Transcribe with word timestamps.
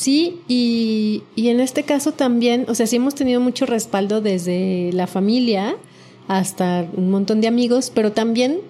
Sí, 0.00 0.40
y, 0.48 1.24
y, 1.36 1.50
en 1.50 1.60
este 1.60 1.82
caso 1.82 2.12
también, 2.12 2.64
o 2.68 2.74
sea, 2.74 2.86
sí 2.86 2.96
hemos 2.96 3.14
tenido 3.14 3.38
mucho 3.38 3.66
respaldo 3.66 4.22
desde 4.22 4.90
la 4.94 5.06
familia 5.06 5.76
hasta 6.26 6.86
un 6.96 7.10
montón 7.10 7.42
de 7.42 7.48
amigos, 7.48 7.92
pero 7.94 8.10
también 8.10 8.60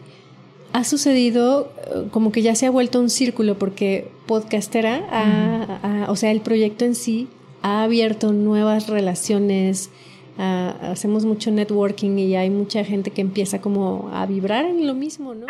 ha 0.73 0.83
sucedido 0.83 1.73
eh, 1.87 2.09
como 2.11 2.33
que 2.33 2.43
ya 2.43 2.57
se 2.57 2.67
ha 2.67 2.71
vuelto 2.73 2.99
un 2.99 3.09
círculo 3.11 3.57
porque 3.61 4.11
podcastera, 4.27 6.09
o 6.09 6.17
sea, 6.17 6.33
el 6.33 6.41
proyecto 6.41 6.85
en 6.85 6.97
sí 6.97 7.29
ha 7.63 7.85
abierto 7.85 8.33
nuevas 8.33 8.89
relaciones, 8.89 9.91
hacemos 10.37 11.25
mucho 11.25 11.53
networking 11.53 12.19
y 12.19 12.35
hay 12.35 12.51
mucha 12.51 12.83
gente 12.83 13.13
que 13.13 13.21
empieza 13.21 13.61
como 13.61 14.11
a 14.13 14.27
vibrar 14.27 14.65
en 14.65 14.85
lo 14.85 14.95
mismo, 14.95 15.33
¿no? 15.33 15.47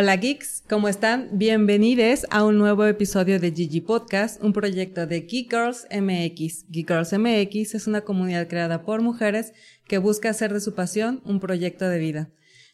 Hola 0.00 0.14
geeks, 0.14 0.62
¿cómo 0.68 0.86
están? 0.86 1.28
Bienvenidos 1.32 2.24
a 2.30 2.44
un 2.44 2.56
nuevo 2.56 2.84
episodio 2.84 3.40
de 3.40 3.50
Gigi 3.50 3.80
Podcast, 3.80 4.40
un 4.40 4.52
proyecto 4.52 5.08
de 5.08 5.22
Geek 5.22 5.50
Girls 5.50 5.88
MX. 5.90 6.66
Geek 6.70 6.86
Girls 6.86 7.12
MX 7.12 7.74
es 7.74 7.88
una 7.88 8.02
comunidad 8.02 8.46
creada 8.46 8.84
por 8.84 9.02
mujeres 9.02 9.54
que 9.88 9.98
busca 9.98 10.30
hacer 10.30 10.52
de 10.52 10.60
su 10.60 10.76
pasión 10.76 11.20
un 11.24 11.40
proyecto 11.40 11.88
de 11.88 11.98
vida. 11.98 12.30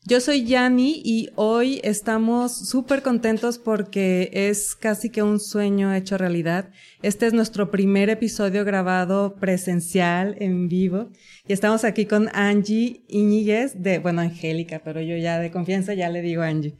Yo 0.06 0.20
soy 0.20 0.45
Yani 0.45 1.00
y 1.02 1.30
hoy 1.34 1.80
estamos 1.83 2.69
súper 2.69 3.00
contentos 3.00 3.56
porque 3.56 4.28
es 4.34 4.75
casi 4.75 5.09
que 5.09 5.22
un 5.22 5.41
sueño 5.41 5.94
hecho 5.94 6.19
realidad. 6.19 6.69
Este 7.00 7.27
es 7.27 7.33
nuestro 7.33 7.70
primer 7.70 8.11
episodio 8.11 8.66
grabado 8.66 9.36
presencial, 9.36 10.36
en 10.41 10.69
vivo. 10.69 11.09
Y 11.48 11.55
estamos 11.55 11.84
aquí 11.84 12.05
con 12.05 12.28
Angie 12.34 13.03
Iñiguez 13.09 13.83
de, 13.83 13.98
bueno, 13.98 14.20
Angélica, 14.20 14.83
pero 14.84 15.00
yo 15.00 15.16
ya 15.16 15.38
de 15.38 15.50
confianza 15.50 15.94
ya 15.94 16.11
le 16.11 16.20
digo 16.20 16.42
Angie. 16.42 16.77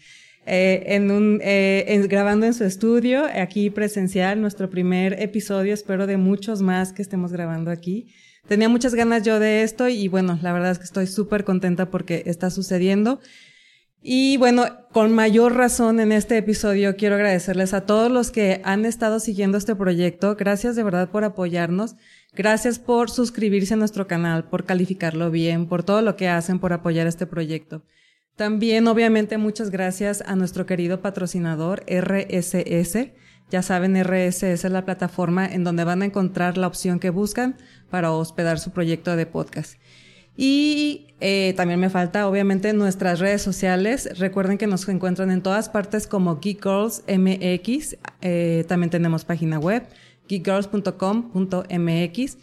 Eh, 0.47 0.95
en 0.95 1.11
un, 1.11 1.41
eh, 1.43 2.07
grabando 2.09 2.45
en 2.45 2.55
su 2.55 2.65
estudio, 2.65 3.25
aquí 3.35 3.71
presencial, 3.71 4.41
nuestro 4.41 4.69
primer 4.69 5.21
episodio, 5.23 5.73
espero 5.73 6.07
de 6.07 6.19
muchos 6.19 6.61
más 6.61 6.93
que 6.93 7.03
estemos 7.03 7.33
grabando 7.33 7.71
aquí. 7.71 8.13
Tenía 8.47 8.69
muchas 8.69 8.95
ganas 8.95 9.23
yo 9.23 9.41
de 9.41 9.63
esto 9.63 9.89
y 9.89 10.09
bueno, 10.09 10.39
la 10.43 10.53
verdad 10.53 10.73
es 10.73 10.79
que 10.79 10.85
estoy 10.85 11.07
súper 11.07 11.45
contenta 11.45 11.91
porque 11.91 12.25
está 12.27 12.51
sucediendo. 12.51 13.21
Y 14.03 14.37
bueno, 14.37 14.67
con 14.93 15.15
mayor 15.15 15.57
razón 15.57 15.99
en 15.99 16.13
este 16.13 16.37
episodio 16.37 16.95
quiero 16.95 17.15
agradecerles 17.15 17.73
a 17.73 17.87
todos 17.87 18.13
los 18.13 18.31
que 18.31 18.61
han 18.63 18.85
estado 18.85 19.19
siguiendo 19.19 19.57
este 19.57 19.75
proyecto. 19.75 20.37
Gracias 20.37 20.77
de 20.77 20.83
verdad 20.83 21.09
por 21.11 21.25
apoyarnos. 21.25 21.97
Gracias 22.35 22.79
por 22.79 23.09
suscribirse 23.09 23.73
a 23.73 23.79
nuestro 23.79 24.07
canal, 24.07 24.45
por 24.45 24.67
calificarlo 24.67 25.31
bien, 25.31 25.67
por 25.67 25.85
todo 25.85 26.03
lo 26.03 26.17
que 26.17 26.29
hacen 26.29 26.59
por 26.59 26.75
apoyar 26.75 27.07
este 27.07 27.27
proyecto. 27.27 27.83
También, 28.37 28.89
obviamente, 28.89 29.39
muchas 29.39 29.71
gracias 29.71 30.23
a 30.27 30.35
nuestro 30.35 30.67
querido 30.67 31.01
patrocinador 31.01 31.85
RSS. 31.89 33.13
Ya 33.51 33.63
saben, 33.63 34.03
RSS 34.03 34.43
es 34.43 34.65
la 34.65 34.85
plataforma 34.85 35.47
en 35.47 35.63
donde 35.63 35.85
van 35.85 36.03
a 36.03 36.07
encontrar 36.07 36.59
la 36.59 36.67
opción 36.67 36.99
que 36.99 37.11
buscan 37.11 37.57
para 37.91 38.11
hospedar 38.11 38.59
su 38.59 38.73
proyecto 38.73 39.15
de 39.15 39.27
podcast. 39.27 39.79
Y 40.37 41.15
eh, 41.21 41.55
también 41.57 41.79
me 41.79 41.91
falta, 41.91 42.29
obviamente, 42.29 42.73
nuestras 42.73 43.21
redes 43.21 43.43
sociales. 43.43 44.19
Recuerden 44.19 44.59
que 44.59 44.67
nos 44.67 44.89
encuentran 44.89 45.31
en 45.31 45.43
todas 45.43 45.69
partes 45.69 46.09
como 46.09 46.41
Geek 46.41 46.65
Girls 46.65 47.05
MX. 47.07 47.99
Eh, 48.21 48.65
también 48.67 48.91
tenemos 48.91 49.25
página 49.25 49.61
web, 49.61 49.85
geekgirls.com.mx. 50.27 52.39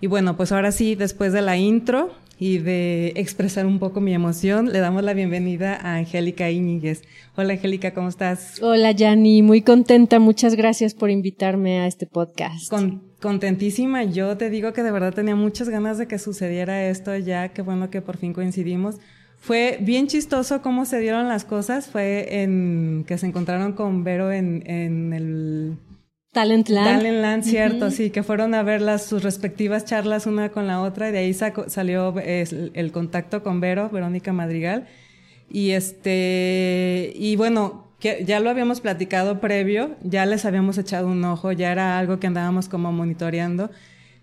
Y 0.00 0.08
bueno, 0.08 0.36
pues 0.36 0.50
ahora 0.50 0.72
sí, 0.72 0.96
después 0.96 1.32
de 1.32 1.42
la 1.42 1.56
intro, 1.56 2.10
y 2.38 2.58
de 2.58 3.12
expresar 3.16 3.66
un 3.66 3.78
poco 3.78 4.00
mi 4.00 4.12
emoción, 4.12 4.72
le 4.72 4.80
damos 4.80 5.02
la 5.02 5.14
bienvenida 5.14 5.74
a 5.74 5.96
Angélica 5.96 6.50
Íñiguez. 6.50 7.02
Hola 7.34 7.54
Angélica, 7.54 7.94
¿cómo 7.94 8.08
estás? 8.08 8.60
Hola 8.62 8.92
Yanni, 8.92 9.42
muy 9.42 9.62
contenta, 9.62 10.18
muchas 10.18 10.54
gracias 10.54 10.94
por 10.94 11.10
invitarme 11.10 11.80
a 11.80 11.86
este 11.86 12.06
podcast. 12.06 12.70
contentísima, 13.20 14.04
yo 14.04 14.36
te 14.36 14.50
digo 14.50 14.72
que 14.72 14.82
de 14.82 14.90
verdad 14.90 15.14
tenía 15.14 15.34
muchas 15.34 15.68
ganas 15.68 15.96
de 15.98 16.06
que 16.06 16.18
sucediera 16.18 16.88
esto 16.88 17.16
ya, 17.16 17.48
qué 17.48 17.62
bueno 17.62 17.88
que 17.90 18.02
por 18.02 18.18
fin 18.18 18.32
coincidimos. 18.32 18.96
Fue 19.38 19.78
bien 19.80 20.06
chistoso 20.06 20.60
cómo 20.60 20.84
se 20.84 20.98
dieron 20.98 21.28
las 21.28 21.44
cosas, 21.44 21.86
fue 21.86 22.42
en 22.42 23.04
que 23.06 23.16
se 23.16 23.26
encontraron 23.26 23.72
con 23.72 24.04
Vero 24.04 24.32
en, 24.32 24.62
en 24.68 25.12
el 25.12 25.76
Talentland. 26.36 26.98
Talentland, 26.98 27.44
cierto, 27.44 27.90
sí, 27.90 28.10
que 28.10 28.22
fueron 28.22 28.52
a 28.52 28.62
ver 28.62 28.82
las, 28.82 29.06
sus 29.06 29.22
respectivas 29.22 29.86
charlas 29.86 30.26
una 30.26 30.50
con 30.50 30.66
la 30.66 30.82
otra 30.82 31.08
y 31.08 31.12
de 31.12 31.18
ahí 31.18 31.32
salió 31.32 32.14
el 32.18 32.92
contacto 32.92 33.42
con 33.42 33.58
Vero, 33.58 33.88
Verónica 33.88 34.34
Madrigal. 34.34 34.86
Y 35.48 35.70
este, 35.70 37.14
y 37.16 37.36
bueno, 37.36 37.86
que 38.00 38.22
ya 38.26 38.38
lo 38.40 38.50
habíamos 38.50 38.82
platicado 38.82 39.40
previo, 39.40 39.96
ya 40.02 40.26
les 40.26 40.44
habíamos 40.44 40.76
echado 40.76 41.06
un 41.08 41.24
ojo, 41.24 41.52
ya 41.52 41.72
era 41.72 41.98
algo 41.98 42.20
que 42.20 42.26
andábamos 42.26 42.68
como 42.68 42.92
monitoreando. 42.92 43.70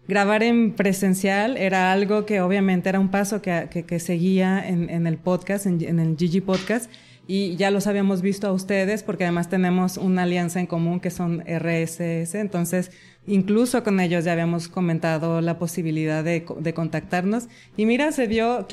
Grabar 0.08 0.44
en 0.44 0.74
presencial 0.74 1.58
era 1.58 1.92
algo 1.92 2.28
que 2.28 2.42
obviamente 2.42 2.90
era 2.90 3.00
un 3.00 3.10
paso 3.10 3.42
que, 3.42 3.70
que, 3.88 4.00
seguía 4.00 4.64
en, 4.64 4.92
en, 4.92 5.08
el 5.08 5.18
podcast, 5.18 5.66
en, 5.66 5.84
en 5.84 6.00
el 6.00 6.16
Gigi 6.16 6.42
Podcast 6.42 6.92
y 7.28 7.56
ya 7.56 7.72
los 7.72 7.88
habíamos 7.88 8.22
visto 8.22 8.48
a 8.48 8.52
ustedes 8.52 9.04
porque 9.04 9.24
además 9.24 9.50
tenemos 9.50 9.98
una 9.98 10.24
alianza 10.24 10.60
en 10.60 10.68
común 10.68 11.00
que 11.00 11.10
son 11.10 11.42
RSS, 11.42 12.36
entonces 12.36 12.92
incluso 13.26 13.84
con 13.84 14.02
ellos 14.02 14.26
ya 14.26 14.34
habíamos 14.34 14.68
comentado 14.68 15.40
la 15.40 15.58
posibilidad 15.58 16.24
de, 16.24 16.46
de, 16.60 16.74
contactarnos. 16.74 17.48
Y 17.78 17.86
mira, 17.86 18.12
se 18.12 18.28
dio 18.28 18.68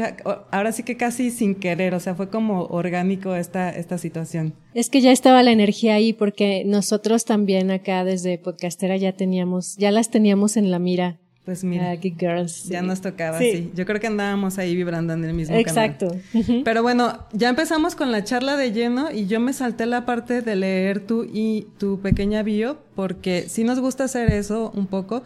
ahora 0.51 0.73
sí 0.73 0.83
que 0.83 0.97
casi 0.97 1.31
sin 1.31 1.55
querer, 1.55 1.95
o 1.95 2.01
sea, 2.01 2.17
fue 2.17 2.29
como 2.29 2.65
orgánico 2.65 3.37
esta, 3.37 3.71
esta 3.71 3.99
situación. 3.99 4.55
Es 4.75 4.91
que 4.91 5.01
ya 5.01 5.13
estaba 5.13 5.43
la 5.45 5.53
energía 5.53 5.95
ahí 5.95 6.13
porque 6.13 6.65
nosotros 6.67 7.25
también 7.25 7.71
acá 7.71 8.05
desde 8.05 8.39
Podcastera 8.39 8.97
ya 8.97 9.13
teníamos, 9.13 9.77
ya 9.77 9.93
las 9.93 10.11
teníamos 10.11 10.57
en 10.57 10.73
la 10.73 10.81
mira 10.81 11.21
pues 11.51 11.65
mira, 11.65 11.97
Girls, 11.97 12.69
ya 12.69 12.81
nos 12.81 13.01
tocaba, 13.01 13.37
sí. 13.37 13.73
Yo 13.75 13.85
creo 13.85 13.99
que 13.99 14.07
andábamos 14.07 14.57
ahí 14.59 14.77
vibrando 14.77 15.15
en 15.15 15.25
el 15.25 15.35
mismo 15.35 15.57
Exacto. 15.57 16.17
Pero 16.65 16.85
bueno, 16.85 17.27
ya 17.33 17.49
empezamos 17.49 17.97
con 17.97 18.13
la 18.13 18.23
charla 18.23 18.57
de 18.57 18.71
lleno 18.71 19.11
y 19.11 19.27
yo 19.27 19.41
me 19.41 19.53
salté 19.53 19.85
la 19.87 20.07
parte 20.07 20.43
de 20.43 20.55
leer 20.55 21.05
tu 21.05 21.25
y 21.25 21.67
tu 21.77 22.01
pequeña 22.01 22.45
bio 22.45 22.79
porque 22.95 23.47
sí 23.49 23.65
nos 23.65 23.81
gusta 23.81 24.05
hacer 24.05 24.33
eso 24.33 24.71
un 24.77 24.87
poco. 24.87 25.25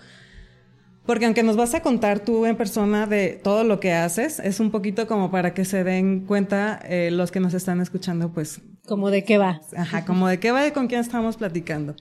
Porque 1.04 1.26
aunque 1.26 1.42
nos 1.42 1.56
vas 1.56 1.74
a 1.74 1.82
contar 1.82 2.20
tú 2.20 2.46
en 2.46 2.56
persona 2.56 3.06
de 3.06 3.38
todo 3.44 3.62
lo 3.62 3.78
que 3.78 3.92
haces, 3.92 4.40
es 4.40 4.60
un 4.60 4.70
poquito 4.70 5.06
como 5.06 5.30
para 5.30 5.52
que 5.52 5.66
se 5.66 5.84
den 5.84 6.20
cuenta 6.20 6.80
eh, 6.88 7.10
los 7.12 7.30
que 7.30 7.40
nos 7.40 7.52
están 7.52 7.82
escuchando, 7.82 8.32
pues. 8.32 8.62
Como 8.86 9.10
de 9.10 9.24
qué 9.24 9.36
va. 9.36 9.60
Ajá, 9.76 10.06
como 10.06 10.26
de 10.26 10.40
qué 10.40 10.52
va 10.52 10.66
y 10.66 10.70
con 10.70 10.86
quién 10.86 11.02
estamos 11.02 11.36
platicando. 11.36 11.94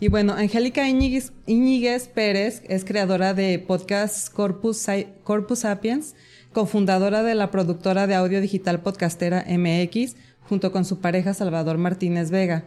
Y 0.00 0.06
bueno, 0.06 0.34
Angélica 0.34 0.88
Iñiguez, 0.88 2.08
Pérez 2.14 2.62
es 2.68 2.84
creadora 2.84 3.34
de 3.34 3.58
podcast 3.58 4.32
Corpus, 4.32 4.86
Corpus 5.24 5.58
Sapiens, 5.60 6.14
cofundadora 6.52 7.24
de 7.24 7.34
la 7.34 7.50
productora 7.50 8.06
de 8.06 8.14
audio 8.14 8.40
digital 8.40 8.80
podcastera 8.80 9.44
MX, 9.48 10.14
junto 10.48 10.70
con 10.70 10.84
su 10.84 11.00
pareja 11.00 11.34
Salvador 11.34 11.78
Martínez 11.78 12.30
Vega, 12.30 12.66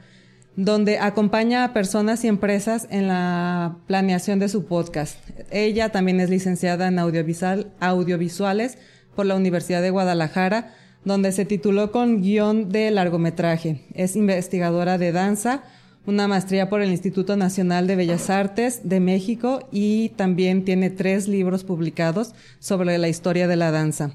donde 0.58 1.00
acompaña 1.00 1.64
a 1.64 1.72
personas 1.72 2.22
y 2.26 2.28
empresas 2.28 2.86
en 2.92 3.08
la 3.08 3.78
planeación 3.88 4.40
de 4.40 4.50
su 4.50 4.66
podcast. 4.66 5.18
Ella 5.52 5.88
también 5.88 6.20
es 6.20 6.30
licenciada 6.30 6.90
en 6.90 7.00
audiovisual, 7.00 7.72
audiovisuales 7.80 8.78
por 9.16 9.26
la 9.26 9.36
Universidad 9.36 9.82
de 9.82 9.90
Guadalajara, 9.90 10.74
donde 11.06 11.32
se 11.32 11.46
tituló 11.46 11.94
con 11.94 12.22
guion 12.22 12.68
de 12.68 12.92
largometraje. 12.92 13.86
Es 13.94 14.18
investigadora 14.18 14.98
de 14.98 15.14
danza, 15.14 15.64
una 16.06 16.28
maestría 16.28 16.70
por 16.70 16.82
el 16.82 16.90
Instituto 16.90 17.38
Nacional 17.38 17.88
de 17.88 17.96
Bellas 17.96 18.30
Artes 18.30 18.82
de 18.84 19.00
México 19.00 19.68
y 19.72 20.10
también 20.10 20.66
tiene 20.66 20.90
tres 20.90 21.28
libros 21.28 21.64
publicados 21.64 22.34
sobre 22.60 22.98
la 22.98 23.08
historia 23.08 23.48
de 23.48 23.56
la 23.56 23.72
danza. 23.72 24.12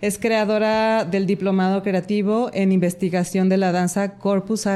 Es 0.00 0.18
creadora 0.18 1.04
del 1.04 1.26
Diplomado 1.26 1.82
Creativo 1.82 2.50
en 2.52 2.72
Investigación 2.72 3.48
de 3.48 3.56
la 3.56 3.72
Danza 3.72 4.18
Corpus, 4.18 4.66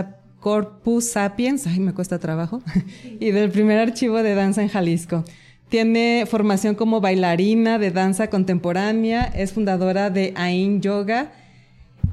Corpus 0.41 1.05
Sapiens, 1.07 1.67
ay, 1.67 1.81
me 1.81 1.95
cuesta 1.95 2.19
trabajo, 2.19 2.63
y 3.21 3.31
del 3.31 3.51
primer 3.51 3.79
archivo 3.79 4.23
de 4.23 4.35
danza 4.35 4.63
en 4.63 4.69
Jalisco. 4.69 5.25
Tiene 5.69 6.25
formación 6.27 6.75
como 6.75 7.01
bailarina 7.01 7.79
de 7.79 7.91
danza 7.91 8.29
contemporánea, 8.29 9.25
es 9.25 9.53
fundadora 9.53 10.11
de 10.11 10.33
AIN 10.37 10.81
Yoga, 10.83 11.33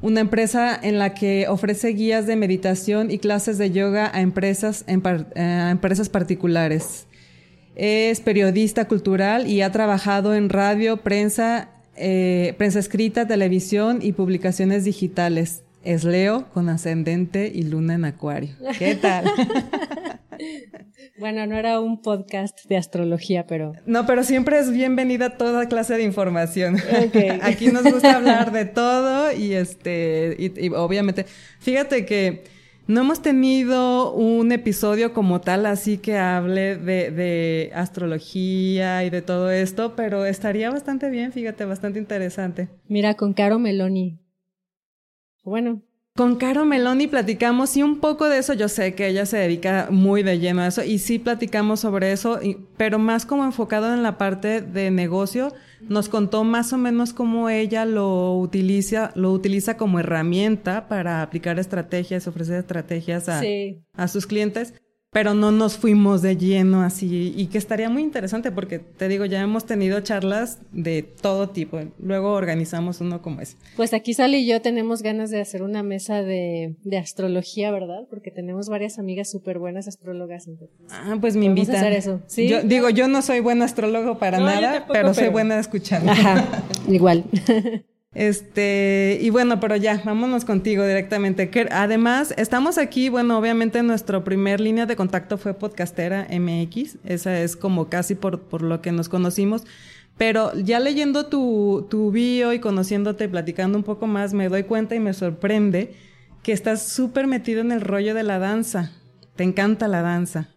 una 0.01 0.19
empresa 0.19 0.77
en 0.81 0.99
la 0.99 1.13
que 1.13 1.47
ofrece 1.47 1.89
guías 1.89 2.27
de 2.27 2.35
meditación 2.35 3.11
y 3.11 3.19
clases 3.19 3.57
de 3.57 3.71
yoga 3.71 4.09
a 4.13 4.21
empresas, 4.21 4.83
eh, 4.87 5.39
a 5.39 5.71
empresas 5.71 6.09
particulares. 6.09 7.07
Es 7.75 8.19
periodista 8.19 8.87
cultural 8.87 9.47
y 9.47 9.61
ha 9.61 9.71
trabajado 9.71 10.35
en 10.35 10.49
radio, 10.49 10.97
prensa 10.97 11.69
eh, 11.97 12.55
prensa 12.57 12.79
escrita, 12.79 13.27
televisión 13.27 13.99
y 14.01 14.13
publicaciones 14.13 14.85
digitales. 14.85 15.63
Es 15.83 16.03
Leo 16.03 16.45
con 16.53 16.69
ascendente 16.69 17.51
y 17.53 17.63
luna 17.63 17.95
en 17.95 18.05
acuario. 18.05 18.55
¿Qué 18.77 18.95
tal? 18.95 19.25
bueno, 21.19 21.47
no 21.47 21.55
era 21.55 21.79
un 21.79 22.01
podcast 22.01 22.65
de 22.65 22.77
astrología, 22.77 23.47
pero... 23.47 23.73
No, 23.85 24.05
pero 24.05 24.23
siempre 24.23 24.59
es 24.59 24.71
bienvenida 24.71 25.37
toda 25.37 25.67
clase 25.67 25.95
de 25.95 26.03
información. 26.03 26.77
Aquí 27.41 27.67
nos 27.67 27.83
gusta 27.83 28.15
hablar 28.15 28.51
de 28.51 28.65
todo 28.65 29.31
y 29.31 29.53
este, 29.53 30.35
y 30.37 30.69
obviamente, 30.69 31.25
fíjate 31.59 32.05
que 32.05 32.43
no 32.87 33.01
hemos 33.01 33.21
tenido 33.21 34.13
un 34.13 34.51
episodio 34.51 35.13
como 35.13 35.41
tal, 35.41 35.65
así 35.65 35.97
que 35.97 36.17
hable 36.17 36.75
de, 36.75 37.71
astrología 37.73 39.03
y 39.03 39.09
de 39.09 39.21
todo 39.21 39.49
esto, 39.49 39.95
pero 39.95 40.25
estaría 40.25 40.69
bastante 40.69 41.09
bien, 41.09 41.31
fíjate, 41.31 41.65
bastante 41.65 41.99
interesante. 41.99 42.69
Mira, 42.87 43.13
con 43.15 43.33
Caro 43.33 43.59
Meloni. 43.59 44.19
Bueno, 45.43 45.81
con 46.13 46.35
Caro 46.35 46.65
Meloni 46.65 47.07
platicamos 47.07 47.77
y 47.77 47.83
un 47.83 48.01
poco 48.01 48.27
de 48.27 48.39
eso, 48.39 48.53
yo 48.53 48.67
sé 48.67 48.95
que 48.95 49.07
ella 49.07 49.25
se 49.25 49.37
dedica 49.37 49.87
muy 49.89 50.23
de 50.23 50.39
lleno 50.39 50.61
a 50.61 50.67
eso 50.67 50.83
y 50.83 50.99
sí 50.99 51.19
platicamos 51.19 51.79
sobre 51.79 52.11
eso, 52.11 52.37
pero 52.75 52.99
más 52.99 53.25
como 53.25 53.45
enfocado 53.45 53.93
en 53.93 54.03
la 54.03 54.17
parte 54.17 54.61
de 54.61 54.91
negocio, 54.91 55.53
nos 55.87 56.09
contó 56.09 56.43
más 56.43 56.73
o 56.73 56.77
menos 56.77 57.13
cómo 57.13 57.47
ella 57.49 57.85
lo 57.85 58.37
utiliza, 58.37 59.13
lo 59.15 59.31
utiliza 59.31 59.77
como 59.77 59.99
herramienta 59.99 60.89
para 60.89 61.21
aplicar 61.21 61.59
estrategias, 61.59 62.27
ofrecer 62.27 62.59
estrategias 62.59 63.29
a, 63.29 63.41
a 63.95 64.07
sus 64.09 64.27
clientes 64.27 64.73
pero 65.11 65.33
no 65.33 65.51
nos 65.51 65.77
fuimos 65.77 66.21
de 66.21 66.37
lleno 66.37 66.83
así 66.83 67.33
y 67.35 67.47
que 67.47 67.57
estaría 67.57 67.89
muy 67.89 68.01
interesante 68.01 68.49
porque 68.49 68.79
te 68.79 69.09
digo, 69.09 69.25
ya 69.25 69.41
hemos 69.41 69.65
tenido 69.65 69.99
charlas 69.99 70.59
de 70.71 71.03
todo 71.03 71.49
tipo, 71.49 71.81
luego 71.99 72.31
organizamos 72.31 73.01
uno 73.01 73.21
como 73.21 73.41
ese. 73.41 73.57
Pues 73.75 73.93
aquí 73.93 74.13
Sally 74.13 74.37
y 74.37 74.47
yo 74.47 74.61
tenemos 74.61 75.01
ganas 75.01 75.29
de 75.29 75.41
hacer 75.41 75.63
una 75.63 75.83
mesa 75.83 76.23
de, 76.23 76.75
de 76.83 76.97
astrología, 76.97 77.71
¿verdad? 77.71 78.07
Porque 78.09 78.31
tenemos 78.31 78.69
varias 78.69 78.99
amigas 78.99 79.29
súper 79.29 79.59
buenas 79.59 79.89
astrólogas. 79.89 80.47
Ah, 80.89 81.17
pues 81.19 81.35
me 81.35 81.45
invitan. 81.45 81.75
hacer 81.75 81.91
eso, 81.91 82.21
¿sí? 82.27 82.47
Yo, 82.47 82.63
digo, 82.63 82.89
yo 82.89 83.09
no 83.09 83.21
soy 83.21 83.41
buen 83.41 83.61
astrólogo 83.61 84.17
para 84.17 84.39
nada, 84.39 84.87
pero, 84.87 85.13
soy 85.13 85.27
buena 85.27 85.59
escuchando. 85.59 86.09
Ajá, 86.09 86.63
igual. 86.87 87.25
Este, 88.13 89.19
y 89.21 89.29
bueno, 89.29 89.61
pero 89.61 89.77
ya, 89.77 90.01
vámonos 90.03 90.43
contigo 90.43 90.85
directamente. 90.85 91.49
Además, 91.71 92.33
estamos 92.37 92.77
aquí, 92.77 93.07
bueno, 93.07 93.37
obviamente 93.37 93.83
nuestro 93.83 94.23
primer 94.25 94.59
línea 94.59 94.85
de 94.85 94.97
contacto 94.97 95.37
fue 95.37 95.53
Podcastera 95.53 96.27
MX, 96.29 96.97
esa 97.05 97.39
es 97.39 97.55
como 97.55 97.87
casi 97.87 98.15
por, 98.15 98.41
por 98.41 98.63
lo 98.63 98.81
que 98.81 98.91
nos 98.91 99.07
conocimos, 99.07 99.63
pero 100.17 100.53
ya 100.55 100.81
leyendo 100.81 101.27
tu, 101.27 101.87
tu 101.89 102.11
bio 102.11 102.51
y 102.51 102.59
conociéndote 102.59 103.23
y 103.25 103.29
platicando 103.29 103.77
un 103.77 103.85
poco 103.85 104.07
más, 104.07 104.33
me 104.33 104.49
doy 104.49 104.63
cuenta 104.63 104.93
y 104.93 104.99
me 104.99 105.13
sorprende 105.13 105.95
que 106.43 106.51
estás 106.51 106.87
súper 106.87 107.27
metido 107.27 107.61
en 107.61 107.71
el 107.71 107.81
rollo 107.81 108.13
de 108.13 108.23
la 108.23 108.39
danza. 108.39 108.91
Te 109.37 109.43
encanta 109.43 109.87
la 109.87 110.01
danza. 110.01 110.49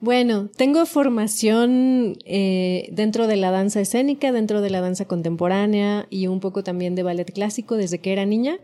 Bueno, 0.00 0.48
tengo 0.56 0.86
formación 0.86 2.16
eh, 2.24 2.88
dentro 2.90 3.26
de 3.26 3.36
la 3.36 3.50
danza 3.50 3.82
escénica, 3.82 4.32
dentro 4.32 4.62
de 4.62 4.70
la 4.70 4.80
danza 4.80 5.04
contemporánea 5.04 6.06
y 6.08 6.26
un 6.26 6.40
poco 6.40 6.64
también 6.64 6.94
de 6.94 7.02
ballet 7.02 7.30
clásico 7.30 7.76
desde 7.76 7.98
que 7.98 8.12
era 8.12 8.24
niña. 8.24 8.58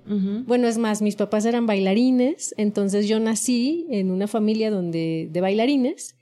Bueno, 0.47 0.67
es 0.67 0.79
más, 0.79 1.03
mis 1.03 1.17
papás 1.17 1.45
eran 1.45 1.67
bailarines, 1.67 2.55
entonces 2.57 3.07
yo 3.07 3.21
nací 3.21 3.87
en 3.91 4.11
una 4.11 4.29
familia 4.29 4.71
donde 4.71 5.29
de 5.31 5.41
bailarines 5.43 6.17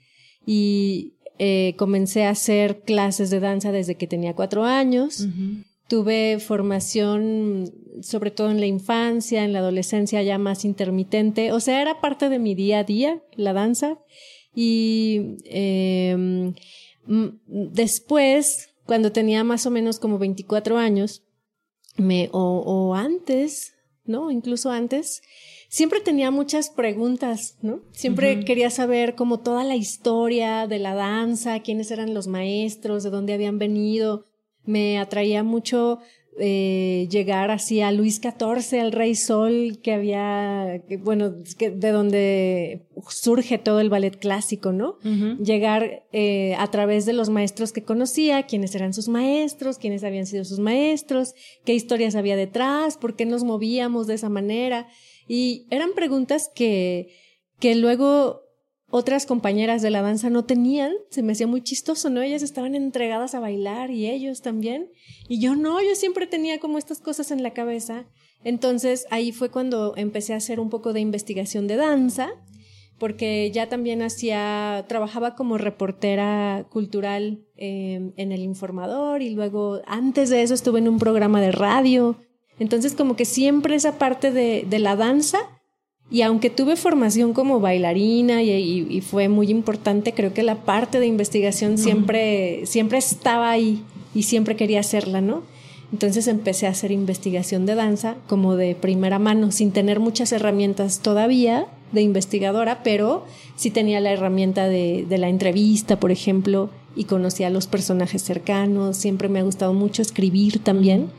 y 0.46 1.14
eh, 1.38 1.75
comencé 1.76 2.25
a 2.25 2.31
hacer 2.31 2.81
clases 2.81 3.31
de 3.31 3.38
danza 3.38 3.70
desde 3.70 3.94
que 3.94 4.08
tenía 4.08 4.34
cuatro 4.34 4.64
años. 4.64 5.28
Tuve 5.87 6.40
formación 6.40 7.72
sobre 8.02 8.31
todo 8.32 8.50
en 8.50 8.58
la 8.58 8.67
infancia, 8.67 9.44
en 9.44 9.52
la 9.52 9.60
adolescencia 9.60 10.22
ya 10.22 10.38
más 10.38 10.64
intermitente, 10.64 11.52
o 11.52 11.60
sea, 11.60 11.81
era 11.81 12.00
parte 12.00 12.28
de 12.28 12.38
mi 12.38 12.55
día 12.55 12.81
a 12.81 12.84
día, 12.84 13.22
la 13.37 13.52
danza. 13.52 13.99
Y 14.55 15.37
em, 15.45 16.55
después, 17.47 18.71
cuando 18.87 19.12
tenía 19.12 19.45
más 19.45 19.67
o 19.67 19.71
menos 19.71 19.99
como 19.99 20.19
24 20.19 20.79
años, 20.79 21.23
me, 21.97 22.29
o, 22.33 22.62
o 22.65 22.95
antes, 22.95 23.75
¿no? 24.05 24.31
Incluso 24.31 24.71
antes, 24.71 25.23
siempre 25.69 26.01
tenía 26.01 26.31
muchas 26.31 26.71
preguntas, 26.71 27.56
¿no? 27.62 27.81
Siempre 27.93 28.45
quería 28.45 28.71
saber 28.71 29.15
como 29.15 29.41
toda 29.41 29.65
la 29.65 29.77
historia 29.77 30.67
de 30.67 30.79
la 30.79 30.95
danza, 30.95 31.61
quiénes 31.61 31.91
eran 31.91 32.15
los 32.15 32.27
maestros, 32.27 33.03
de 33.03 33.11
dónde 33.11 33.35
habían 33.35 33.59
venido. 33.59 34.25
Me 34.65 34.99
atraía 34.99 35.43
mucho 35.43 35.99
eh, 36.38 37.06
llegar 37.10 37.50
así 37.50 37.81
a 37.81 37.92
Luis 37.92 38.20
XIV, 38.20 38.81
al 38.81 38.92
Rey 38.92 39.14
Sol, 39.14 39.78
que 39.82 39.92
había, 39.92 40.82
bueno, 41.00 41.31
de 41.31 41.90
donde 41.92 42.86
surge 43.08 43.58
todo 43.58 43.78
el 43.81 43.88
ballet 43.88 44.19
clásico, 44.19 44.72
¿no? 44.72 44.98
Llegar 45.38 46.04
eh, 46.12 46.56
a 46.58 46.70
través 46.70 47.06
de 47.06 47.12
los 47.12 47.31
maestros 47.31 47.72
que 47.72 47.84
conocía, 47.84 48.44
quiénes 48.44 48.75
eran 48.75 48.94
sus 48.94 49.08
maestros, 49.08 49.78
quiénes 49.78 50.02
habían 50.02 50.26
sido 50.26 50.44
sus 50.44 50.58
maestros, 50.58 51.34
qué 51.64 51.75
historias 51.75 52.16
había 52.16 52.36
detrás, 52.36 52.96
por 52.96 53.14
qué 53.14 53.26
nos 53.26 53.44
movíamos 53.44 54.06
de 54.06 54.14
esa 54.14 54.28
manera. 54.28 54.88
Y 55.28 55.66
eran 55.70 55.92
preguntas 55.94 56.50
que, 56.54 57.08
que 57.60 57.75
luego 57.76 58.44
otras 58.96 59.26
compañeras 59.26 59.82
de 59.82 59.91
la 59.91 60.02
danza 60.02 60.31
no 60.31 60.44
tenían, 60.44 60.93
se 61.11 61.25
me 61.25 61.32
hacía 61.32 61.49
muy 61.49 61.62
chistoso, 61.64 62.11
¿no? 62.11 62.23
Ellas 62.23 62.44
estaban 62.44 62.76
entregadas 62.76 63.35
a 63.35 63.41
bailar 63.41 63.91
y 63.91 64.08
ellos 64.08 64.41
también. 64.41 64.88
Y 65.29 65.41
yo 65.41 65.56
no, 65.56 65.82
yo 65.82 65.96
siempre 65.96 66.29
tenía 66.29 66.61
como 66.61 66.79
estas 66.79 67.00
cosas 67.00 67.32
en 67.32 67.43
la 67.43 67.52
cabeza. 67.52 68.06
Entonces 68.44 69.06
ahí 69.11 69.32
fue 69.32 69.50
cuando 69.50 69.94
empecé 69.96 70.32
a 70.32 70.37
hacer 70.37 70.61
un 70.61 70.70
poco 70.70 70.93
de 70.93 71.00
investigación 71.00 71.67
de 71.67 71.75
danza, 71.75 72.31
porque 73.00 73.50
ya 73.50 73.69
también 73.69 74.00
hacía, 74.00 74.85
trabajaba 74.87 75.35
como 75.35 75.58
reportera 75.58 76.69
cultural 76.70 77.44
em, 77.56 78.12
en 78.17 78.31
el 78.31 78.43
informador 78.43 79.23
y 79.23 79.31
luego 79.31 79.81
antes 79.88 80.31
de 80.31 80.44
eso 80.44 80.55
estuve 80.55 80.79
en 80.79 80.87
un 80.87 81.00
programa 81.00 81.41
de 81.41 81.50
radio. 81.50 82.17
Entonces 82.61 82.94
como 82.94 83.17
que 83.17 83.25
siempre 83.25 83.75
esa 83.75 83.99
parte 83.99 84.31
de, 84.31 84.64
de 84.70 84.79
la 84.79 84.94
danza 84.94 85.41
y 86.11 86.23
aunque 86.23 86.51
tuve 86.51 86.77
formación 86.77 87.33
como 87.33 87.61
bailarina 87.61 88.43
y, 88.43 89.01
fue 89.01 89.29
muy 89.29 89.51
importante, 89.51 90.12
creo 90.12 90.33
que 90.35 90.43
la 90.43 90.56
parte 90.56 91.01
de 91.01 91.06
investigación 91.06 91.79
siempre, 91.79 92.67
siempre 92.67 92.99
estaba 92.99 93.51
ahí 93.51 93.83
y 94.15 94.25
siempre 94.25 94.55
quería 94.55 94.81
hacerla, 94.81 95.21
¿no? 95.21 95.43
Entonces 95.93 96.27
empecé 96.27 96.67
a 96.67 96.71
hacer 96.71 96.91
investigación 96.91 97.67
de 97.67 97.75
danza 97.75 98.17
como 98.27 98.56
de 98.56 98.75
primera 98.75 99.19
mano, 99.19 99.53
sin 99.53 99.70
tener 99.70 100.01
muchas 100.01 100.32
herramientas 100.32 101.01
todavía 101.01 101.67
de 101.93 102.03
investigadora, 102.03 102.82
pero 102.82 103.25
sí 103.56 103.70
tenía 103.70 104.01
la 104.01 104.13
herramienta 104.13 104.69
de, 104.69 105.06
de 105.08 105.19
la 105.19 105.29
entrevista, 105.29 106.01
por 106.01 106.11
ejemplo, 106.11 106.70
y 106.96 107.05
conocía 107.05 107.46
a 107.46 107.51
los 107.51 107.67
personajes 107.67 108.23
cercanos. 108.23 108.96
Siempre 108.96 109.29
me 109.29 109.39
ha 109.39 109.44
gustado 109.44 109.73
mucho 109.73 110.03
escribir 110.03 110.58
también. 110.58 111.11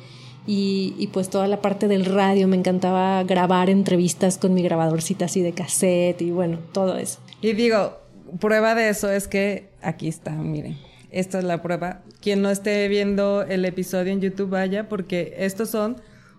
Y, 0.48 1.10
pues 1.12 1.30
toda 1.30 1.48
la 1.48 1.62
parte 1.62 1.88
del 1.88 2.06
radio, 2.06 2.48
me 2.48 2.56
encantaba 2.56 3.24
grabar 3.24 3.70
entrevistas 3.70 4.38
con 4.38 4.54
mi 4.54 4.62
grabadorcita 4.62 5.26
así 5.26 5.42
de 5.42 5.54
cassette 5.54 6.22
y 6.22 6.32
bueno, 6.32 6.60
todo 6.72 6.98
eso. 6.98 7.20
Y 7.42 7.54
digo, 7.54 7.98
prueba 8.40 8.76
de 8.76 8.90
eso 8.90 9.12
es 9.12 9.28
que 9.28 9.70
aquí 9.82 10.08
está, 10.08 10.32
miren, 10.32 10.78
esta 11.12 11.40
es 11.40 11.46
la 11.46 11.62
prueba. 11.62 12.02
Quien 12.22 12.42
no 12.42 12.50
esté 12.52 12.88
viendo 12.88 13.42
el 13.44 13.66
episodio 13.66 14.12
en 14.12 14.22
YouTube 14.22 14.50
vaya 14.50 14.88
porque 14.88 15.34
estos 15.38 15.70
son 15.70 15.98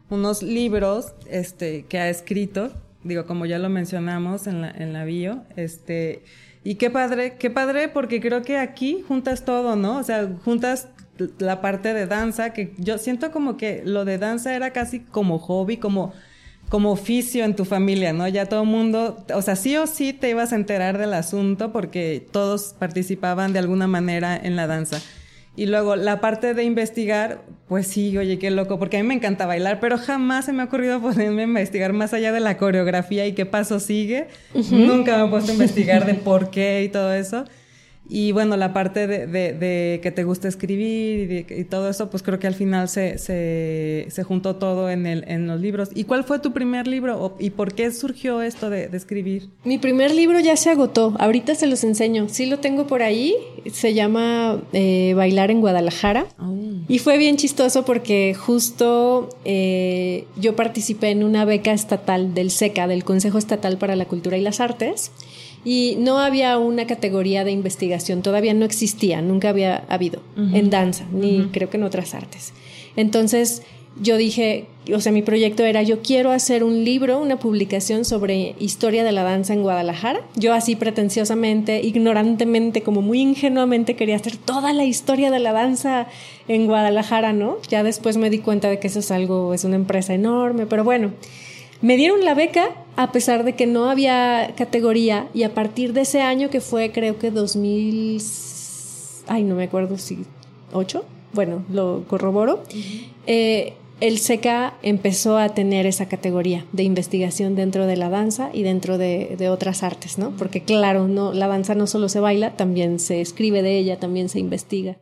unos 0.09 0.43
libros 0.43 1.15
este, 1.29 1.85
que 1.87 1.99
ha 1.99 2.09
escrito, 2.09 2.71
digo, 3.03 3.27
como 3.27 3.47
ya 3.47 3.59
lo 3.59 3.69
mencionamos 3.69 4.47
en 4.47 4.63
la, 4.63 4.71
en 4.71 4.93
la 4.93 5.05
bio, 5.05 5.43
este, 5.57 6.23
y 6.63 6.77
qué 6.77 6.91
padre, 6.91 7.37
qué 7.39 7.51
padre 7.51 7.89
porque 7.89 8.21
creo 8.21 8.43
que 8.43 8.59
aquí 8.59 9.05
juntas 9.07 9.45
todo, 9.45 9.77
¿no? 9.77 9.99
O 9.99 10.03
sea, 10.03 10.29
juntas 10.45 10.89
la 11.39 11.61
parte 11.61 11.95
de 11.95 12.07
danza, 12.07 12.53
que 12.53 12.75
yo 12.79 12.99
siento 12.99 13.31
como 13.31 13.57
que 13.57 13.83
lo 13.85 14.05
de 14.05 14.19
danza 14.19 14.55
era 14.55 14.73
casi 14.73 15.01
como 15.01 15.39
hobby, 15.39 15.77
como, 15.77 16.13
como 16.69 16.93
oficio 16.93 17.45
en 17.45 17.57
tu 17.57 17.65
familia, 17.65 18.13
¿no? 18.13 18.27
Ya 18.29 18.47
todo 18.47 18.63
el 18.63 18.69
mundo, 18.69 19.25
o 19.35 19.43
sea, 19.43 19.57
sí 19.57 19.77
o 19.77 19.87
sí 19.87 20.13
te 20.13 20.31
ibas 20.31 20.53
a 20.53 20.57
enterar 20.57 20.99
del 20.99 21.15
asunto 21.15 21.73
porque 21.73 22.27
todos 22.31 22.75
participaban 22.79 23.53
de 23.53 23.59
alguna 23.59 23.87
manera 23.87 24.37
en 24.37 24.57
la 24.57 24.67
danza. 24.67 25.01
Y 25.57 25.65
luego 25.65 25.97
la 25.97 26.21
parte 26.21 26.53
de 26.53 26.65
investigar, 26.65 27.41
pues 27.67 27.87
sí, 27.87 28.17
oye, 28.19 28.39
qué 28.39 28.51
loco, 28.51 28.79
porque 28.79 28.99
a 28.99 29.03
mí 29.03 29.09
me 29.09 29.15
encanta 29.15 29.47
bailar, 29.47 29.81
pero 29.81 29.97
jamás 29.97 30.45
se 30.45 30.53
me 30.53 30.63
ha 30.63 30.67
ocurrido 30.67 31.01
ponerme 31.03 31.43
a 31.43 31.45
investigar 31.47 31.95
más 31.95 32.13
allá 32.13 32.31
de 32.31 32.41
la 32.41 32.59
coreografía 32.59 33.27
y 33.27 33.33
qué 33.33 33.47
paso 33.47 33.81
sigue. 33.81 34.29
Nunca 34.71 35.17
me 35.17 35.27
he 35.27 35.31
puesto 35.31 35.51
a 35.51 35.55
investigar 35.55 36.05
de 36.05 36.15
por 36.15 36.51
qué 36.51 36.83
y 36.85 36.91
todo 36.91 37.13
eso. 37.15 37.45
Y 38.09 38.33
bueno, 38.33 38.57
la 38.57 38.73
parte 38.73 39.07
de, 39.07 39.27
de, 39.27 40.01
que 40.03 40.11
te 40.11 40.25
gusta 40.25 40.49
escribir 40.49 41.47
y, 41.49 41.65
todo 41.65 41.89
eso, 41.91 42.09
pues 42.11 42.23
creo 42.23 42.39
que 42.39 42.47
al 42.47 42.55
final 42.55 42.89
se, 42.89 43.19
se, 43.19 44.07
se, 44.09 44.23
juntó 44.23 44.57
todo 44.57 44.91
en, 44.91 45.07
el, 45.07 45.25
en 45.27 45.47
los 45.47 45.61
libros. 45.61 45.91
¿Y 45.95 46.05
cuál 46.05 46.25
fue 46.25 46.39
tu 46.39 46.53
primer 46.53 46.87
libro 46.87 47.37
y 47.39 47.51
por 47.51 47.75
qué 47.75 47.91
surgió 47.91 48.43
esto 48.43 48.71
de, 48.71 48.89
escribir? 48.93 49.49
Mi 49.65 49.79
primer 49.79 50.15
libro 50.15 50.39
ya 50.41 50.57
se 50.57 50.71
agotó, 50.71 51.15
ahorita 51.19 51.55
se 51.55 51.67
los 51.67 51.83
enseño. 51.85 52.29
Sí 52.29 52.47
lo 52.47 52.61
tengo 52.61 52.87
por 52.87 53.03
ahí, 53.03 53.35
se 53.73 53.95
llama 53.95 54.63
eh, 54.73 55.15
Bailar 55.17 55.51
en 55.51 55.61
Guadalajara. 55.61 56.27
Oh. 56.39 56.55
Y 56.89 56.99
fue 57.01 57.19
bien 57.19 57.37
chistoso 57.37 57.85
porque 57.85 58.35
justo 58.35 59.29
eh, 59.45 60.27
yo 60.37 60.55
participé 60.55 61.11
en 61.11 61.25
una 61.25 61.45
beca 61.45 61.73
estatal 61.73 62.35
del 62.35 62.51
SECA, 62.51 62.87
del 62.87 63.05
Consejo 63.05 63.39
Estatal 63.39 63.79
para 63.79 63.97
la 63.97 64.05
Cultura 64.05 64.37
y 64.37 64.43
las 64.43 64.61
Artes, 64.61 65.11
y 65.67 65.97
no 65.99 66.21
había 66.21 66.59
una 66.59 66.87
categoría 66.87 67.43
de 67.43 67.51
investigación, 67.51 68.23
todavía 68.23 68.55
no 68.55 68.65
existía, 68.65 69.21
nunca 69.21 69.49
había 69.49 69.79
habido 69.89 70.23
en 70.37 70.71
danza, 70.71 71.07
ni 71.11 71.49
creo 71.51 71.69
que 71.69 71.77
en 71.77 71.83
otras 71.83 72.15
artes. 72.15 72.53
Entonces 72.95 73.63
yo 74.01 74.17
dije, 74.17 74.67
o 74.95 75.01
sea, 75.01 75.11
mi 75.11 75.23
proyecto 75.23 75.65
era, 75.65 75.83
yo 75.83 76.03
quiero 76.03 76.31
hacer 76.31 76.63
un 76.63 76.85
libro, 76.85 77.19
una 77.19 77.41
publicación 77.41 78.05
sobre 78.05 78.55
historia 78.61 79.03
de 79.03 79.11
la 79.11 79.25
danza 79.25 79.55
en 79.55 79.63
Guadalajara. 79.63 80.21
Yo 80.37 80.55
así 80.55 80.77
pretenciosamente, 80.77 81.81
ignorantemente, 81.83 82.83
como 82.83 83.03
muy 83.03 83.21
ingenuamente 83.21 83.97
quería 83.97 84.15
hacer 84.15 84.37
toda 84.37 84.73
la 84.73 84.85
historia 84.85 85.33
de 85.33 85.41
la 85.41 85.53
danza 85.53 86.07
en 86.47 86.67
Guadalajara, 86.67 87.33
¿no? 87.33 87.57
Ya 87.69 87.83
después 87.83 88.19
me 88.19 88.31
di 88.31 88.39
cuenta 88.39 88.71
de 88.71 88.79
que 88.79 88.87
eso 88.87 89.01
es 89.01 89.11
algo, 89.11 89.53
es 89.53 89.65
una 89.65 89.75
empresa 89.75 90.15
enorme, 90.15 90.67
pero 90.67 90.85
bueno. 90.85 91.11
Me 91.83 91.97
dieron 91.97 92.25
la 92.25 92.33
beca 92.33 92.71
a 92.97 93.13
pesar 93.13 93.45
de 93.45 93.55
que 93.55 93.67
no 93.67 93.91
había 93.91 94.55
categoría 94.57 95.29
y 95.35 95.43
a 95.43 95.55
partir 95.55 95.93
de 95.93 96.03
ese 96.03 96.23
año 96.23 96.51
que 96.51 96.61
fue 96.61 96.93
creo 96.93 97.19
que 97.19 97.31
2000, 97.31 98.21
ay 99.29 99.45
no 99.45 99.55
me 99.55 99.65
acuerdo 99.65 99.99
si 99.99 100.25
8, 100.73 101.05
bueno, 101.33 101.65
lo 101.71 102.05
corroboro, 102.09 102.63
eh, 103.27 103.75
el 104.01 104.19
SECA 104.19 104.75
empezó 104.83 105.39
a 105.39 105.51
tener 105.51 105.87
esa 105.87 106.07
categoría 106.07 106.65
de 106.73 106.83
investigación 106.83 107.55
dentro 107.55 107.87
de 107.87 107.97
la 107.97 108.09
danza 108.09 108.51
y 108.53 108.63
dentro 108.63 108.99
de, 108.99 109.37
de, 109.39 109.49
otras 109.49 109.83
artes, 109.83 110.19
¿no? 110.19 110.31
Porque 110.37 110.63
claro, 110.63 111.09
no, 111.09 111.33
la 111.33 111.47
danza 111.47 111.75
no 111.75 111.87
solo 111.87 112.09
se 112.09 112.21
baila, 112.21 112.57
también 112.57 112.99
se 112.99 113.21
escribe 113.21 113.63
de 113.63 113.79
ella, 113.79 113.99
también 113.99 114.29
se 114.29 114.39
investiga. 114.39 114.99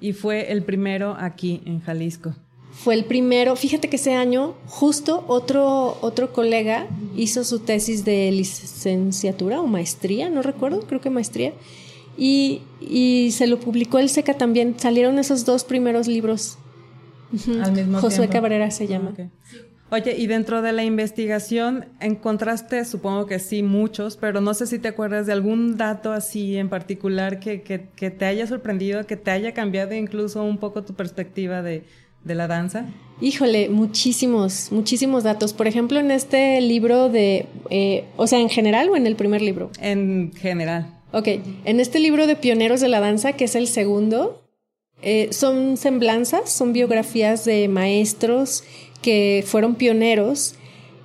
Y 0.00 0.12
fue 0.12 0.50
el 0.50 0.64
primero 0.64 1.16
aquí 1.18 1.62
en 1.66 1.80
Jalisco 1.80 2.34
fue 2.74 2.94
el 2.94 3.04
primero. 3.04 3.56
Fíjate 3.56 3.88
que 3.88 3.96
ese 3.96 4.14
año 4.14 4.54
justo 4.66 5.24
otro, 5.28 5.96
otro 6.00 6.32
colega 6.32 6.86
hizo 7.16 7.44
su 7.44 7.60
tesis 7.60 8.04
de 8.04 8.30
licenciatura 8.32 9.60
o 9.60 9.66
maestría, 9.66 10.28
no 10.28 10.42
recuerdo, 10.42 10.80
creo 10.80 11.00
que 11.00 11.10
maestría. 11.10 11.52
Y, 12.16 12.62
y 12.80 13.30
se 13.32 13.46
lo 13.46 13.58
publicó 13.58 13.98
el 13.98 14.08
SECA 14.08 14.34
también. 14.34 14.76
Salieron 14.78 15.18
esos 15.18 15.44
dos 15.44 15.64
primeros 15.64 16.06
libros. 16.06 16.58
Al 17.62 17.72
mismo 17.72 17.98
Josué 17.98 18.28
Cabrera 18.28 18.70
se 18.70 18.86
llama. 18.86 19.12
Oye, 19.90 20.16
y 20.16 20.26
dentro 20.26 20.62
de 20.62 20.72
la 20.72 20.84
investigación 20.84 21.86
encontraste, 22.00 22.84
supongo 22.84 23.26
que 23.26 23.38
sí, 23.38 23.62
muchos, 23.62 24.16
pero 24.16 24.40
no 24.40 24.54
sé 24.54 24.66
si 24.66 24.78
te 24.78 24.88
acuerdas 24.88 25.26
de 25.26 25.32
algún 25.32 25.76
dato 25.76 26.12
así 26.12 26.56
en 26.56 26.68
particular 26.68 27.38
que, 27.38 27.62
que, 27.62 27.88
que 27.94 28.10
te 28.10 28.24
haya 28.24 28.46
sorprendido, 28.46 29.06
que 29.06 29.16
te 29.16 29.30
haya 29.30 29.52
cambiado 29.52 29.94
incluso 29.94 30.42
un 30.42 30.58
poco 30.58 30.82
tu 30.82 30.94
perspectiva 30.94 31.62
de, 31.62 31.84
de 32.24 32.34
la 32.34 32.46
danza? 32.46 32.86
Híjole, 33.20 33.68
muchísimos, 33.68 34.72
muchísimos 34.72 35.22
datos. 35.22 35.52
Por 35.52 35.68
ejemplo, 35.68 36.00
en 36.00 36.10
este 36.10 36.60
libro 36.60 37.08
de, 37.08 37.46
eh, 37.70 38.04
o 38.16 38.26
sea, 38.26 38.40
en 38.40 38.48
general 38.48 38.88
o 38.88 38.96
en 38.96 39.06
el 39.06 39.14
primer 39.16 39.40
libro? 39.40 39.70
En 39.80 40.32
general. 40.34 40.88
Ok, 41.12 41.28
en 41.64 41.78
este 41.78 42.00
libro 42.00 42.26
de 42.26 42.34
Pioneros 42.34 42.80
de 42.80 42.88
la 42.88 42.98
Danza, 42.98 43.34
que 43.34 43.44
es 43.44 43.54
el 43.54 43.68
segundo, 43.68 44.42
eh, 45.00 45.28
son 45.30 45.76
semblanzas, 45.76 46.50
son 46.50 46.72
biografías 46.72 47.44
de 47.44 47.68
maestros 47.68 48.64
que 49.00 49.44
fueron 49.46 49.76
pioneros, 49.76 50.56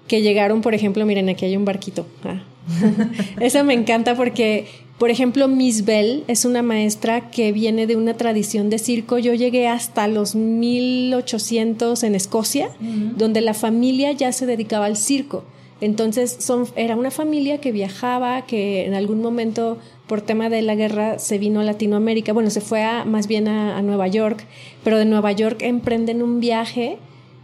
que 0.08 0.22
llegaron, 0.22 0.62
por 0.62 0.74
ejemplo, 0.74 1.06
miren, 1.06 1.30
aquí 1.30 1.46
hay 1.46 1.56
un 1.56 1.66
barquito. 1.66 2.08
Ah. 2.24 2.44
Esa 3.40 3.64
me 3.64 3.74
encanta 3.74 4.16
porque 4.16 4.66
por 5.00 5.10
ejemplo, 5.10 5.48
Miss 5.48 5.86
Bell 5.86 6.26
es 6.28 6.44
una 6.44 6.62
maestra 6.62 7.32
que 7.32 7.54
viene 7.54 7.88
de 7.88 7.96
una 7.96 8.16
tradición 8.16 8.70
de 8.70 8.80
circo. 8.80 9.18
Yo 9.18 9.34
llegué 9.34 9.70
hasta 9.70 10.10
los 10.10 10.36
1800 10.36 12.04
en 12.04 12.16
Escocia, 12.16 12.70
donde 13.16 13.40
la 13.40 13.54
familia 13.54 14.12
ya 14.12 14.34
se 14.34 14.46
dedicaba 14.46 14.86
al 14.86 14.98
circo. 14.98 15.46
Entonces 15.80 16.36
son, 16.40 16.68
era 16.76 16.98
una 16.98 17.12
familia 17.12 17.62
que 17.62 17.72
viajaba, 17.72 18.46
que 18.46 18.86
en 18.86 18.94
algún 18.94 19.22
momento 19.22 19.78
por 20.06 20.20
tema 20.20 20.50
de 20.50 20.62
la 20.62 20.76
guerra 20.76 21.18
se 21.18 21.38
vino 21.38 21.62
a 21.62 21.64
Latinoamérica, 21.64 22.34
bueno, 22.34 22.50
se 22.50 22.60
fue 22.60 22.84
a, 22.84 23.06
más 23.06 23.28
bien 23.28 23.48
a, 23.48 23.78
a 23.78 23.82
Nueva 23.82 24.08
York, 24.08 24.44
pero 24.84 24.98
de 24.98 25.06
Nueva 25.06 25.32
York 25.32 25.62
emprenden 25.62 26.22
un 26.22 26.42
viaje 26.42 26.98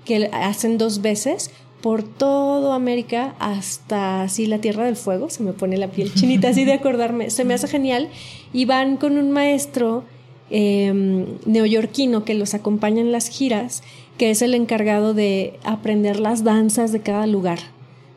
que 0.03 0.29
hacen 0.33 0.77
dos 0.77 1.01
veces 1.01 1.51
por 1.85 2.01
todo 2.01 2.73
América 2.73 3.35
hasta 3.37 4.23
así 4.23 4.47
la 4.47 4.57
Tierra 4.57 4.85
del 4.85 4.95
Fuego, 4.95 5.29
se 5.29 5.43
me 5.43 5.53
pone 5.53 5.77
la 5.77 5.91
piel 5.91 6.11
chinita 6.11 6.47
así 6.49 6.65
de 6.65 6.73
acordarme, 6.81 7.29
se 7.29 7.45
me 7.45 7.53
hace 7.53 7.67
genial, 7.67 8.09
y 8.51 8.65
van 8.65 8.97
con 8.97 9.19
un 9.19 9.29
maestro 9.29 10.03
em, 10.49 11.27
neoyorquino 11.45 12.25
que 12.25 12.33
los 12.33 12.55
acompaña 12.55 13.01
en 13.01 13.11
las 13.11 13.29
giras, 13.29 13.83
que 14.17 14.31
es 14.31 14.41
el 14.41 14.55
encargado 14.55 15.13
de 15.13 15.59
aprender 15.63 16.19
las 16.19 16.43
danzas 16.43 16.91
de 16.91 17.01
cada 17.01 17.27
lugar. 17.27 17.59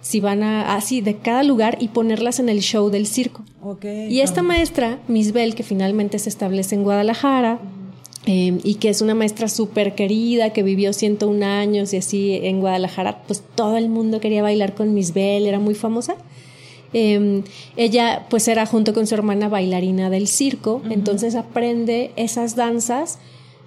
Si 0.00 0.20
van 0.20 0.42
a, 0.42 0.75
así, 0.75 1.02
de 1.02 1.16
cada 1.16 1.42
lugar 1.42 1.76
y 1.78 1.88
ponerlas 1.88 2.40
en 2.40 2.48
el 2.48 2.60
show 2.60 2.88
del 2.88 3.06
circo. 3.06 3.44
y 3.82 4.20
esta 4.20 4.40
maestra, 4.40 4.98
Miss 5.08 5.32
Bell, 5.32 5.54
que 5.54 5.62
finalmente 5.62 6.18
se 6.18 6.30
establece 6.30 6.75
en 6.75 6.84
Guadalajara, 6.84 7.60
Em, 8.28 8.58
y 8.62 8.75
que 8.75 8.90
es 8.90 9.00
una 9.00 9.14
maestra 9.14 9.49
súper 9.49 9.94
querida, 9.94 10.52
que 10.52 10.62
vivió 10.62 10.92
101 10.92 11.42
años 11.42 11.94
y 11.94 11.97
así 11.97 12.38
en 12.42 12.61
Guadalajara, 12.61 13.23
pues 13.26 13.42
todo 13.54 13.78
el 13.78 13.88
mundo 13.88 14.20
quería 14.20 14.42
bailar 14.42 14.75
con 14.75 14.92
Miss 14.92 15.14
Bell, 15.14 15.47
era 15.47 15.58
muy 15.58 15.75
famosa. 15.75 16.14
Em, 16.92 17.42
ella 17.78 18.26
pues 18.28 18.47
era 18.47 18.66
junto 18.66 18.92
con 18.92 19.06
su 19.06 19.14
hermana 19.14 19.49
bailarina 19.49 20.11
del 20.11 20.28
circo, 20.28 20.82
entonces 20.90 21.37
aprende 21.37 22.12
esas 22.16 22.54
danzas 22.54 23.18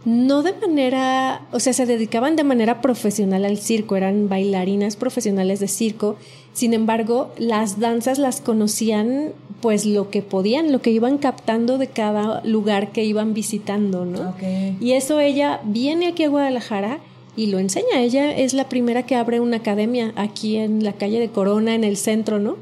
no 0.05 0.41
de 0.41 0.53
manera, 0.53 1.47
o 1.51 1.59
sea, 1.59 1.73
se 1.73 1.85
dedicaban 1.85 2.35
de 2.35 2.43
manera 2.43 2.81
profesional 2.81 3.45
al 3.45 3.57
circo, 3.57 3.95
eran 3.95 4.29
bailarinas 4.29 4.95
profesionales 4.95 5.59
de 5.59 5.67
circo, 5.67 6.17
sin 6.53 6.73
embargo, 6.73 7.31
las 7.37 7.79
danzas 7.79 8.19
las 8.19 8.41
conocían 8.41 9.33
pues 9.61 9.85
lo 9.85 10.09
que 10.09 10.21
podían, 10.21 10.71
lo 10.71 10.81
que 10.81 10.89
iban 10.89 11.17
captando 11.19 11.77
de 11.77 11.87
cada 11.87 12.43
lugar 12.43 12.91
que 12.91 13.05
iban 13.05 13.33
visitando, 13.33 14.05
¿no? 14.05 14.33
Y 14.79 14.93
eso 14.93 15.19
ella 15.19 15.61
viene 15.63 16.07
aquí 16.07 16.23
a 16.23 16.29
Guadalajara 16.29 16.99
y 17.35 17.47
lo 17.47 17.59
enseña. 17.59 17.99
Ella 17.99 18.35
es 18.35 18.53
la 18.53 18.67
primera 18.69 19.03
que 19.03 19.15
abre 19.15 19.39
una 19.39 19.57
academia 19.57 20.13
aquí 20.15 20.57
en 20.57 20.83
la 20.83 20.93
calle 20.93 21.19
de 21.19 21.29
Corona, 21.29 21.75
en 21.75 21.83
el 21.83 21.95
centro, 21.95 22.39
¿no? 22.39 22.57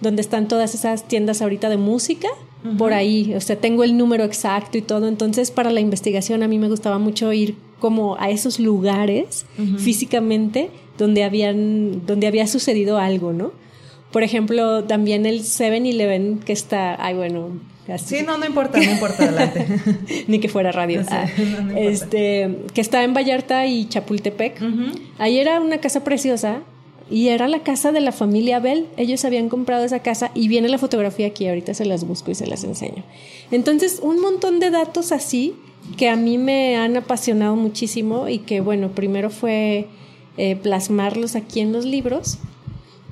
Donde 0.00 0.22
están 0.22 0.48
todas 0.48 0.74
esas 0.74 1.06
tiendas 1.06 1.42
ahorita 1.42 1.68
de 1.68 1.76
música 1.76 2.28
por 2.76 2.92
ahí, 2.92 3.34
o 3.34 3.40
sea, 3.40 3.56
tengo 3.56 3.84
el 3.84 3.96
número 3.96 4.22
exacto 4.24 4.76
y 4.76 4.82
todo, 4.82 5.08
entonces 5.08 5.50
para 5.50 5.70
la 5.70 5.80
investigación 5.80 6.42
a 6.42 6.48
mí 6.48 6.58
me 6.58 6.68
gustaba 6.68 6.98
mucho 6.98 7.32
ir 7.32 7.56
como 7.78 8.16
a 8.18 8.28
esos 8.28 8.60
lugares 8.60 9.46
físicamente 9.78 10.68
donde 11.00 11.24
habían 11.24 12.06
donde 12.06 12.26
había 12.28 12.46
sucedido 12.46 12.98
algo, 12.98 13.32
¿no? 13.32 13.52
Por 14.12 14.22
ejemplo, 14.22 14.84
también 14.84 15.24
el 15.24 15.40
7-Eleven 15.40 16.40
que 16.40 16.52
está, 16.52 16.96
ay 17.04 17.14
bueno, 17.14 17.60
así. 17.88 18.18
Sí, 18.18 18.24
no, 18.24 18.38
no 18.38 18.44
importa, 18.44 18.78
no 18.78 18.90
importa, 18.90 19.24
adelante. 19.24 19.66
Ni 20.28 20.40
que 20.40 20.48
fuera 20.48 20.72
radio. 20.72 21.02
Ah, 21.08 21.26
este, 21.76 22.56
que 22.74 22.80
está 22.80 23.02
en 23.04 23.14
Vallarta 23.14 23.66
y 23.66 23.88
Chapultepec. 23.88 24.60
Ahí 25.18 25.38
era 25.38 25.60
una 25.60 25.78
casa 25.78 26.04
preciosa 26.04 26.60
y 27.08 27.28
era 27.28 27.48
la 27.48 27.60
casa 27.60 27.92
de 27.92 28.00
la 28.00 28.12
familia 28.12 28.58
Bell. 28.58 28.86
Ellos 28.96 29.24
habían 29.24 29.48
comprado 29.48 29.84
esa 29.84 30.00
casa 30.00 30.32
y 30.34 30.48
viene 30.48 30.68
la 30.68 30.78
fotografía 30.78 31.28
aquí. 31.28 31.46
Ahorita 31.46 31.72
se 31.72 31.84
las 31.84 32.04
busco 32.04 32.32
y 32.32 32.34
se 32.34 32.46
las 32.46 32.64
enseño. 32.64 33.04
Entonces, 33.52 34.00
un 34.02 34.20
montón 34.20 34.60
de 34.60 34.70
datos 34.70 35.12
así 35.12 35.54
que 35.96 36.08
a 36.08 36.16
mí 36.16 36.36
me 36.36 36.76
han 36.76 36.96
apasionado 36.96 37.56
muchísimo 37.56 38.28
y 38.28 38.38
que, 38.38 38.60
bueno, 38.60 38.90
primero 38.90 39.30
fue 39.30 39.86
eh, 40.36 40.56
plasmarlos 40.56 41.36
aquí 41.36 41.60
en 41.60 41.72
los 41.72 41.84
libros. 41.84 42.38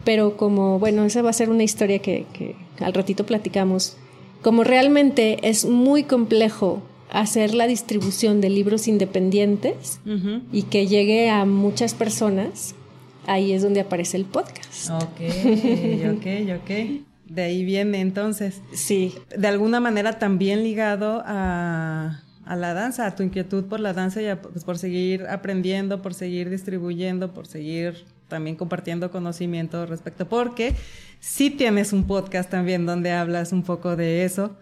Pero 0.05 0.37
como, 0.37 0.79
bueno, 0.79 1.05
esa 1.05 1.23
va 1.23 1.31
a 1.31 1.35
ser 1.35 1.51
una 1.51 1.65
historia 1.65 1.99
que, 1.99 2.27
que 2.33 2.55
al 2.81 2.95
ratito 2.95 3.27
platicamos. 3.27 3.97
Como 4.43 4.65
realmente 4.65 5.49
es 5.49 5.65
muy 5.65 6.05
complejo 6.05 6.83
hacer 7.11 7.55
la 7.55 7.67
distribución 7.67 8.41
de 8.41 8.51
libros 8.51 8.89
independientes 8.89 10.01
y 10.53 10.63
que 10.65 10.87
llegue 10.87 11.31
a 11.31 11.45
muchas 11.45 11.95
personas, 11.95 12.75
ahí 13.27 13.53
es 13.53 13.63
donde 13.63 13.81
aparece 13.81 14.17
el 14.17 14.25
podcast. 14.25 14.91
Ok, 14.91 15.21
ok, 16.17 16.27
ok. 16.61 16.71
De 17.27 17.43
ahí 17.43 17.65
viene 17.65 18.01
entonces. 18.01 18.63
Sí. 18.73 19.15
De 19.37 19.49
alguna 19.49 19.81
manera 19.81 20.19
también 20.19 20.63
ligado 20.63 21.23
a, 21.27 22.23
a 22.49 22.57
la 22.57 22.73
danza, 22.73 23.07
a 23.07 23.15
tu 23.15 23.23
inquietud 23.23 23.67
por 23.67 23.79
la 23.79 23.93
danza 23.93 24.23
y 24.23 24.35
pues, 24.35 24.65
por 24.65 24.79
seguir 24.79 25.27
aprendiendo, 25.29 26.01
por 26.01 26.15
seguir 26.15 26.49
distribuyendo, 26.49 27.35
por 27.35 27.47
seguir 27.47 28.07
también 28.27 28.57
compartiendo 28.57 29.11
conocimiento 29.11 29.85
respecto, 29.85 30.27
porque 30.27 30.75
sí 31.21 31.51
tienes 31.51 31.93
un 31.93 32.07
podcast 32.07 32.49
también 32.51 32.87
donde 32.87 33.13
hablas 33.13 33.53
un 33.53 33.63
poco 33.63 33.97
de 33.97 34.25
eso. 34.25 34.57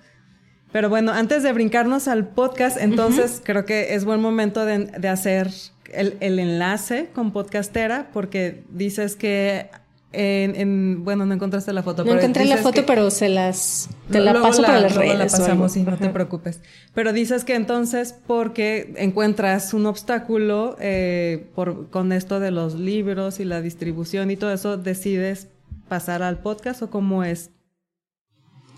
Pero 0.73 0.89
bueno, 0.89 1.13
antes 1.13 1.45
de 1.45 1.53
brincarnos 1.53 2.09
al 2.09 2.27
podcast, 2.27 2.77
entonces 2.77 3.41
creo 3.45 3.65
que 3.65 3.95
es 3.95 4.05
buen 4.05 4.21
momento 4.21 4.65
de, 4.65 4.87
de 4.87 5.09
hacer 5.09 5.51
el, 5.93 6.17
el, 6.19 6.41
enlace 6.41 7.09
con 7.15 7.33
Podcastera 7.33 8.09
porque 8.13 8.65
dices 8.69 9.15
que 9.15 9.71
en, 10.17 11.05
bueno, 11.05 11.27
no 11.27 11.35
encontraste 11.35 11.73
la 11.73 11.83
foto. 11.83 12.05
No 12.05 12.15
encontré 12.15 12.45
la 12.45 12.57
foto, 12.57 12.87
pero 12.87 13.11
se 13.11 13.29
las, 13.29 13.89
te 14.11 14.21
la 14.21 14.33
paso 14.41 14.63
para 14.63 14.81
las 14.81 14.95
redes. 14.95 15.19
la 15.19 15.25
pasamos, 15.25 15.73
sí, 15.73 15.83
no 15.83 15.97
te 15.97 16.09
preocupes. 16.09 16.61
Pero 16.95 17.13
dices 17.13 17.45
que 17.45 17.55
entonces, 17.55 18.15
porque 18.27 18.95
encuentras 18.97 19.75
un 19.75 19.87
obstáculo 19.87 20.77
eh, 20.81 21.51
por, 21.55 21.91
con 21.91 22.13
esto 22.13 22.41
de 22.41 22.51
los 22.51 22.75
libros 22.75 23.41
y 23.41 23.45
la 23.45 23.61
distribución 23.61 24.31
y 24.31 24.37
todo 24.37 24.53
eso, 24.53 24.77
decides 24.77 25.49
pasar 25.89 26.23
al 26.23 26.39
podcast 26.39 26.83
o 26.83 26.91
cómo 26.91 27.25
es? 27.25 27.51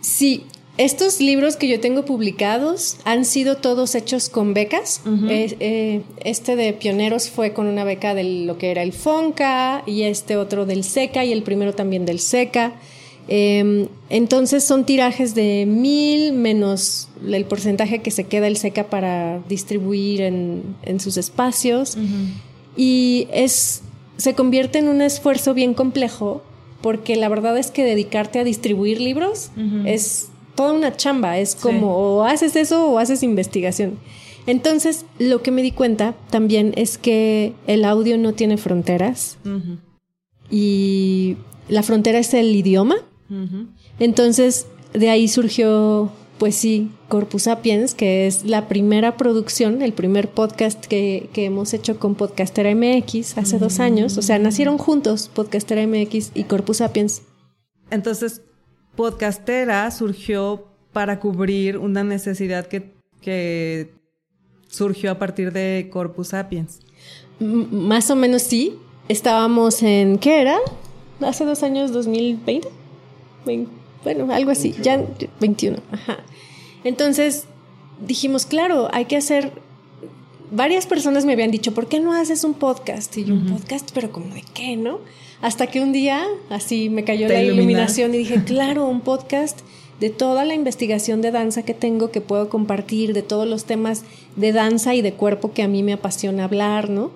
Sí, 0.01 0.47
estos 0.79 1.21
libros 1.21 1.57
que 1.57 1.67
yo 1.67 1.81
tengo 1.81 2.05
publicados 2.05 2.99
han 3.05 3.25
sido 3.25 3.57
todos 3.57 3.97
hechos 3.97 4.29
con 4.29 4.55
becas. 4.55 5.03
Eh, 5.29 6.03
este 6.25 6.55
de 6.55 6.73
Pioneros 6.73 7.29
fue 7.29 7.53
con 7.53 7.67
una 7.67 7.83
beca 7.83 8.15
de 8.15 8.23
lo 8.23 8.59
que 8.59 8.71
era 8.71 8.83
el 8.85 8.93
FONCA 8.93 9.83
y 9.87 10.03
este 10.05 10.37
otro 10.37 10.67
del 10.67 10.85
SECA 10.85 11.25
y 11.25 11.33
el 11.33 11.43
primero 11.43 11.75
también 11.75 12.07
del 12.07 12.21
SECA. 12.21 12.75
Em, 13.27 13.89
entonces 14.09 14.65
son 14.65 14.87
tirajes 14.87 15.35
de 15.35 15.67
mil 15.67 16.33
menos 16.33 17.09
el 17.27 17.45
porcentaje 17.45 17.99
que 17.99 18.13
se 18.13 18.25
queda 18.25 18.47
el 18.47 18.57
SECA 18.57 18.85
para 18.85 19.41
distribuir 19.49 20.21
en, 20.21 21.01
sus 21.01 21.17
espacios. 21.17 21.99
Y 22.77 23.27
es, 23.33 23.83
se 24.17 24.35
convierte 24.35 24.79
en 24.79 24.87
un 24.87 25.03
esfuerzo 25.03 25.55
bien 25.55 25.75
complejo 25.75 26.43
porque 26.81 27.17
la 27.17 27.29
verdad 27.29 27.59
es 27.59 27.73
que 27.73 27.83
dedicarte 27.83 28.39
a 28.39 28.45
distribuir 28.45 29.01
libros 29.01 29.51
es 29.85 30.29
toda 30.59 30.73
una 30.73 30.97
chamba, 30.97 31.39
es 31.39 31.55
como 31.55 31.97
o 31.97 32.25
haces 32.25 32.57
eso 32.57 32.91
o 32.91 32.99
haces 32.99 33.23
investigación. 33.23 33.97
Entonces, 34.45 35.05
lo 35.21 35.41
que 35.41 35.53
me 35.53 35.63
di 35.63 35.71
cuenta 35.71 36.17
también 36.31 36.73
es 36.75 36.99
que 36.99 37.53
el 37.69 37.85
audio 37.85 38.19
no 38.19 38.33
tiene 38.33 38.57
fronteras 38.57 39.39
y 40.51 41.37
la 41.69 41.85
frontera 41.85 42.19
es 42.19 42.35
el 42.35 42.57
idioma. 42.57 42.97
Entonces, 44.01 44.67
de 44.93 45.11
ahí 45.11 45.29
surgió, 45.29 46.11
pues 46.39 46.57
sí, 46.57 46.91
Corpus 47.07 47.45
Sapiens, 47.45 47.95
que 47.95 48.27
es 48.27 48.45
la 48.45 48.67
primera 48.67 49.17
producción, 49.17 49.81
el 49.81 49.93
primer 49.93 50.29
podcast 50.29 50.85
que, 50.87 51.31
hemos 51.37 51.73
hecho 51.73 52.01
con 52.01 52.17
Podcastera 52.17 52.75
MX 52.75 53.39
hace 53.39 53.61
dos 53.61 53.79
años. 53.79 54.19
O 54.19 54.23
sea, 54.23 54.41
nacieron 54.41 54.77
juntos 54.77 55.31
Podcastera 55.33 55.87
MX 55.87 56.33
y 56.35 56.45
Corpus 56.45 56.79
Sapiens. 56.79 57.23
Entonces, 57.93 58.43
podcastera 58.99 59.89
surgió 59.93 60.67
para 60.93 61.21
cubrir 61.21 61.79
una 61.79 62.03
necesidad 62.03 62.67
que, 62.67 63.93
surgió 64.67 65.13
a 65.13 65.19
partir 65.21 65.53
de 65.53 65.89
Corpus 65.93 66.29
Sapiens. 66.29 66.81
más 67.39 68.11
o 68.11 68.17
menos 68.17 68.43
sí. 68.43 68.75
Estábamos 69.09 69.85
en, 69.85 70.19
¿qué 70.19 70.41
era? 70.41 70.59
Hace 71.21 71.45
dos 71.45 71.63
años, 71.63 71.93
2020. 71.93 72.69
bueno, 74.03 74.33
algo 74.33 74.51
así, 74.51 74.75
ya 74.83 75.07
21. 75.39 75.79
Ajá. 75.93 76.19
Entonces 76.83 77.45
dijimos, 78.05 78.47
claro, 78.47 78.89
hay 78.93 79.05
que 79.05 79.17
hacer... 79.17 79.53
Varias 80.51 80.87
personas 80.87 81.25
me 81.25 81.35
habían 81.35 81.53
dicho, 81.53 81.73
¿por 81.73 81.87
qué 81.87 82.01
no 82.01 82.15
haces 82.15 82.43
un 82.43 82.55
podcast? 82.55 83.17
Y 83.17 83.27
yo, 83.27 83.35
un 83.35 83.47
podcast, 83.47 83.91
pero 83.95 84.11
como 84.11 84.35
de 84.35 84.43
qué, 84.55 84.77
¿no? 84.77 84.99
Hasta 85.41 85.69
que 85.69 85.81
un 85.81 85.93
día 85.93 86.27
así 86.51 86.89
me 86.89 87.05
cayó 87.05 87.29
la 87.29 87.43
iluminación 87.43 88.15
y 88.15 88.19
dije, 88.19 88.43
claro, 88.47 88.87
un 88.87 89.01
podcast 89.01 89.61
de 90.01 90.11
toda 90.11 90.45
la 90.45 90.55
investigación 90.55 91.23
de 91.23 91.31
danza 91.31 91.65
que 91.65 91.75
tengo 91.75 92.11
que 92.11 92.21
puedo 92.21 92.49
compartir, 92.49 93.13
de 93.13 93.23
todos 93.23 93.47
los 93.47 93.65
temas 93.65 94.05
de 94.37 94.53
danza 94.53 94.95
y 94.95 95.03
de 95.03 95.13
cuerpo 95.13 95.53
que 95.53 95.63
a 95.63 95.69
mí 95.69 95.83
me 95.83 95.93
apasiona 95.93 96.45
hablar, 96.45 96.91
¿no? 96.91 97.11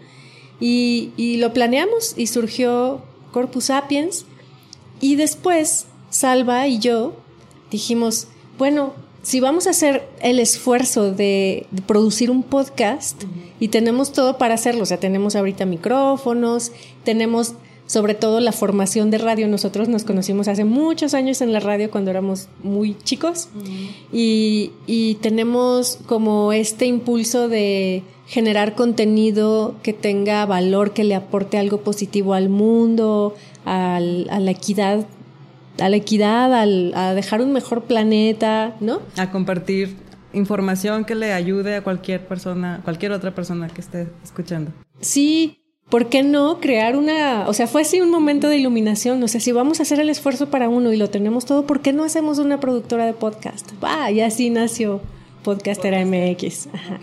Y, 0.61 1.11
y 1.17 1.37
lo 1.37 1.53
planeamos 1.53 2.15
y 2.17 2.27
surgió 2.27 3.03
Corpus 3.33 3.65
Sapiens. 3.65 4.27
Y 5.01 5.17
después 5.17 5.87
Salva 6.11 6.69
y 6.69 6.79
yo 6.79 7.15
dijimos, 7.71 8.29
bueno, 8.59 8.93
si 9.23 9.41
vamos 9.41 9.67
a 9.67 9.71
hacer 9.71 10.09
el 10.21 10.41
esfuerzo 10.41 11.13
de, 11.13 11.67
producir 11.87 12.31
un 12.31 12.43
podcast 12.43 13.23
y 13.61 13.69
tenemos 13.69 14.13
todo 14.13 14.37
para 14.37 14.55
hacerlo, 14.55 14.83
o 14.83 14.87
sea, 14.87 14.99
tenemos 14.99 15.37
ahorita 15.37 15.65
micrófonos, 15.65 16.73
tenemos 17.05 17.55
sobre 17.87 18.15
todo 18.15 18.41
la 18.41 18.53
formación 18.53 19.11
de 19.11 19.19
radio. 19.19 19.49
Nosotros 19.49 19.89
nos 19.89 20.05
conocimos 20.05 20.49
hace 20.49 20.65
muchos 20.65 21.15
años 21.15 21.41
en 21.41 21.53
la 21.53 21.61
radio 21.61 21.91
cuando 21.91 22.11
éramos 22.11 22.49
muy 22.63 22.97
chicos 23.03 23.49
y, 24.13 24.71
tenemos 25.21 25.99
como 26.07 26.53
este 26.53 26.87
impulso 26.87 27.49
de 27.49 28.03
generar 28.27 28.75
contenido 28.75 29.77
que 29.83 29.93
tenga 29.93 30.47
valor, 30.47 30.93
que 30.93 31.05
le 31.05 31.15
aporte 31.15 31.59
algo 31.59 31.83
positivo 31.83 32.35
al 32.35 32.49
mundo, 32.49 33.35
a 33.65 34.01
la 34.01 34.51
equidad 34.51 35.07
a 35.81 35.89
la 35.89 35.97
equidad, 35.97 36.53
a 36.53 37.15
dejar 37.15 37.41
un 37.41 37.53
mejor 37.53 37.85
planeta, 37.85 38.77
¿no? 38.81 39.01
A 39.17 39.31
compartir 39.31 39.97
información 40.33 41.05
que 41.05 41.15
le 41.15 41.33
ayude 41.33 41.77
a 41.77 41.83
cualquier 41.83 42.27
persona, 42.27 42.81
cualquier 42.85 43.13
otra 43.13 43.35
persona 43.35 43.69
que 43.69 43.81
esté 43.81 44.09
escuchando. 44.23 44.73
Sí, 45.01 45.62
¿por 45.89 46.09
qué 46.09 46.23
no 46.23 46.61
crear 46.61 46.97
una, 46.97 47.49
o 47.49 47.53
sea, 47.55 47.67
fue 47.67 47.83
así 47.83 48.01
un 48.01 48.11
momento 48.11 48.49
de 48.49 48.57
iluminación, 48.57 49.23
o 49.23 49.29
sea, 49.29 49.41
si 49.41 49.53
vamos 49.53 49.79
a 49.79 49.83
hacer 49.83 50.01
el 50.01 50.09
esfuerzo 50.09 50.51
para 50.51 50.69
uno 50.69 50.93
y 50.93 50.97
lo 50.97 51.11
tenemos 51.11 51.45
todo, 51.45 51.67
¿por 51.67 51.81
qué 51.81 51.93
no 51.93 52.05
hacemos 52.05 52.39
una 52.39 52.61
productora 52.61 53.07
de 53.07 53.13
podcast? 53.13 53.71
Va, 53.83 54.11
y 54.11 54.21
así 54.21 54.51
nació 54.51 55.01
Podcastera 55.43 56.05
MX. 56.05 56.69
Ajá. 56.73 57.01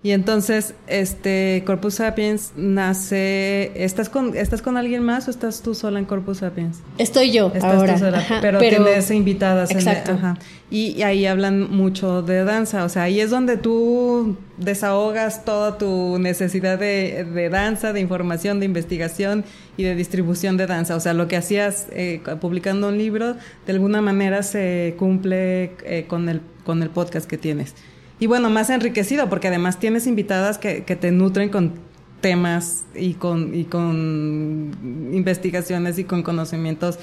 Y 0.00 0.12
entonces, 0.12 0.74
este 0.86 1.64
Corpus 1.66 1.94
Sapiens 1.94 2.52
nace. 2.54 3.72
¿Estás 3.74 4.08
con, 4.08 4.36
¿Estás 4.36 4.62
con 4.62 4.76
alguien 4.76 5.02
más 5.02 5.26
o 5.26 5.32
estás 5.32 5.60
tú 5.60 5.74
sola 5.74 5.98
en 5.98 6.04
Corpus 6.04 6.38
Sapiens? 6.38 6.78
Estoy 6.98 7.32
yo. 7.32 7.48
Estás 7.48 7.74
ahora. 7.74 7.94
Tú 7.94 7.98
sola, 7.98 8.24
pero, 8.40 8.60
tienes 8.60 9.10
invitadas. 9.10 9.72
Exacto. 9.72 10.12
ajá. 10.12 10.38
Y, 10.70 11.02
ahí 11.02 11.26
hablan 11.26 11.68
mucho 11.72 12.22
de 12.22 12.44
danza. 12.44 12.84
O 12.84 12.88
sea, 12.88 13.04
ahí 13.04 13.20
es 13.20 13.30
donde 13.30 13.56
tú 13.56 14.36
desahogas 14.56 15.44
toda 15.44 15.78
tu 15.78 16.20
necesidad 16.20 16.78
de, 16.78 17.24
de 17.24 17.48
danza, 17.48 17.92
de 17.92 17.98
información, 17.98 18.60
de 18.60 18.66
investigación 18.66 19.44
y 19.76 19.82
de 19.82 19.96
distribución 19.96 20.56
de 20.56 20.68
danza. 20.68 20.94
O 20.94 21.00
sea, 21.00 21.12
lo 21.12 21.26
que 21.26 21.36
hacías 21.36 21.88
eh, 21.90 22.22
publicando 22.40 22.86
un 22.86 22.98
libro, 22.98 23.34
de 23.66 23.72
alguna 23.72 24.00
manera 24.00 24.44
se 24.44 24.94
cumple 24.96 25.72
eh, 25.84 26.04
con, 26.06 26.28
el, 26.28 26.40
con 26.64 26.84
el 26.84 26.90
podcast 26.90 27.28
que 27.28 27.36
tienes. 27.36 27.74
Y 28.20 28.26
bueno, 28.26 28.50
más 28.50 28.70
enriquecido, 28.70 29.28
porque 29.28 29.48
además 29.48 29.78
tienes 29.78 30.06
invitadas 30.06 30.58
que, 30.58 30.84
que 30.84 30.96
te 30.96 31.12
nutren 31.12 31.50
con 31.50 31.74
temas 32.20 32.84
y 32.94 33.14
con, 33.14 33.54
y 33.54 33.64
con 33.64 35.10
investigaciones 35.12 35.98
y 35.98 36.04
con 36.04 36.22
conocimientos 36.22 36.98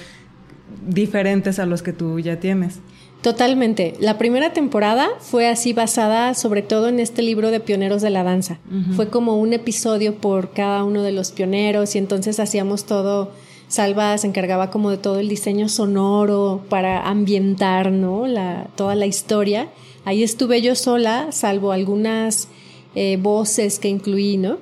diferentes 0.86 1.58
a 1.58 1.66
los 1.66 1.82
que 1.82 1.92
tú 1.92 2.18
ya 2.18 2.38
tienes. 2.38 2.80
Totalmente. 3.22 3.94
La 3.98 4.18
primera 4.18 4.52
temporada 4.52 5.08
fue 5.20 5.48
así 5.48 5.72
basada 5.72 6.34
sobre 6.34 6.62
todo 6.62 6.88
en 6.88 7.00
este 7.00 7.22
libro 7.22 7.50
de 7.50 7.60
pioneros 7.60 8.02
de 8.02 8.10
la 8.10 8.22
danza. 8.22 8.58
Fue 8.94 9.08
como 9.08 9.36
un 9.36 9.52
episodio 9.52 10.16
por 10.16 10.50
cada 10.50 10.84
uno 10.84 11.02
de 11.02 11.12
los 11.12 11.32
pioneros 11.32 11.94
y 11.94 11.98
entonces 11.98 12.38
hacíamos 12.38 12.84
todo. 12.84 13.32
Salva 13.68 14.16
se 14.18 14.28
encargaba 14.28 14.70
como 14.70 14.90
de 14.90 14.98
todo 14.98 15.18
el 15.18 15.28
diseño 15.28 15.68
sonoro 15.68 16.62
para 16.68 17.08
ambientar, 17.08 17.90
¿no? 17.90 18.28
La, 18.28 18.68
toda 18.76 18.94
la 18.94 19.06
historia. 19.06 19.70
Ahí 20.06 20.22
estuve 20.22 20.62
yo 20.62 20.76
sola, 20.76 21.32
salvo 21.32 21.72
algunas 21.72 22.46
eh, 22.94 23.18
voces 23.20 23.80
que 23.80 23.88
incluí, 23.88 24.36
¿no? 24.36 24.58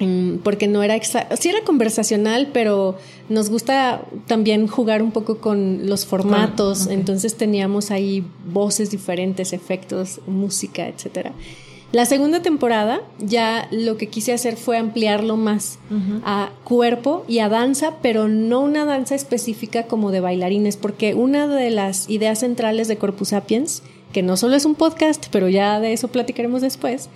Mm, 0.00 0.38
porque 0.38 0.66
no 0.66 0.82
era 0.82 0.98
sí 1.02 1.48
era 1.50 1.60
conversacional, 1.62 2.48
pero 2.54 2.96
nos 3.28 3.50
gusta 3.50 4.00
también 4.26 4.66
jugar 4.66 5.02
un 5.02 5.12
poco 5.12 5.38
con 5.38 5.86
los 5.86 6.06
formatos, 6.06 6.86
entonces 6.86 7.36
teníamos 7.36 7.90
ahí 7.90 8.24
voces 8.46 8.90
diferentes, 8.90 9.52
efectos, 9.52 10.20
música, 10.26 10.88
etcétera. 10.88 11.32
La 11.92 12.06
segunda 12.06 12.40
temporada 12.40 13.02
ya 13.18 13.68
lo 13.70 13.98
que 13.98 14.08
quise 14.08 14.32
hacer 14.32 14.56
fue 14.56 14.78
ampliarlo 14.78 15.36
más 15.36 15.78
a 16.24 16.50
cuerpo 16.64 17.26
y 17.28 17.40
a 17.40 17.50
danza, 17.50 17.96
pero 18.00 18.28
no 18.28 18.60
una 18.60 18.86
danza 18.86 19.14
específica 19.14 19.82
como 19.82 20.10
de 20.10 20.20
bailarines, 20.20 20.78
porque 20.78 21.12
una 21.12 21.46
de 21.46 21.68
las 21.68 22.08
ideas 22.08 22.38
centrales 22.38 22.88
de 22.88 22.96
Corpus 22.96 23.28
Sapiens 23.28 23.82
que 24.12 24.22
no 24.22 24.36
solo 24.36 24.56
es 24.56 24.64
un 24.64 24.74
podcast, 24.74 25.26
pero 25.30 25.48
ya 25.48 25.80
de 25.80 25.92
eso 25.92 26.08
platicaremos 26.08 26.62
después, 26.62 27.08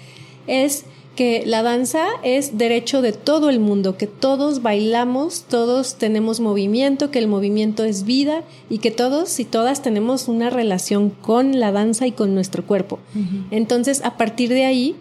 es 0.46 0.84
que 1.16 1.44
la 1.46 1.62
danza 1.62 2.06
es 2.22 2.58
derecho 2.58 3.02
de 3.02 3.12
todo 3.12 3.48
el 3.48 3.58
mundo, 3.58 3.96
que 3.96 4.06
todos 4.06 4.62
bailamos, 4.62 5.44
todos 5.48 5.96
tenemos 5.96 6.40
movimiento, 6.40 7.10
que 7.10 7.18
el 7.18 7.26
movimiento 7.26 7.84
es 7.84 8.04
vida 8.04 8.44
y 8.68 8.78
que 8.78 8.90
todos 8.90 9.40
y 9.40 9.44
todas 9.44 9.82
tenemos 9.82 10.28
una 10.28 10.50
relación 10.50 11.10
con 11.10 11.58
la 11.58 11.72
danza 11.72 12.06
y 12.06 12.12
con 12.12 12.34
nuestro 12.34 12.64
cuerpo. 12.66 12.98
Entonces, 13.50 14.04
a 14.04 14.16
partir 14.18 14.50
de 14.50 14.66
ahí 14.66 14.94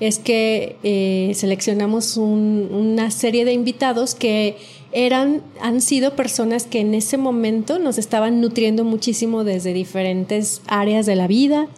es 0.00 0.18
que 0.18 0.76
eh, 0.82 1.32
seleccionamos 1.34 2.16
una 2.16 3.10
serie 3.12 3.44
de 3.44 3.52
invitados 3.52 4.16
que 4.16 4.56
eran, 4.92 5.42
han 5.60 5.80
sido 5.80 6.14
personas 6.14 6.64
que 6.64 6.80
en 6.80 6.94
ese 6.94 7.16
momento 7.16 7.78
nos 7.78 7.98
estaban 7.98 8.40
nutriendo 8.40 8.84
muchísimo 8.84 9.44
desde 9.44 9.72
diferentes 9.72 10.60
áreas 10.66 11.06
de 11.06 11.16
la 11.16 11.26
vida, 11.26 11.68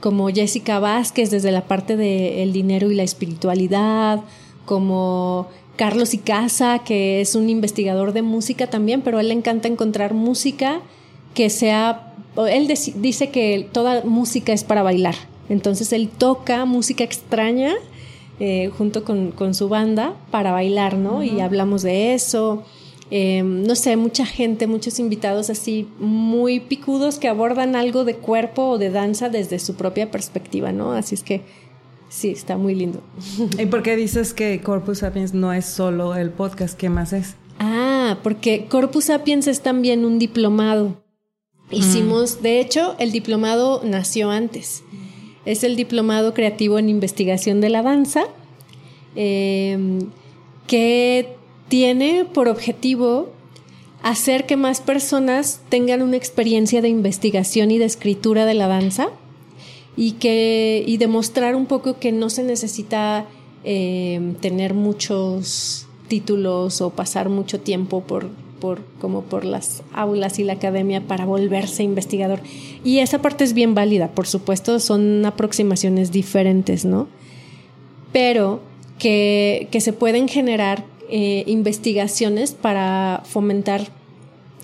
como 0.00 0.28
Jessica 0.28 0.78
Vázquez 0.78 1.30
desde 1.30 1.52
la 1.52 1.66
parte 1.66 1.96
del 1.96 2.52
dinero 2.52 2.90
y 2.90 2.94
la 2.94 3.02
espiritualidad, 3.02 4.20
como 4.64 5.48
Carlos 5.76 6.14
Icaza, 6.14 6.80
que 6.80 7.20
es 7.20 7.34
un 7.34 7.48
investigador 7.48 8.12
de 8.12 8.22
música 8.22 8.66
también, 8.66 9.02
pero 9.02 9.20
él 9.20 9.28
le 9.28 9.34
encanta 9.34 9.68
encontrar 9.68 10.14
música 10.14 10.80
que 11.34 11.50
sea, 11.50 12.14
él 12.48 12.72
dice 12.96 13.30
que 13.30 13.68
toda 13.72 14.02
música 14.04 14.52
es 14.52 14.64
para 14.64 14.82
bailar, 14.82 15.14
entonces 15.48 15.92
él 15.92 16.08
toca 16.08 16.64
música 16.64 17.04
extraña 17.04 17.74
eh, 18.38 18.70
junto 18.76 19.02
con, 19.04 19.54
su 19.54 19.68
banda 19.68 20.14
para 20.30 20.52
bailar, 20.52 20.98
¿no? 20.98 21.22
Y 21.22 21.40
hablamos 21.40 21.82
de 21.82 22.14
eso. 22.14 22.64
Eh, 23.10 23.42
no 23.42 23.76
sé, 23.76 23.96
mucha 23.96 24.26
gente, 24.26 24.66
muchos 24.66 24.98
invitados 24.98 25.48
así 25.48 25.88
muy 26.00 26.60
picudos 26.60 27.18
que 27.18 27.28
abordan 27.28 27.76
algo 27.76 28.04
de 28.04 28.16
cuerpo 28.16 28.70
o 28.70 28.78
de 28.78 28.90
danza 28.90 29.28
desde 29.28 29.58
su 29.58 29.76
propia 29.76 30.10
perspectiva, 30.10 30.72
¿no? 30.72 30.92
Así 30.92 31.14
es 31.14 31.22
que 31.22 31.42
sí, 32.08 32.30
está 32.30 32.56
muy 32.56 32.74
lindo. 32.74 33.00
¿Y 33.58 33.66
por 33.66 33.82
qué 33.82 33.96
dices 33.96 34.34
que 34.34 34.60
Corpus 34.60 34.98
Sapiens 34.98 35.34
no 35.34 35.52
es 35.52 35.64
solo 35.66 36.14
el 36.14 36.30
podcast? 36.30 36.76
¿Qué 36.76 36.90
más 36.90 37.12
es? 37.12 37.36
Ah, 37.58 38.18
porque 38.22 38.66
Corpus 38.66 39.04
Sapiens 39.06 39.46
es 39.46 39.62
también 39.62 40.04
un 40.04 40.18
diplomado. 40.18 41.02
Hicimos, 41.70 42.38
mm. 42.38 42.42
de 42.42 42.60
hecho, 42.60 42.96
el 42.98 43.12
diplomado 43.12 43.82
nació 43.84 44.30
antes. 44.30 44.82
Es 45.46 45.64
el 45.64 45.76
diplomado 45.76 46.34
creativo 46.34 46.78
en 46.78 46.90
investigación 46.90 47.62
de 47.62 47.70
la 47.70 47.82
danza, 47.82 48.24
em, 49.14 50.00
que 50.66 51.34
tiene 51.68 52.26
por 52.26 52.48
objetivo 52.48 53.30
hacer 54.02 54.46
que 54.46 54.56
más 54.56 54.80
personas 54.80 55.60
tengan 55.68 56.02
una 56.02 56.16
experiencia 56.16 56.82
de 56.82 56.88
investigación 56.88 57.70
y 57.70 57.78
de 57.78 57.86
escritura 57.86 58.44
de 58.44 58.54
la 58.54 58.68
danza 58.68 59.08
y 59.96 60.12
que 60.12 60.84
y 60.86 60.98
demostrar 60.98 61.56
un 61.56 61.66
poco 61.66 61.98
que 61.98 62.12
no 62.12 62.28
se 62.28 62.42
necesita 62.42 63.26
em, 63.64 64.34
tener 64.34 64.74
muchos 64.74 65.86
títulos 66.08 66.80
o 66.80 66.90
pasar 66.90 67.28
mucho 67.28 67.60
tiempo 67.60 68.02
por, 68.02 68.28
por 68.60 68.80
como 69.00 69.22
por 69.22 69.44
las 69.44 69.82
aulas 69.92 70.38
y 70.38 70.44
la 70.44 70.54
academia 70.54 71.00
para 71.00 71.24
volverse 71.24 71.82
investigador 71.82 72.40
y 72.84 72.98
esa 72.98 73.20
parte 73.20 73.44
es 73.44 73.52
bien 73.52 73.74
válida 73.74 74.08
por 74.08 74.26
supuesto 74.26 74.80
son 74.80 75.24
aproximaciones 75.24 76.12
diferentes 76.12 76.84
no 76.84 77.08
pero 78.12 78.60
que, 78.98 79.68
que 79.70 79.80
se 79.80 79.92
pueden 79.92 80.28
generar 80.28 80.84
eh, 81.08 81.44
investigaciones 81.46 82.52
para 82.52 83.22
fomentar 83.24 83.88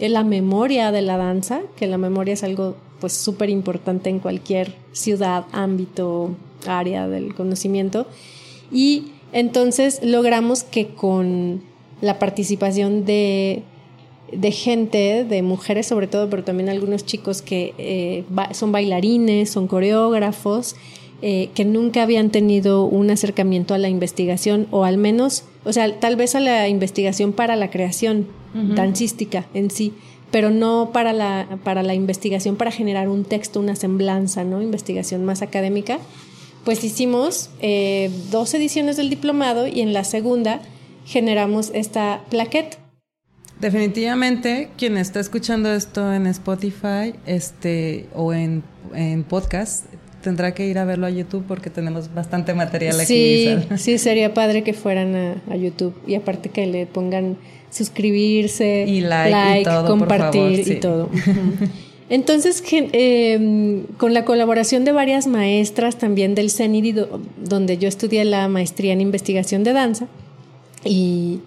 la 0.00 0.24
memoria 0.24 0.90
de 0.90 1.02
la 1.02 1.16
danza, 1.16 1.60
que 1.76 1.86
la 1.86 1.98
memoria 1.98 2.34
es 2.34 2.42
algo 2.42 2.74
pues 3.00 3.12
súper 3.12 3.50
importante 3.50 4.10
en 4.10 4.18
cualquier 4.18 4.74
ciudad, 4.92 5.44
ámbito, 5.52 6.30
área 6.66 7.06
del 7.06 7.34
conocimiento. 7.34 8.06
Y 8.72 9.12
entonces 9.32 10.00
logramos 10.02 10.64
que 10.64 10.88
con 10.88 11.62
la 12.00 12.18
participación 12.18 13.04
de, 13.04 13.62
de 14.32 14.50
gente, 14.50 15.24
de 15.24 15.42
mujeres 15.42 15.86
sobre 15.86 16.06
todo, 16.06 16.28
pero 16.30 16.44
también 16.44 16.68
algunos 16.68 17.04
chicos 17.04 17.42
que 17.42 17.74
eh, 17.78 18.24
son 18.52 18.72
bailarines, 18.72 19.50
son 19.50 19.66
coreógrafos, 19.66 20.76
eh, 21.20 21.50
que 21.54 21.64
nunca 21.64 22.02
habían 22.02 22.30
tenido 22.30 22.84
un 22.84 23.10
acercamiento 23.10 23.74
a 23.74 23.78
la 23.78 23.88
investigación 23.88 24.66
o 24.70 24.84
al 24.84 24.98
menos, 24.98 25.44
o 25.64 25.72
sea, 25.72 26.00
tal 26.00 26.16
vez 26.16 26.34
a 26.34 26.40
la 26.40 26.68
investigación 26.68 27.32
para 27.32 27.56
la 27.56 27.70
creación 27.70 28.26
dancística 28.74 29.46
en 29.54 29.70
sí, 29.70 29.94
pero 30.30 30.50
no 30.50 30.90
para 30.92 31.12
la, 31.12 31.46
para 31.62 31.82
la 31.82 31.94
investigación 31.94 32.56
para 32.56 32.70
generar 32.70 33.08
un 33.08 33.24
texto, 33.24 33.60
una 33.60 33.76
semblanza, 33.76 34.44
¿no? 34.44 34.60
Investigación 34.60 35.24
más 35.24 35.42
académica. 35.42 36.00
Pues 36.64 36.82
hicimos 36.84 37.50
eh, 37.60 38.10
dos 38.30 38.52
ediciones 38.54 38.96
del 38.96 39.08
diplomado 39.08 39.66
y 39.66 39.80
en 39.80 39.92
la 39.92 40.04
segunda 40.04 40.60
generamos 41.06 41.70
esta 41.74 42.24
plaqueta. 42.30 42.81
Definitivamente, 43.62 44.70
quien 44.76 44.98
está 44.98 45.20
escuchando 45.20 45.72
esto 45.72 46.12
en 46.12 46.26
Spotify 46.26 47.14
este, 47.26 48.08
o 48.12 48.34
en, 48.34 48.64
en 48.92 49.22
podcast 49.22 49.86
tendrá 50.20 50.52
que 50.52 50.66
ir 50.66 50.78
a 50.78 50.84
verlo 50.84 51.06
a 51.06 51.10
YouTube 51.10 51.44
porque 51.46 51.70
tenemos 51.70 52.12
bastante 52.12 52.54
material 52.54 52.98
aquí. 52.98 53.06
Sí, 53.06 53.58
sí, 53.76 53.98
sería 53.98 54.34
padre 54.34 54.64
que 54.64 54.72
fueran 54.72 55.40
a, 55.48 55.56
YouTube 55.56 55.94
y 56.06 56.14
aparte 56.16 56.48
que 56.48 56.66
le 56.66 56.86
pongan 56.86 57.36
suscribirse, 57.70 58.84
y 58.86 59.00
like, 59.00 59.68
compartir 59.86 60.68
y 60.68 60.80
todo. 60.80 61.08
Entonces, 62.10 62.62
em, 62.70 63.84
con 63.96 64.12
la 64.12 64.24
colaboración 64.24 64.84
de 64.84 64.92
varias 64.92 65.26
maestras 65.26 65.96
también 65.98 66.34
del 66.34 66.50
CENIDI, 66.50 67.06
donde 67.42 67.78
yo 67.78 67.88
estudié 67.88 68.24
la 68.24 68.48
maestría 68.48 68.92
en 68.92 69.00
investigación 69.00 69.64
de 69.64 69.72
danza, 69.72 70.08
y, 70.84 71.40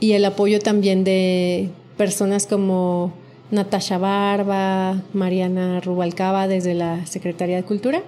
y 0.00 0.12
el 0.12 0.24
apoyo 0.24 0.60
también 0.60 1.04
de 1.04 1.70
personas 1.96 2.46
como 2.46 3.12
Natasha 3.50 3.98
Barba, 3.98 5.02
Mariana 5.12 5.80
Rubalcaba 5.80 6.48
desde 6.48 6.74
la 6.74 7.06
Secretaría 7.06 7.56
de 7.56 7.62
Cultura. 7.64 8.02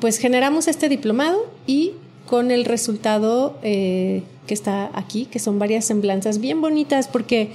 pues 0.00 0.18
generamos 0.18 0.68
este 0.68 0.88
diplomado 0.88 1.46
y 1.66 1.92
con 2.26 2.50
el 2.50 2.64
resultado 2.64 3.58
eh, 3.62 4.22
que 4.46 4.54
está 4.54 4.90
aquí, 4.94 5.26
que 5.26 5.38
son 5.38 5.58
varias 5.58 5.84
semblanzas 5.84 6.40
bien 6.40 6.60
bonitas, 6.60 7.08
porque 7.08 7.50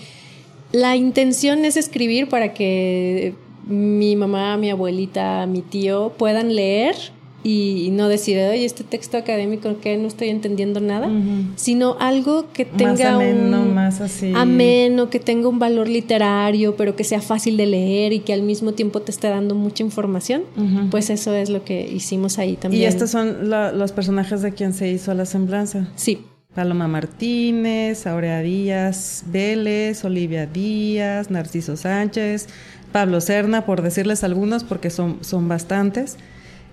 la 0.72 0.96
intención 0.96 1.66
es 1.66 1.78
escribir 1.78 2.30
para 2.30 2.54
que 2.54 3.34
mi 3.68 4.16
mamá, 4.16 4.58
mi 4.58 4.70
abuelita, 4.70 5.46
mi 5.48 5.62
tío 5.62 6.14
puedan 6.18 6.56
leer 6.56 6.96
y 7.42 7.90
no 7.94 8.10
decir, 8.10 8.38
oye, 8.38 8.66
este 8.66 8.84
texto 8.84 9.18
académico 9.18 9.80
que 9.80 9.96
no 9.98 10.08
estoy 10.08 10.30
entendiendo 10.30 10.82
nada, 10.82 11.10
sino 11.56 11.96
algo 12.00 12.52
que 12.52 12.66
tenga 12.66 13.16
ameno, 13.16 13.62
un 13.62 13.74
más 13.74 14.02
así. 14.02 14.34
ameno, 14.36 15.10
que 15.10 15.20
tenga 15.20 15.48
un 15.48 15.58
valor 15.58 15.88
literario, 15.88 16.76
pero 16.76 16.96
que 16.96 17.06
sea 17.06 17.22
fácil 17.22 17.56
de 17.56 17.66
leer 17.66 18.12
y 18.12 18.20
que 18.20 18.34
al 18.34 18.42
mismo 18.42 18.74
tiempo 18.74 19.02
te 19.02 19.12
esté 19.12 19.30
dando 19.30 19.56
mucha 19.56 19.84
información. 19.84 20.44
Pues 20.92 21.10
eso 21.10 21.34
es 21.34 21.50
lo 21.50 21.64
que 21.64 21.90
hicimos 21.90 22.40
ahí 22.40 22.56
también. 22.56 22.84
¿Y 22.84 22.86
estos 22.86 23.12
son 23.12 23.50
los 23.50 23.92
personajes 23.94 24.42
de 24.42 24.52
quien 24.52 24.74
se 24.74 24.90
hizo 24.90 25.14
la 25.14 25.26
semblanza? 25.26 25.88
Sí. 25.96 26.20
Paloma 26.54 26.88
Martínez, 26.88 28.06
Aurea 28.08 28.42
Díaz 28.42 29.24
Vélez, 29.28 30.04
Olivia 30.04 30.46
Díaz, 30.46 31.30
Narciso 31.30 31.78
Sánchez, 31.78 32.48
Pablo 32.92 33.22
Serna, 33.22 33.66
por 33.66 33.82
decirles 33.82 34.24
algunos, 34.24 34.64
porque 34.64 34.90
son, 34.90 35.20
son 35.22 35.48
bastantes. 35.48 36.18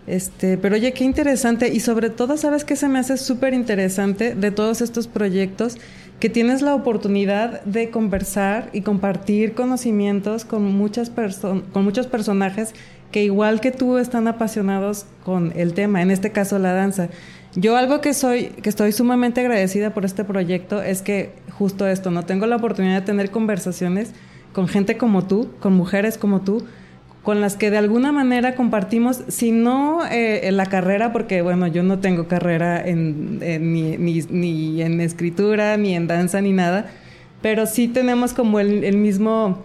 Este, 0.06 0.56
pero 0.56 0.76
oye, 0.76 0.92
qué 0.92 1.04
interesante 1.04 1.68
y 1.72 1.80
sobre 1.80 2.10
todo, 2.10 2.36
¿sabes 2.36 2.64
qué 2.64 2.76
se 2.76 2.88
me 2.88 2.98
hace 2.98 3.16
súper 3.16 3.54
interesante 3.54 4.34
de 4.34 4.50
todos 4.50 4.80
estos 4.80 5.08
proyectos? 5.08 5.78
Que 6.20 6.28
tienes 6.28 6.62
la 6.62 6.74
oportunidad 6.74 7.62
de 7.64 7.90
conversar 7.90 8.70
y 8.72 8.82
compartir 8.82 9.54
conocimientos 9.54 10.44
con, 10.44 10.62
muchas 10.64 11.10
con 11.10 11.84
muchos 11.84 12.06
personajes 12.06 12.72
que 13.10 13.24
igual 13.24 13.60
que 13.60 13.70
tú 13.70 13.98
están 13.98 14.28
apasionados 14.28 15.06
con 15.24 15.52
el 15.56 15.74
tema, 15.74 16.02
en 16.02 16.10
este 16.10 16.32
caso 16.32 16.58
la 16.58 16.72
danza. 16.72 17.08
Yo 17.54 17.76
algo 17.76 18.00
que 18.00 18.14
soy, 18.14 18.46
que 18.62 18.68
estoy 18.68 18.92
sumamente 18.92 19.40
agradecida 19.40 19.94
por 19.94 20.04
este 20.04 20.24
proyecto 20.24 20.82
es 20.82 21.02
que 21.02 21.32
justo 21.50 21.86
esto, 21.86 22.10
no 22.10 22.24
tengo 22.24 22.46
la 22.46 22.56
oportunidad 22.56 23.00
de 23.00 23.06
tener 23.06 23.30
conversaciones 23.30 24.12
con 24.52 24.68
gente 24.68 24.96
como 24.96 25.24
tú, 25.26 25.50
con 25.60 25.72
mujeres 25.72 26.18
como 26.18 26.42
tú, 26.42 26.64
con 27.26 27.40
las 27.40 27.56
que 27.56 27.72
de 27.72 27.76
alguna 27.76 28.12
manera 28.12 28.54
compartimos, 28.54 29.24
si 29.26 29.50
no 29.50 30.06
eh, 30.08 30.48
la 30.52 30.66
carrera, 30.66 31.12
porque 31.12 31.42
bueno, 31.42 31.66
yo 31.66 31.82
no 31.82 31.98
tengo 31.98 32.28
carrera 32.28 32.84
ni, 32.86 34.80
en 34.80 35.00
escritura, 35.00 35.76
ni 35.76 35.96
en 35.96 36.06
danza, 36.06 36.40
ni 36.40 36.52
nada, 36.52 36.88
pero 37.42 37.66
sí 37.66 37.88
tenemos 37.88 38.32
como 38.32 38.60
el, 38.60 38.96
mismo, 38.96 39.64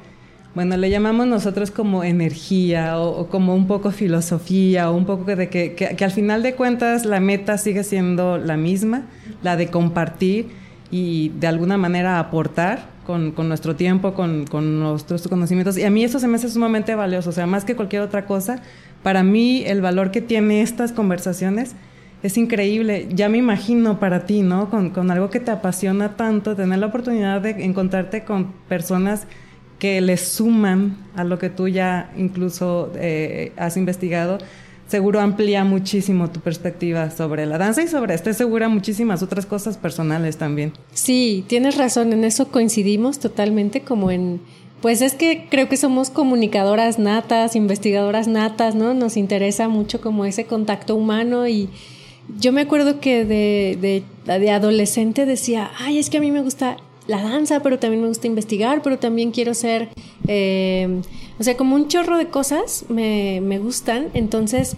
bueno, 0.56 0.76
le 0.76 0.90
llamamos 0.90 1.28
nosotros 1.28 1.70
como 1.70 2.04
energía 2.04 3.00
o, 3.00 3.28
como 3.28 3.54
un 3.54 3.68
poco 3.68 3.92
filosofía 3.92 4.90
o 4.90 4.98
un 4.98 5.06
poco 5.06 5.36
de 5.36 5.48
que, 5.50 5.76
que, 5.76 6.04
al 6.04 6.12
final 6.12 6.42
de 6.42 6.56
cuentas 6.56 7.06
la 7.06 7.20
meta 7.20 7.60
sigue 7.60 7.84
siendo 7.84 8.40
la 8.40 8.58
misma, 8.58 9.04
la 9.44 9.56
de 9.56 9.68
compartir 9.68 10.48
y 10.90 11.30
de 11.40 11.46
alguna 11.46 11.78
manera 11.78 12.18
aportar 12.18 12.88
con, 13.12 13.48
nuestro 13.48 13.76
tiempo, 13.76 14.14
con, 14.14 14.46
con, 14.46 14.80
nuestros 14.80 15.28
conocimientos. 15.28 15.78
Y 15.78 15.84
a 15.84 15.90
mí 15.90 16.04
eso 16.04 16.20
se 16.20 16.28
me 16.28 16.36
hace 16.36 16.50
sumamente 16.50 16.96
valioso, 16.96 17.30
o 17.30 17.34
sea, 17.34 17.46
más 17.48 17.66
que 17.66 17.76
cualquier 17.76 18.02
otra 18.02 18.26
cosa, 18.26 18.62
para 19.04 19.24
mí 19.24 19.64
el 19.66 19.82
valor 19.82 20.12
que 20.12 20.22
tiene 20.22 20.62
estas 20.62 20.92
conversaciones 20.92 21.76
es 22.24 22.38
increíble. 22.38 23.08
Ya 23.12 23.30
me 23.30 23.38
imagino 23.38 24.00
para 24.00 24.26
ti, 24.26 24.42
¿no? 24.42 24.70
Con, 24.70 24.92
con 24.92 25.10
algo 25.12 25.30
que 25.30 25.40
te 25.40 25.52
apasiona 25.52 26.16
tanto, 26.16 26.56
tener 26.56 26.80
la 26.80 26.88
oportunidad 26.88 27.42
de 27.42 27.66
encontrarte 27.66 28.24
con 28.24 28.52
personas 28.68 29.28
que 29.80 30.00
le 30.00 30.18
suman 30.18 30.96
a 31.16 31.24
lo 31.24 31.40
que 31.40 31.50
tú 31.50 31.68
ya 31.68 32.12
incluso 32.16 32.92
eh, 32.96 33.52
has 33.58 33.78
investigado 33.78 34.38
seguro 34.92 35.22
amplía 35.22 35.64
muchísimo 35.64 36.30
tu 36.30 36.42
perspectiva 36.42 37.10
sobre 37.10 37.46
la 37.46 37.58
danza 37.58 37.82
y 37.82 37.88
sobre, 37.88 38.14
estoy 38.14 38.34
segura, 38.34 38.68
muchísimas 38.70 39.24
otras 39.24 39.46
cosas 39.46 39.78
personales 39.78 40.38
también. 40.38 40.74
Sí, 40.94 41.46
tienes 41.48 41.78
razón, 41.78 42.14
en 42.14 42.26
eso 42.26 42.50
coincidimos 42.50 43.20
totalmente 43.20 43.82
como 43.82 44.12
en... 44.12 44.42
Pues 44.82 45.02
es 45.02 45.14
que 45.14 45.48
creo 45.50 45.70
que 45.70 45.78
somos 45.78 46.10
comunicadoras 46.10 46.98
natas, 47.00 47.56
investigadoras 47.56 48.28
natas, 48.28 48.74
¿no? 48.74 48.94
Nos 48.96 49.16
interesa 49.16 49.68
mucho 49.68 50.02
como 50.02 50.26
ese 50.26 50.46
contacto 50.46 50.96
humano 50.96 51.48
y 51.48 51.70
yo 52.40 52.52
me 52.52 52.62
acuerdo 52.62 53.00
que 53.00 53.24
de, 53.24 54.04
de 54.26 54.52
adolescente 54.52 55.26
decía, 55.26 55.72
ay, 55.80 56.00
es 56.00 56.10
que 56.10 56.18
a 56.18 56.22
mí 56.22 56.32
me 56.32 56.42
gusta 56.42 56.78
la 57.08 57.22
danza, 57.22 57.62
pero 57.62 57.80
también 57.80 58.02
me 58.02 58.08
gusta 58.08 58.28
investigar, 58.28 58.82
pero 58.82 58.98
también 59.00 59.32
quiero 59.32 59.54
ser, 59.54 59.90
eh, 60.28 61.02
o 61.42 61.44
sea, 61.44 61.58
como 61.58 61.76
un 61.76 61.88
chorro 61.88 62.20
de 62.20 62.28
cosas 62.28 62.86
me, 62.88 63.42
me 63.42 63.58
gustan. 63.58 64.10
Entonces, 64.14 64.78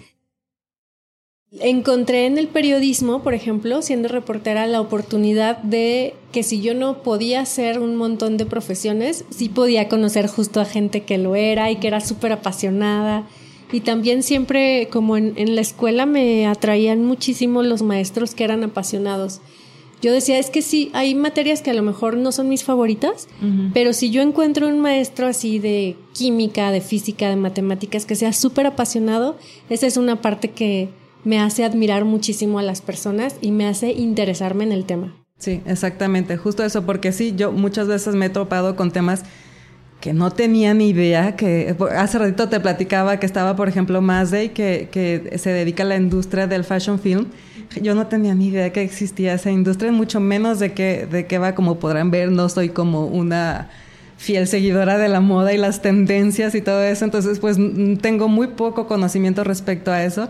encontré 1.60 2.24
en 2.24 2.38
el 2.38 2.48
periodismo, 2.48 3.22
por 3.22 3.34
ejemplo, 3.34 3.82
siendo 3.82 4.08
reportera, 4.08 4.66
la 4.66 4.80
oportunidad 4.80 5.58
de 5.58 6.14
que 6.32 6.42
si 6.42 6.62
yo 6.62 6.72
no 6.72 7.02
podía 7.02 7.42
hacer 7.42 7.78
un 7.78 7.96
montón 7.96 8.38
de 8.38 8.46
profesiones, 8.46 9.26
sí 9.28 9.50
podía 9.50 9.90
conocer 9.90 10.26
justo 10.26 10.58
a 10.58 10.64
gente 10.64 11.02
que 11.02 11.18
lo 11.18 11.36
era 11.36 11.70
y 11.70 11.76
que 11.76 11.88
era 11.88 12.00
súper 12.00 12.32
apasionada. 12.32 13.28
Y 13.70 13.80
también 13.80 14.22
siempre, 14.22 14.88
como 14.90 15.18
en, 15.18 15.34
en 15.36 15.56
la 15.56 15.60
escuela, 15.60 16.06
me 16.06 16.46
atraían 16.46 17.04
muchísimo 17.04 17.62
los 17.62 17.82
maestros 17.82 18.34
que 18.34 18.44
eran 18.44 18.64
apasionados 18.64 19.42
yo 20.04 20.12
decía, 20.12 20.38
es 20.38 20.50
que 20.50 20.60
sí, 20.60 20.90
hay 20.92 21.14
materias 21.14 21.62
que 21.62 21.70
a 21.70 21.74
lo 21.74 21.82
mejor 21.82 22.18
no 22.18 22.30
son 22.30 22.50
mis 22.50 22.62
favoritas, 22.62 23.26
pero 23.72 23.94
si 23.94 24.10
yo 24.10 24.20
encuentro 24.20 24.68
un 24.68 24.78
maestro 24.78 25.26
así 25.26 25.58
de 25.58 25.96
química, 26.12 26.70
de 26.70 26.82
física, 26.82 27.30
de 27.30 27.36
matemáticas, 27.36 28.04
que 28.04 28.14
sea 28.14 28.34
súper 28.34 28.66
apasionado, 28.66 29.38
esa 29.70 29.86
es 29.86 29.96
una 29.96 30.20
parte 30.20 30.50
que 30.50 30.90
me 31.24 31.40
hace 31.40 31.64
admirar 31.64 32.04
muchísimo 32.04 32.58
a 32.58 32.62
las 32.62 32.82
personas 32.82 33.36
y 33.40 33.50
me 33.50 33.66
hace 33.66 33.92
interesarme 33.92 34.64
en 34.64 34.72
el 34.72 34.84
tema. 34.84 35.16
Sí, 35.38 35.62
exactamente, 35.64 36.36
justo 36.36 36.62
eso, 36.64 36.84
porque 36.84 37.10
sí, 37.10 37.32
yo 37.34 37.50
muchas 37.50 37.88
veces 37.88 38.14
me 38.14 38.26
he 38.26 38.30
topado 38.30 38.76
con 38.76 38.90
temas 38.90 39.22
que 40.02 40.12
no 40.12 40.30
tenía 40.30 40.74
ni 40.74 40.90
idea, 40.90 41.34
que 41.34 41.74
hace 41.96 42.18
ratito 42.18 42.50
te 42.50 42.60
platicaba 42.60 43.18
que 43.18 43.24
estaba, 43.24 43.56
por 43.56 43.70
ejemplo, 43.70 44.02
Mazday, 44.02 44.50
que, 44.50 44.90
que 44.92 45.38
se 45.38 45.48
dedica 45.48 45.82
a 45.82 45.86
la 45.86 45.96
industria 45.96 46.46
del 46.46 46.62
fashion 46.64 46.98
film. 46.98 47.28
Yo 47.80 47.94
no 47.94 48.06
tenía 48.06 48.34
ni 48.34 48.48
idea 48.48 48.72
que 48.72 48.82
existía 48.82 49.34
esa 49.34 49.50
industria, 49.50 49.92
mucho 49.92 50.20
menos 50.20 50.58
de 50.58 50.72
que, 50.72 51.06
de 51.06 51.26
qué 51.26 51.38
va, 51.38 51.54
como 51.54 51.78
podrán 51.78 52.10
ver, 52.10 52.30
no 52.30 52.48
soy 52.48 52.68
como 52.68 53.06
una 53.06 53.68
fiel 54.16 54.46
seguidora 54.46 54.96
de 54.96 55.08
la 55.08 55.20
moda 55.20 55.52
y 55.52 55.58
las 55.58 55.82
tendencias 55.82 56.54
y 56.54 56.60
todo 56.60 56.82
eso, 56.82 57.04
entonces 57.04 57.40
pues 57.40 57.58
tengo 58.00 58.28
muy 58.28 58.48
poco 58.48 58.86
conocimiento 58.86 59.44
respecto 59.44 59.90
a 59.90 60.04
eso. 60.04 60.28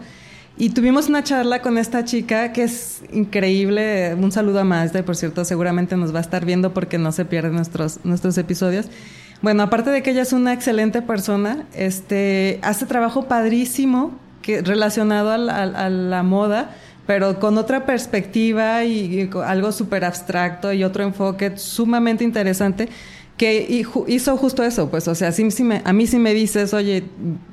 Y 0.57 0.70
tuvimos 0.70 1.09
una 1.09 1.25
charla 1.25 1.62
con 1.62 1.79
esta 1.79 2.05
chica 2.05 2.53
que 2.53 2.62
es 2.62 3.03
increíble. 3.12 4.14
Un 4.14 4.31
saludo 4.31 4.61
a 4.61 4.64
Mazda, 4.64 5.05
por 5.05 5.16
cierto, 5.16 5.44
seguramente 5.44 5.97
nos 5.97 6.14
va 6.14 6.18
a 6.18 6.23
estar 6.23 6.44
viendo 6.44 6.73
porque 6.73 6.97
no 6.97 7.11
se 7.11 7.25
pierden 7.25 7.55
nuestros, 7.55 7.99
nuestros 8.05 8.38
episodios. 8.38 8.87
Bueno, 9.42 9.64
aparte 9.64 9.90
de 9.90 10.03
que 10.03 10.12
ella 10.12 10.23
es 10.23 10.33
una 10.33 10.53
excelente 10.53 11.03
persona, 11.03 11.64
este, 11.75 12.61
hace 12.62 12.87
trabajo 12.87 13.27
padrísimo 13.27 14.12
que, 14.42 14.62
relacionado 14.62 15.33
a 15.33 15.38
la, 15.38 16.23
moda, 16.23 16.70
pero 17.07 17.38
con 17.38 17.59
otra 17.59 17.87
perspectiva 17.87 18.85
y, 18.85 19.31
algo 19.45 19.73
súper 19.73 20.05
abstracto 20.05 20.73
y 20.73 20.85
otro 20.85 21.05
enfoque 21.05 21.57
sumamente 21.57 22.25
interesante 22.25 22.88
que 23.37 23.85
hizo 24.07 24.37
justo 24.37 24.62
eso, 24.62 24.88
pues, 24.90 25.09
o 25.09 25.14
sea, 25.14 25.31
a 25.85 25.93
mí 25.93 26.07
si 26.07 26.19
me 26.19 26.35
dices, 26.35 26.73
oye, 26.73 27.05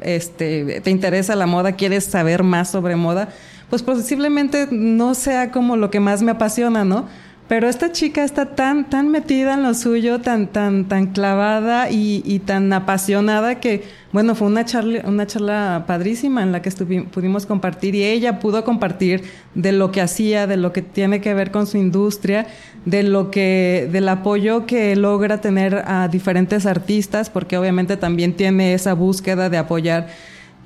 este, 0.02 0.80
te 0.82 0.92
interesa 0.92 1.36
la 1.36 1.48
moda, 1.48 1.72
quieres 1.72 2.04
saber 2.04 2.44
más 2.44 2.70
sobre 2.70 2.96
moda, 2.96 3.30
pues 3.72 3.82
posiblemente 3.82 4.68
no 4.70 5.16
sea 5.16 5.50
como 5.50 5.78
lo 5.78 5.90
que 5.90 6.00
más 6.00 6.22
me 6.22 6.32
apasiona, 6.32 6.86
¿no? 6.86 7.08
Pero 7.52 7.68
esta 7.68 7.92
chica 7.92 8.24
está 8.24 8.56
tan, 8.56 8.90
tan 8.90 9.10
metida 9.10 9.56
en 9.56 9.64
lo 9.64 9.74
suyo, 9.74 10.22
tan, 10.22 10.48
tan, 10.48 10.86
tan 10.86 11.08
clavada 11.08 11.92
y, 11.92 12.40
tan 12.46 12.72
apasionada 12.72 13.60
que, 13.60 13.84
bueno, 14.14 14.36
fue 14.36 14.48
una 14.48 14.64
charla, 14.64 15.02
una 15.04 15.28
charla 15.28 15.84
padrísima 15.86 16.44
en 16.44 16.54
la 16.54 16.62
que 16.62 16.72
pudimos 17.12 17.46
compartir 17.46 17.94
y 17.94 18.06
ella 18.06 18.40
pudo 18.40 18.64
compartir 18.64 19.24
de 19.54 19.74
lo 19.74 19.92
que 19.92 20.00
hacía, 20.00 20.48
de 20.48 20.56
lo 20.56 20.72
que 20.72 20.82
tiene 20.82 21.20
que 21.20 21.34
ver 21.34 21.52
con 21.52 21.68
su 21.68 21.78
industria, 21.78 22.48
de 22.86 23.04
lo 23.04 23.32
que, 23.32 23.90
del 23.92 24.08
apoyo 24.08 24.66
que 24.66 24.96
logra 24.96 25.42
tener 25.42 25.84
a 25.86 26.08
diferentes 26.08 26.66
artistas, 26.66 27.30
porque 27.30 27.58
obviamente 27.58 27.98
también 27.98 28.34
tiene 28.34 28.74
esa 28.74 28.94
búsqueda 28.94 29.50
de 29.50 29.58
apoyar 29.58 30.08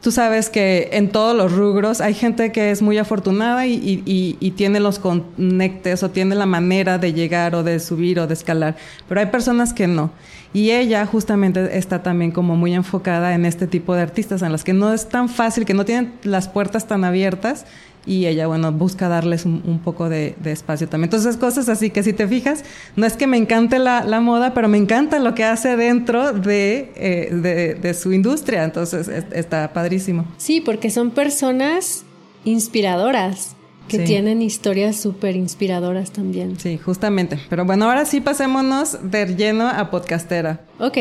tú 0.05 0.11
sabes 0.11 0.51
que 0.51 0.89
en 0.91 1.09
todos 1.09 1.35
los 1.35 1.51
rubros 1.51 1.99
hay 1.99 2.13
gente 2.13 2.51
que 2.51 2.69
es 2.69 2.83
muy 2.83 2.99
afortunada 2.99 3.65
y, 3.65 4.53
tiene 4.55 4.79
los 4.79 4.99
conectes 4.99 6.03
o 6.03 6.11
tiene 6.11 6.35
la 6.35 6.45
manera 6.45 6.99
de 6.99 7.11
llegar 7.11 7.55
o 7.55 7.63
de 7.63 7.79
subir 7.79 8.19
o 8.19 8.27
de 8.27 8.35
escalar, 8.35 8.75
pero 9.09 9.19
hay 9.19 9.25
personas 9.25 9.73
que 9.73 9.87
no. 9.87 10.11
Y 10.53 10.69
ella 10.69 11.07
justamente 11.07 11.79
está 11.79 12.03
también 12.03 12.29
como 12.29 12.55
muy 12.55 12.75
enfocada 12.75 13.33
en 13.33 13.47
este 13.47 13.65
tipo 13.65 13.95
de 13.95 14.03
artistas 14.03 14.43
en 14.43 14.51
las 14.51 14.63
que 14.63 14.73
no 14.73 14.93
es 14.93 15.09
tan 15.09 15.27
fácil, 15.27 15.65
que 15.65 15.73
no 15.73 15.85
tienen 15.85 16.13
las 16.21 16.49
puertas 16.49 16.85
tan 16.85 17.03
abiertas 17.03 17.65
y 18.05 18.27
ella, 18.27 18.47
bueno, 18.47 18.71
busca 18.71 19.07
darles 19.07 19.45
un, 19.45 19.79
poco 19.83 20.09
de, 20.09 20.35
espacio 20.45 20.87
también. 20.87 21.05
Entonces, 21.05 21.37
cosas 21.37 21.69
así 21.69 21.89
que 21.89 22.03
si 22.03 22.13
te 22.13 22.27
fijas, 22.27 22.63
no 22.95 23.05
es 23.05 23.17
que 23.17 23.27
me 23.27 23.37
encante 23.37 23.79
la, 23.79 24.19
moda, 24.21 24.53
pero 24.53 24.67
me 24.67 24.77
encanta 24.77 25.19
lo 25.19 25.35
que 25.35 25.43
hace 25.43 25.75
dentro 25.75 26.33
de, 26.33 26.91
eh, 26.95 27.75
de, 27.81 27.93
su 27.93 28.13
industria. 28.13 28.63
Entonces, 28.63 29.07
está 29.07 29.73
padrísimo. 29.73 30.25
Sí, 30.37 30.61
porque 30.61 30.89
son 30.89 31.11
personas 31.11 32.05
inspiradoras 32.43 33.55
que 33.87 33.99
tienen 33.99 34.41
historias 34.41 34.95
súper 34.95 35.35
inspiradoras 35.35 36.11
también. 36.11 36.59
Sí, 36.59 36.77
justamente. 36.77 37.39
Pero 37.49 37.65
bueno, 37.65 37.85
ahora 37.85 38.05
sí 38.05 38.19
pasémonos 38.19 38.97
de 39.11 39.35
lleno 39.35 39.67
a 39.67 39.91
podcastera. 39.91 40.61
Ok. 40.79 40.97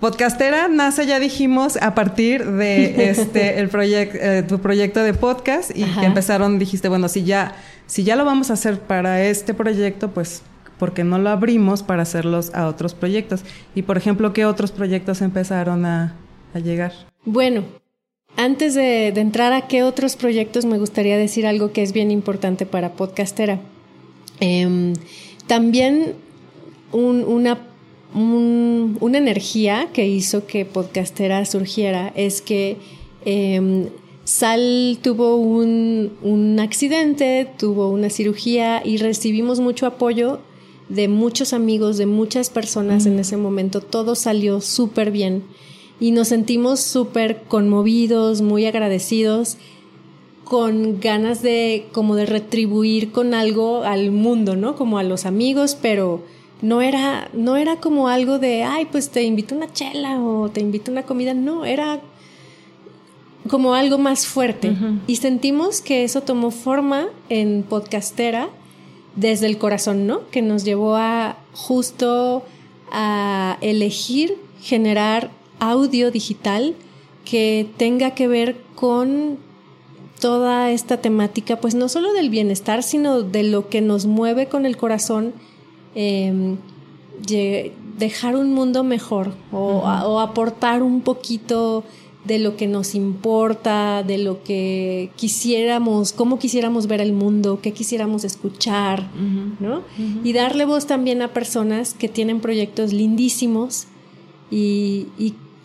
Podcastera 0.00 0.68
nace, 0.68 1.06
ya 1.06 1.18
dijimos, 1.18 1.78
a 1.78 1.94
partir 1.94 2.44
de 2.44 3.08
este 3.10 3.58
el 3.58 3.70
proyecto, 3.70 4.18
eh, 4.20 4.42
tu 4.42 4.58
proyecto 4.58 5.02
de 5.02 5.14
podcast 5.14 5.70
y 5.74 5.84
que 5.84 6.04
empezaron, 6.04 6.58
dijiste, 6.58 6.88
bueno, 6.88 7.08
si 7.08 7.24
ya, 7.24 7.56
si 7.86 8.04
ya 8.04 8.14
lo 8.14 8.26
vamos 8.26 8.50
a 8.50 8.54
hacer 8.54 8.78
para 8.78 9.24
este 9.24 9.54
proyecto, 9.54 10.10
pues, 10.10 10.42
¿por 10.78 10.92
qué 10.92 11.02
no 11.02 11.18
lo 11.18 11.30
abrimos 11.30 11.82
para 11.82 12.02
hacerlos 12.02 12.54
a 12.54 12.66
otros 12.66 12.92
proyectos? 12.92 13.42
Y 13.74 13.82
por 13.82 13.96
ejemplo, 13.96 14.34
¿qué 14.34 14.44
otros 14.44 14.70
proyectos 14.70 15.22
empezaron 15.22 15.86
a, 15.86 16.14
llegar? 16.62 16.92
Bueno, 17.24 17.64
antes 18.36 18.74
de, 18.74 19.08
entrar 19.08 19.54
a 19.54 19.66
qué 19.66 19.82
otros 19.82 20.16
proyectos, 20.16 20.64
me 20.66 20.78
gustaría 20.78 21.16
decir 21.16 21.46
algo 21.46 21.72
que 21.72 21.82
es 21.82 21.92
bien 21.92 22.10
importante 22.10 22.64
para 22.64 22.92
Podcastera. 22.92 23.60
Em, 24.40 24.94
también 25.46 26.14
un, 26.92 27.24
una 27.24 27.58
una 28.14 29.18
energía 29.18 29.88
que 29.92 30.06
hizo 30.06 30.46
que 30.46 30.64
Podcastera 30.64 31.44
surgiera 31.44 32.12
es 32.16 32.40
que 32.40 32.76
em, 33.24 33.88
Sal 34.26 34.98
tuvo 35.02 35.36
un, 35.36 36.58
accidente, 36.60 37.48
tuvo 37.58 37.90
una 37.90 38.10
cirugía 38.10 38.82
y 38.84 38.96
recibimos 38.96 39.60
mucho 39.60 39.86
apoyo 39.86 40.40
de 40.88 41.06
muchos 41.06 41.52
amigos, 41.52 41.96
de 41.96 42.06
muchas 42.06 42.50
personas 42.50 43.06
en 43.06 43.20
ese 43.20 43.36
momento. 43.36 43.80
Todo 43.80 44.16
salió 44.16 44.60
súper 44.60 45.12
bien 45.12 45.44
y 46.00 46.10
nos 46.10 46.28
sentimos 46.28 46.80
súper 46.80 47.42
conmovidos, 47.44 48.42
muy 48.42 48.66
agradecidos, 48.66 49.58
con 50.42 50.98
ganas 50.98 51.40
de 51.42 51.86
como 51.92 52.16
de 52.16 52.26
retribuir 52.26 53.12
con 53.12 53.32
algo 53.32 53.84
al 53.84 54.10
mundo, 54.10 54.56
¿no? 54.56 54.74
Como 54.74 54.98
a 54.98 55.04
los 55.04 55.24
amigos, 55.24 55.76
pero 55.80 56.22
no 56.62 56.82
era, 56.82 57.28
no 57.32 57.56
era 57.56 57.76
como 57.76 58.08
algo 58.08 58.38
de, 58.38 58.64
ay, 58.64 58.86
pues 58.86 59.10
te 59.10 59.22
invito 59.22 59.54
a 59.54 59.58
una 59.58 59.72
chela 59.72 60.20
o 60.20 60.48
te 60.48 60.60
invito 60.60 60.90
a 60.90 60.92
una 60.92 61.02
comida, 61.02 61.34
no, 61.34 61.64
era 61.64 62.00
como 63.48 63.74
algo 63.74 63.98
más 63.98 64.26
fuerte. 64.26 64.74
Y 65.06 65.16
sentimos 65.16 65.80
que 65.80 66.04
eso 66.04 66.22
tomó 66.22 66.50
forma 66.50 67.06
en 67.28 67.62
podcastera 67.62 68.48
desde 69.14 69.46
el 69.46 69.58
corazón, 69.58 70.06
¿no? 70.06 70.28
Que 70.30 70.42
nos 70.42 70.64
llevó 70.64 70.96
a 70.96 71.36
justo 71.52 72.44
a 72.90 73.58
elegir 73.60 74.36
generar 74.60 75.30
audio 75.58 76.10
digital 76.10 76.74
que 77.24 77.68
tenga 77.76 78.12
que 78.12 78.28
ver 78.28 78.56
con 78.74 79.38
toda 80.20 80.70
esta 80.70 80.96
temática, 80.98 81.60
pues 81.60 81.74
no 81.74 81.88
solo 81.88 82.12
del 82.12 82.30
bienestar, 82.30 82.82
sino 82.82 83.22
de 83.22 83.42
lo 83.42 83.68
que 83.68 83.80
nos 83.80 84.06
mueve 84.06 84.46
con 84.48 84.66
el 84.66 84.76
corazón 84.76 85.34
Em, 85.98 86.58
dejar 87.98 88.36
un 88.36 88.52
mundo 88.52 88.84
mejor 88.84 89.32
o, 89.50 89.88
aportar 90.20 90.82
un 90.82 91.00
poquito 91.00 91.84
de 92.26 92.38
lo 92.38 92.54
que 92.58 92.66
nos 92.66 92.94
importa, 92.94 94.02
de 94.02 94.18
lo 94.18 94.42
que 94.42 95.08
quisiéramos, 95.16 96.12
cómo 96.12 96.38
quisiéramos 96.38 96.86
ver 96.86 97.00
el 97.00 97.14
mundo, 97.14 97.60
qué 97.62 97.72
quisiéramos 97.72 98.24
escuchar, 98.24 99.08
¿no? 99.58 99.82
Y 100.22 100.34
darle 100.34 100.66
voz 100.66 100.86
también 100.86 101.22
a 101.22 101.32
personas 101.32 101.94
que 101.94 102.08
tienen 102.08 102.40
proyectos 102.40 102.92
lindísimos 102.92 103.86
y, 104.50 105.06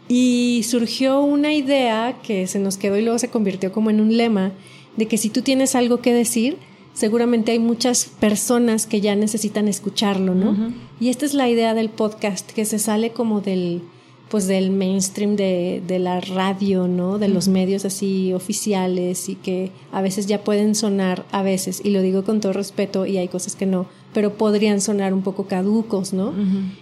y 0.08 0.63
surgió 0.63 1.20
una 1.20 1.54
idea 1.54 2.20
que 2.24 2.48
se 2.48 2.60
nos 2.60 2.78
quedó 2.78 2.98
y 2.98 3.02
luego 3.02 3.20
se 3.20 3.30
convirtió 3.30 3.74
como 3.74 3.89
en 3.89 4.00
un 4.00 4.15
lema 4.15 4.54
de 4.96 5.08
que 5.08 5.17
si 5.17 5.30
tú 5.30 5.41
tienes 5.41 5.76
algo 5.76 5.98
que 5.98 6.13
decir, 6.13 6.58
seguramente 6.93 7.51
hay 7.51 7.60
muchas 7.60 8.06
personas 8.19 8.86
que 8.86 9.01
ya 9.01 9.15
necesitan 9.15 9.67
escucharlo, 9.67 10.36
¿no? 10.36 10.73
Y 10.99 11.10
esta 11.10 11.25
es 11.25 11.34
la 11.34 11.49
idea 11.49 11.73
del 11.73 11.89
podcast, 11.89 12.51
que 12.51 12.65
se 12.65 12.80
sale 12.80 13.12
como 13.12 13.41
del, 13.41 13.82
pues 14.30 14.47
del 14.47 14.71
mainstream 14.71 15.36
de, 15.36 15.82
de 15.86 15.99
la 15.99 16.21
radio, 16.21 16.88
¿no? 16.88 17.17
De 17.17 17.27
los 17.27 17.47
medios 17.47 17.86
así 17.86 18.34
oficiales 18.34 19.30
y 19.30 19.36
que 19.36 19.71
a 19.91 20.01
veces 20.01 20.27
ya 20.27 20.43
pueden 20.43 20.75
sonar, 20.75 21.25
a 21.32 21.43
veces, 21.43 21.82
y 21.84 21.89
lo 21.89 22.01
digo 22.01 22.23
con 22.23 22.39
todo 22.39 22.54
respeto 22.54 23.06
y 23.06 23.17
hay 23.17 23.27
cosas 23.27 23.56
que 23.56 23.65
no, 23.65 23.88
pero 24.13 24.34
podrían 24.34 24.82
sonar 24.82 25.13
un 25.13 25.21
poco 25.21 25.45
caducos, 25.47 26.13
¿no? 26.13 26.34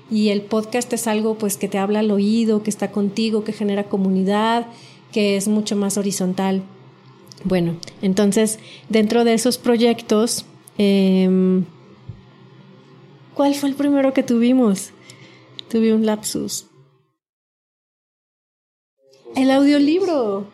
Y 0.09 0.29
el 0.29 0.41
podcast 0.41 0.91
es 0.93 1.07
algo 1.07 1.37
pues 1.37 1.57
que 1.57 1.67
te 1.67 1.77
habla 1.77 1.99
al 1.99 2.11
oído, 2.11 2.63
que 2.63 2.69
está 2.69 2.91
contigo, 2.91 3.43
que 3.43 3.53
genera 3.53 3.85
comunidad, 3.85 4.67
que 5.11 5.37
es 5.37 5.47
mucho 5.47 5.75
más 5.75 5.97
horizontal. 5.97 6.63
Bueno, 7.43 7.77
entonces 8.01 8.59
dentro 8.89 9.23
de 9.23 9.33
esos 9.33 9.57
proyectos, 9.57 10.45
em, 10.77 11.65
¿cuál 13.33 13.55
fue 13.55 13.69
el 13.69 13.75
primero 13.75 14.13
que 14.13 14.23
tuvimos? 14.23 14.91
Tuve 15.69 15.93
un 15.93 16.05
lapsus. 16.05 16.65
El 19.35 19.51
audiolibro. 19.51 20.47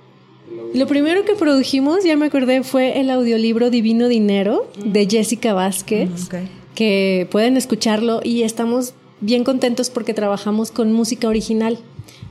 Lo 0.74 0.86
primero 0.86 1.26
que 1.26 1.34
produjimos, 1.34 2.04
ya 2.04 2.16
me 2.18 2.28
acordé, 2.28 2.64
fue 2.64 3.00
el 3.00 3.10
audiolibro 3.10 3.70
Divino 3.72 4.08
Dinero 4.08 4.70
de 4.84 5.08
Jessica 5.10 5.54
Vázquez, 5.54 6.30
que 6.76 7.28
pueden 7.32 7.58
escucharlo 7.58 8.20
y 8.24 8.44
estamos 8.44 8.94
bien 9.22 9.44
contentos 9.44 9.90
porque 9.90 10.14
trabajamos 10.14 10.72
con 10.72 10.94
música 10.94 11.28
original. 11.28 11.80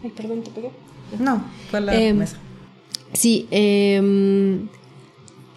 Ay, 0.05 0.11
perdón, 0.11 0.43
te 0.43 0.51
pegué. 0.51 0.71
No, 1.19 1.43
fue 1.71 1.81
la 1.81 2.01
em, 2.01 2.19
mesa. 2.19 2.39
Sí, 3.15 3.47
em, 3.53 4.69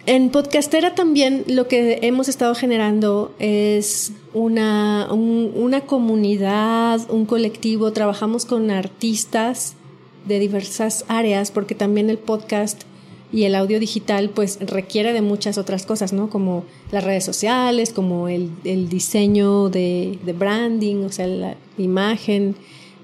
en 0.06 0.30
Podcastera 0.30 0.94
también 0.94 1.44
lo 1.48 1.66
que 1.66 1.98
hemos 2.02 2.28
estado 2.28 2.54
generando 2.54 3.34
es 3.40 4.12
una, 4.32 5.12
una 5.12 5.80
comunidad, 5.82 7.00
un 7.10 7.26
colectivo, 7.26 7.92
trabajamos 7.92 8.46
con 8.46 8.70
artistas 8.70 9.74
de 10.26 10.38
diversas 10.38 11.04
áreas, 11.08 11.50
porque 11.50 11.74
también 11.74 12.10
el 12.10 12.18
podcast 12.18 12.82
y 13.32 13.44
el 13.44 13.54
audio 13.54 13.80
digital 13.80 14.30
pues 14.30 14.58
requiere 14.60 15.12
de 15.12 15.20
muchas 15.20 15.58
otras 15.58 15.84
cosas, 15.84 16.12
¿no? 16.12 16.30
Como 16.30 16.64
las 16.92 17.04
redes 17.04 17.24
sociales, 17.24 17.92
como 17.92 18.28
el, 18.28 18.52
diseño 18.88 19.68
de, 19.68 20.18
branding, 20.38 21.04
o 21.04 21.10
sea, 21.10 21.26
la 21.26 21.56
imagen, 21.76 22.54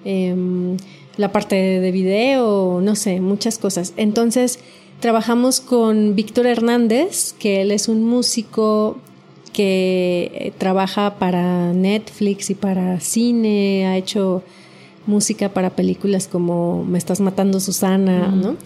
em, 0.05 0.77
la 1.17 1.33
parte 1.33 1.57
de 1.57 1.91
video, 1.91 2.81
no 2.81 2.97
sé, 2.97 3.21
muchas 3.21 3.59
cosas. 3.59 3.93
Entonces, 3.97 4.59
trabajamos 5.01 5.61
con 5.61 6.15
Víctor 6.15 6.47
Hernández, 6.47 7.35
que 7.39 7.63
él 7.63 7.71
es 7.71 7.89
un 7.89 8.05
músico 8.05 8.99
que 9.53 10.31
eh, 10.35 10.53
trabaja 10.59 11.15
para 11.19 11.73
Netflix 11.73 12.51
y 12.51 12.55
para 12.55 13.01
cine, 13.01 13.87
ha 13.87 13.97
hecho 13.97 14.43
música 15.07 15.51
para 15.51 15.71
películas 15.71 16.29
como 16.29 16.85
Me 16.85 16.99
estás 16.99 17.21
matando 17.21 17.61
Susana, 17.61 18.29
¿no? 18.29 18.57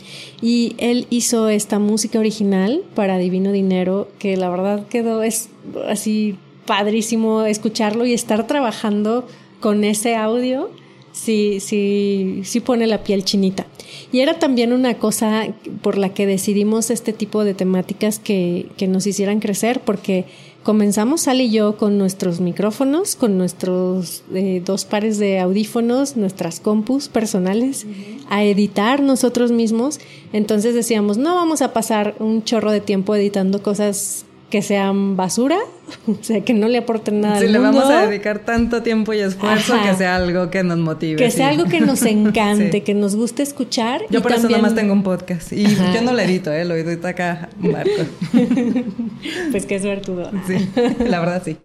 Y 0.41 0.77
él 0.79 1.07
hizo 1.11 1.49
esta 1.49 1.79
música 1.79 2.19
original 2.19 2.83
para 2.95 3.19
Divino 3.19 3.53
Dinero, 3.53 4.09
que 4.19 4.37
la 4.37 4.49
verdad 4.49 4.87
quedó 4.89 5.23
es 5.23 5.49
así 5.89 6.37
padrísimo 6.65 7.43
escucharlo 7.43 8.07
y 8.07 8.13
estar 8.13 8.47
trabajando 8.47 9.27
con 9.61 9.85
ese 9.85 10.15
audio, 10.15 10.71
sí, 11.19 11.61
sí, 11.61 12.41
sí 12.45 12.61
pone 12.61 12.87
la 12.87 13.03
piel 13.03 13.25
chinita. 13.25 13.67
Y 14.13 14.21
era 14.21 14.39
también 14.39 14.73
una 14.73 14.95
cosa 14.95 15.49
por 15.83 15.99
la 15.99 16.15
que 16.15 16.27
decidimos 16.27 16.91
este 16.91 17.13
tipo 17.13 17.45
de 17.45 17.55
temáticas 17.55 18.19
que, 18.19 18.69
que 18.77 18.87
nos 18.87 19.07
hicieran 19.07 19.41
crecer, 19.41 19.81
porque 19.81 20.27
comenzamos 20.63 21.23
Sal 21.23 21.41
y 21.41 21.51
yo 21.51 21.77
con 21.77 21.99
nuestros 21.99 22.41
micrófonos, 22.41 23.17
con 23.17 23.39
nuestros 23.39 24.23
eh, 24.35 24.63
dos 24.65 24.85
pares 24.85 25.19
de 25.19 25.41
audífonos, 25.41 26.17
nuestras 26.17 26.61
compus 26.61 27.09
personales, 27.09 27.87
a 28.29 28.45
editar 28.45 29.01
nosotros 29.01 29.51
mismos. 29.51 29.99
Entonces 30.33 30.75
decíamos, 30.75 31.19
no 31.19 31.35
vamos 31.35 31.63
a 31.63 31.73
pasar 31.73 32.15
un 32.19 32.45
chorro 32.45 32.71
de 32.71 32.81
tiempo 32.81 33.15
editando 33.15 33.63
cosas 33.63 34.25
que 34.51 34.63
sean 34.63 35.17
basura, 35.17 35.59
o 36.07 36.23
sea, 36.23 36.43
que 36.43 36.55
no 36.55 36.69
le 36.69 36.79
aporten 36.79 37.21
nada. 37.21 37.41
Si 37.41 37.47
le 37.47 37.59
vamos 37.59 37.85
a 37.85 38.07
dedicar 38.07 38.41
tanto 38.41 38.83
tiempo 38.83 39.13
y 39.13 39.21
esfuerzo, 39.21 39.75
que 39.83 39.95
sea 39.95 40.17
algo 40.17 40.51
que 40.51 40.63
nos 40.63 40.79
motive. 40.79 41.17
Que 41.17 41.31
sea 41.31 41.49
algo 41.49 41.65
que 41.67 41.81
nos 41.81 42.03
encante, 42.05 42.83
que 42.83 42.95
nos 42.95 43.17
guste 43.17 43.43
escuchar. 43.43 44.03
Yo 44.11 44.23
por 44.23 44.33
eso 44.33 44.49
nomás 44.49 44.75
tengo 44.75 44.93
un 44.93 45.03
podcast. 45.03 45.53
Y 45.53 45.65
yo 45.65 46.03
no 46.03 46.13
lo 46.13 46.21
edito, 46.21 46.53
¿eh? 46.53 46.65
lo 46.65 46.75
edito 46.75 47.07
acá 47.07 47.51
Marco. 47.59 47.91
pues 49.51 49.67
qué 49.67 49.81
suertudo. 49.81 50.31
Sí, 50.47 50.69
la 51.07 51.21
verdad 51.21 51.43
sí. 51.45 51.57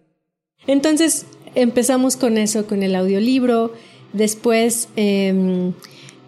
Entonces 0.67 1.25
empezamos 1.55 2.17
con 2.17 2.37
eso, 2.37 2.65
con 2.67 2.83
el 2.83 2.95
audiolibro. 2.95 3.73
Después 4.13 4.89
em, 4.95 5.73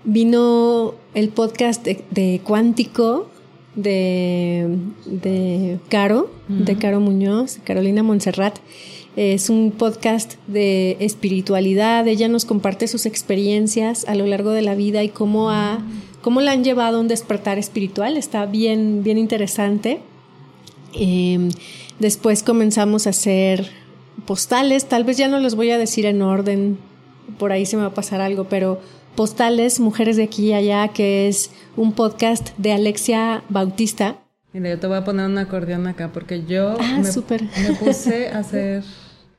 vino 0.04 0.96
el 1.14 1.30
podcast 1.30 1.86
de 1.86 2.42
Cuántico, 2.44 3.30
de, 3.76 4.78
de 5.06 5.80
Caro, 5.90 6.32
de 6.48 6.78
Caro 6.78 7.00
Muñoz, 7.00 7.60
Carolina 7.64 8.04
Montserrat. 8.04 8.58
Es 9.16 9.50
un 9.50 9.72
podcast 9.72 10.36
de 10.48 10.98
espiritualidad. 11.00 12.08
Ella 12.08 12.28
nos 12.28 12.44
comparte 12.44 12.88
sus 12.88 13.06
experiencias 13.06 14.06
a 14.08 14.16
lo 14.16 14.26
largo 14.26 14.52
de 14.52 14.62
la 14.62 14.76
vida 14.76 15.04
y 15.04 15.10
cómo, 15.10 15.52
ha, 15.52 15.80
cómo 16.22 16.42
la 16.42 16.52
han 16.52 16.64
llevado 16.64 16.98
a 16.98 17.02
un 17.02 17.08
despertar 17.08 17.58
espiritual. 17.58 18.18
Está 18.18 18.46
bien, 18.46 19.04
bien 19.04 19.18
interesante. 19.18 20.02
Em, 20.94 21.50
después 22.00 22.44
comenzamos 22.44 23.08
a 23.08 23.12
hacer 23.12 23.70
postales. 24.26 24.86
Tal 24.86 25.06
vez 25.06 25.18
ya 25.18 25.30
no 25.30 25.40
los 25.40 25.56
voy 25.56 25.72
a 25.72 25.78
decir 25.78 26.06
en 26.06 26.22
orden, 26.22 26.78
por 27.38 27.52
ahí 27.52 27.66
se 27.66 27.78
me 27.78 27.84
va 27.84 27.90
a 27.90 27.94
pasar 27.94 28.22
algo, 28.22 28.46
pero 28.46 28.80
postales, 29.16 29.80
Mujeres 29.80 30.18
de 30.18 30.24
aquí 30.24 30.48
y 30.48 30.54
allá, 30.54 30.90
que 30.90 31.28
es 31.28 31.52
un 31.76 31.94
podcast 31.94 32.50
de 32.58 32.74
Alexia 32.74 33.44
Bautista. 33.50 34.18
Mira, 34.54 34.70
yo 34.70 34.80
te 34.80 34.88
voy 34.88 34.98
a 34.98 35.04
poner 35.04 35.26
un 35.26 35.38
acordeón 35.38 35.88
acá 35.88 36.12
porque 36.12 36.46
yo 36.46 36.78
ah, 36.80 37.02
me, 37.02 37.64
me 37.64 37.74
puse 37.74 38.30
a 38.30 38.40
hacer 38.40 38.84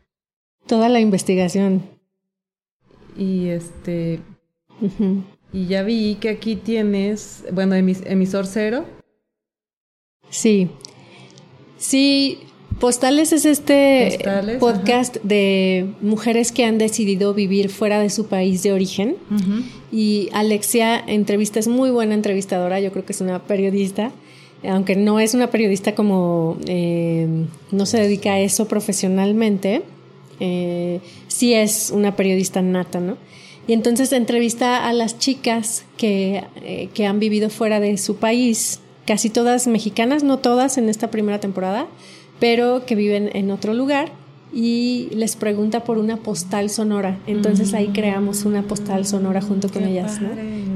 toda 0.66 0.88
la 0.88 1.00
investigación. 1.00 1.82
Y 3.16 3.48
este 3.48 4.20
y 5.52 5.66
ya 5.66 5.82
vi 5.82 6.16
que 6.16 6.28
aquí 6.28 6.56
tienes, 6.56 7.44
bueno, 7.52 7.74
emisor 7.74 8.46
cero. 8.46 8.84
Sí. 10.28 10.70
Sí, 11.78 12.40
Postales 12.80 13.32
es 13.32 13.46
este 13.46 14.18
podcast 14.60 15.16
de 15.22 15.94
mujeres 16.02 16.52
que 16.52 16.66
han 16.66 16.76
decidido 16.76 17.32
vivir 17.32 17.70
fuera 17.70 18.00
de 18.00 18.10
su 18.10 18.26
país 18.26 18.62
de 18.62 18.72
origen. 18.72 19.16
Y 19.90 20.28
Alexia 20.34 20.98
entrevista, 20.98 21.58
es 21.58 21.68
muy 21.68 21.90
buena 21.90 22.14
entrevistadora, 22.14 22.78
yo 22.80 22.92
creo 22.92 23.06
que 23.06 23.14
es 23.14 23.22
una 23.22 23.42
periodista, 23.42 24.12
aunque 24.62 24.94
no 24.94 25.20
es 25.20 25.32
una 25.32 25.46
periodista 25.50 25.94
como, 25.94 26.58
eh, 26.66 27.26
no 27.70 27.86
se 27.86 27.98
dedica 27.98 28.34
a 28.34 28.40
eso 28.40 28.68
profesionalmente, 28.68 29.82
eh, 30.40 31.00
sí 31.28 31.54
es 31.54 31.90
una 31.90 32.14
periodista 32.14 32.60
nata, 32.60 33.00
¿no? 33.00 33.16
Y 33.66 33.72
entonces 33.72 34.12
entrevista 34.12 34.86
a 34.86 34.92
las 34.92 35.18
chicas 35.18 35.86
que, 35.96 36.44
eh, 36.56 36.90
que 36.92 37.06
han 37.06 37.20
vivido 37.20 37.48
fuera 37.48 37.80
de 37.80 37.96
su 37.96 38.16
país, 38.16 38.80
casi 39.06 39.30
todas 39.30 39.66
mexicanas, 39.66 40.24
no 40.24 40.38
todas 40.38 40.76
en 40.76 40.90
esta 40.90 41.10
primera 41.10 41.40
temporada 41.40 41.86
pero 42.38 42.84
que 42.86 42.94
viven 42.94 43.30
en 43.32 43.50
otro 43.50 43.74
lugar 43.74 44.12
y 44.52 45.08
les 45.12 45.36
pregunta 45.36 45.84
por 45.84 45.98
una 45.98 46.16
postal 46.16 46.70
sonora. 46.70 47.18
Entonces 47.26 47.74
ahí 47.74 47.88
creamos 47.88 48.44
una 48.44 48.62
postal 48.62 49.04
sonora 49.04 49.40
junto 49.40 49.68
con 49.68 49.84
ellas, 49.84 50.20
¿no? 50.20 50.30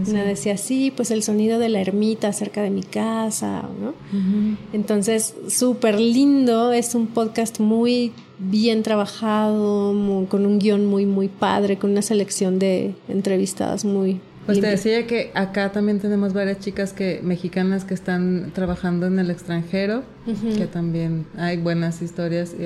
Una 0.08 0.24
decía, 0.24 0.56
sí, 0.56 0.92
pues 0.94 1.10
el 1.10 1.22
sonido 1.22 1.58
de 1.58 1.68
la 1.68 1.80
ermita 1.80 2.32
cerca 2.32 2.62
de 2.62 2.70
mi 2.70 2.82
casa, 2.82 3.62
¿no? 3.80 3.94
Entonces, 4.72 5.34
súper 5.48 6.00
lindo, 6.00 6.72
es 6.72 6.94
un 6.94 7.06
podcast 7.06 7.60
muy 7.60 8.12
bien 8.38 8.82
trabajado, 8.82 9.94
con 10.28 10.46
un 10.46 10.58
guion 10.58 10.86
muy, 10.86 11.06
muy 11.06 11.28
padre, 11.28 11.78
con 11.78 11.90
una 11.90 12.02
selección 12.02 12.58
de 12.58 12.94
entrevistadas 13.08 13.84
muy, 13.84 14.20
pues 14.50 14.60
te 14.60 14.66
decía 14.66 15.06
que 15.06 15.30
acá 15.34 15.72
también 15.72 16.00
tenemos 16.00 16.32
varias 16.32 16.60
chicas 16.60 16.92
que 16.92 17.20
mexicanas 17.22 17.84
que 17.84 17.94
están 17.94 18.52
trabajando 18.52 19.06
en 19.06 19.18
el 19.18 19.30
extranjero, 19.30 20.02
que 20.56 20.66
también 20.66 21.26
hay 21.36 21.56
buenas 21.56 22.02
historias 22.02 22.54
y 22.58 22.64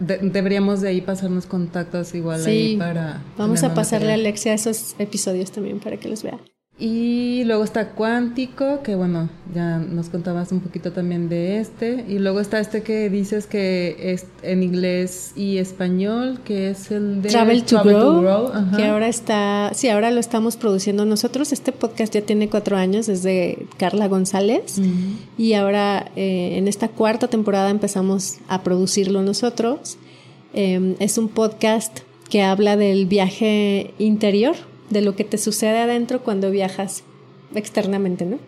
deberíamos 0.00 0.80
de 0.80 0.88
ahí 0.88 1.00
pasarnos 1.00 1.46
contactos 1.46 2.14
igual 2.14 2.44
ahí 2.44 2.76
para... 2.76 3.22
Vamos 3.36 3.62
a 3.62 3.74
pasarle 3.74 4.12
a 4.12 4.14
Alexia 4.14 4.54
esos 4.54 4.94
episodios 4.98 5.50
también 5.52 5.80
para 5.80 5.96
que 5.96 6.08
los 6.08 6.22
vea. 6.22 6.38
Y 6.76 7.44
luego 7.44 7.62
está 7.62 7.90
Cuántico, 7.90 8.82
que 8.82 8.96
bueno, 8.96 9.28
ya 9.54 9.78
nos 9.78 10.08
contabas 10.08 10.50
un 10.50 10.58
poquito 10.58 10.90
también 10.90 11.28
de 11.28 11.60
este. 11.60 12.04
Y 12.08 12.18
luego 12.18 12.40
está 12.40 12.58
este 12.58 12.82
que 12.82 13.08
dices 13.10 13.46
que 13.46 13.96
es 14.00 14.26
en 14.42 14.64
inglés 14.64 15.32
y 15.36 15.58
español, 15.58 16.40
que 16.44 16.70
es 16.70 16.90
el 16.90 17.22
de 17.22 17.28
Travel 17.28 17.62
to 17.62 17.80
Grow, 17.84 18.50
que 18.74 18.86
ahora 18.86 19.06
está, 19.06 19.70
sí, 19.72 19.88
ahora 19.88 20.10
lo 20.10 20.18
estamos 20.18 20.56
produciendo 20.56 21.04
nosotros. 21.04 21.52
Este 21.52 21.70
podcast 21.70 22.12
ya 22.12 22.22
tiene 22.22 22.48
cuatro 22.48 22.76
años, 22.76 23.06
desde 23.06 23.68
Carla 23.76 24.08
González. 24.08 24.80
Y 25.38 25.52
ahora 25.52 26.10
eh, 26.16 26.58
en 26.58 26.66
esta 26.66 26.88
cuarta 26.88 27.28
temporada 27.28 27.70
empezamos 27.70 28.38
a 28.48 28.64
producirlo 28.64 29.22
nosotros. 29.22 29.96
Em, 30.52 30.96
es 30.98 31.18
un 31.18 31.28
podcast 31.28 32.00
que 32.28 32.42
habla 32.42 32.76
del 32.76 33.06
viaje 33.06 33.94
interior 33.98 34.56
de 34.90 35.00
lo 35.00 35.16
que 35.16 35.24
te 35.24 35.38
sucede 35.38 35.78
adentro 35.78 36.22
cuando 36.22 36.50
viajas 36.50 37.04
externamente, 37.54 38.24
¿no? 38.24 38.38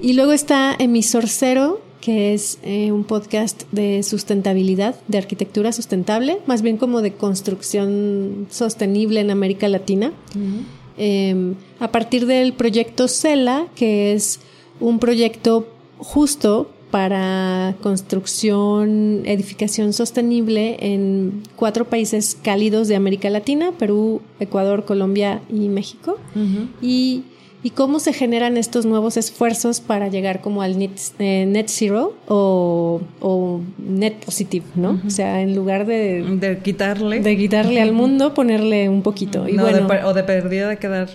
Y 0.00 0.14
luego 0.14 0.32
está 0.32 0.74
Emisor 0.78 1.28
Cero, 1.28 1.80
que 2.00 2.32
es 2.32 2.58
eh, 2.62 2.90
un 2.92 3.04
podcast 3.04 3.64
de 3.72 4.02
sustentabilidad, 4.02 4.96
de 5.08 5.18
arquitectura 5.18 5.72
sustentable, 5.72 6.38
más 6.46 6.62
bien 6.62 6.78
como 6.78 7.02
de 7.02 7.12
construcción 7.12 8.46
sostenible 8.50 9.20
en 9.20 9.30
América 9.30 9.68
Latina. 9.68 10.12
Em, 10.96 11.54
a 11.78 11.92
partir 11.92 12.26
del 12.26 12.54
proyecto 12.54 13.08
CELA, 13.08 13.66
que 13.74 14.12
es 14.14 14.40
un 14.80 14.98
proyecto 14.98 15.68
justo 15.98 16.70
para 16.90 17.74
construcción, 17.82 19.22
edificación 19.24 19.92
sostenible 19.92 20.76
en 20.80 21.42
cuatro 21.56 21.84
países 21.86 22.36
cálidos 22.42 22.88
de 22.88 22.96
América 22.96 23.30
Latina, 23.30 23.72
Perú, 23.78 24.20
Ecuador, 24.40 24.84
Colombia 24.84 25.40
y 25.48 25.68
México. 25.68 26.18
Y 26.80 27.24
y 27.62 27.70
cómo 27.70 28.00
se 28.00 28.12
generan 28.12 28.56
estos 28.56 28.86
nuevos 28.86 29.16
esfuerzos 29.16 29.80
para 29.80 30.08
llegar 30.08 30.40
como 30.40 30.62
al 30.62 30.78
net, 30.78 30.92
eh, 31.18 31.44
net 31.46 31.68
zero 31.68 32.14
o, 32.26 33.00
net 33.78 34.14
positive, 34.24 34.64
¿no? 34.76 35.00
O 35.06 35.10
sea, 35.10 35.42
en 35.42 35.54
lugar 35.54 35.84
de... 35.84 36.22
De 36.40 36.58
quitarle. 36.58 37.20
De 37.20 37.36
quitarle 37.36 37.82
al 37.82 37.92
mundo, 37.92 38.32
ponerle 38.32 38.88
un 38.88 39.02
poquito. 39.02 39.46
Y 39.46 39.58
bueno, 39.58 39.86
o 40.06 40.14
de 40.14 40.24
perdida 40.24 40.68
de 40.68 40.78
quedar 40.78 41.10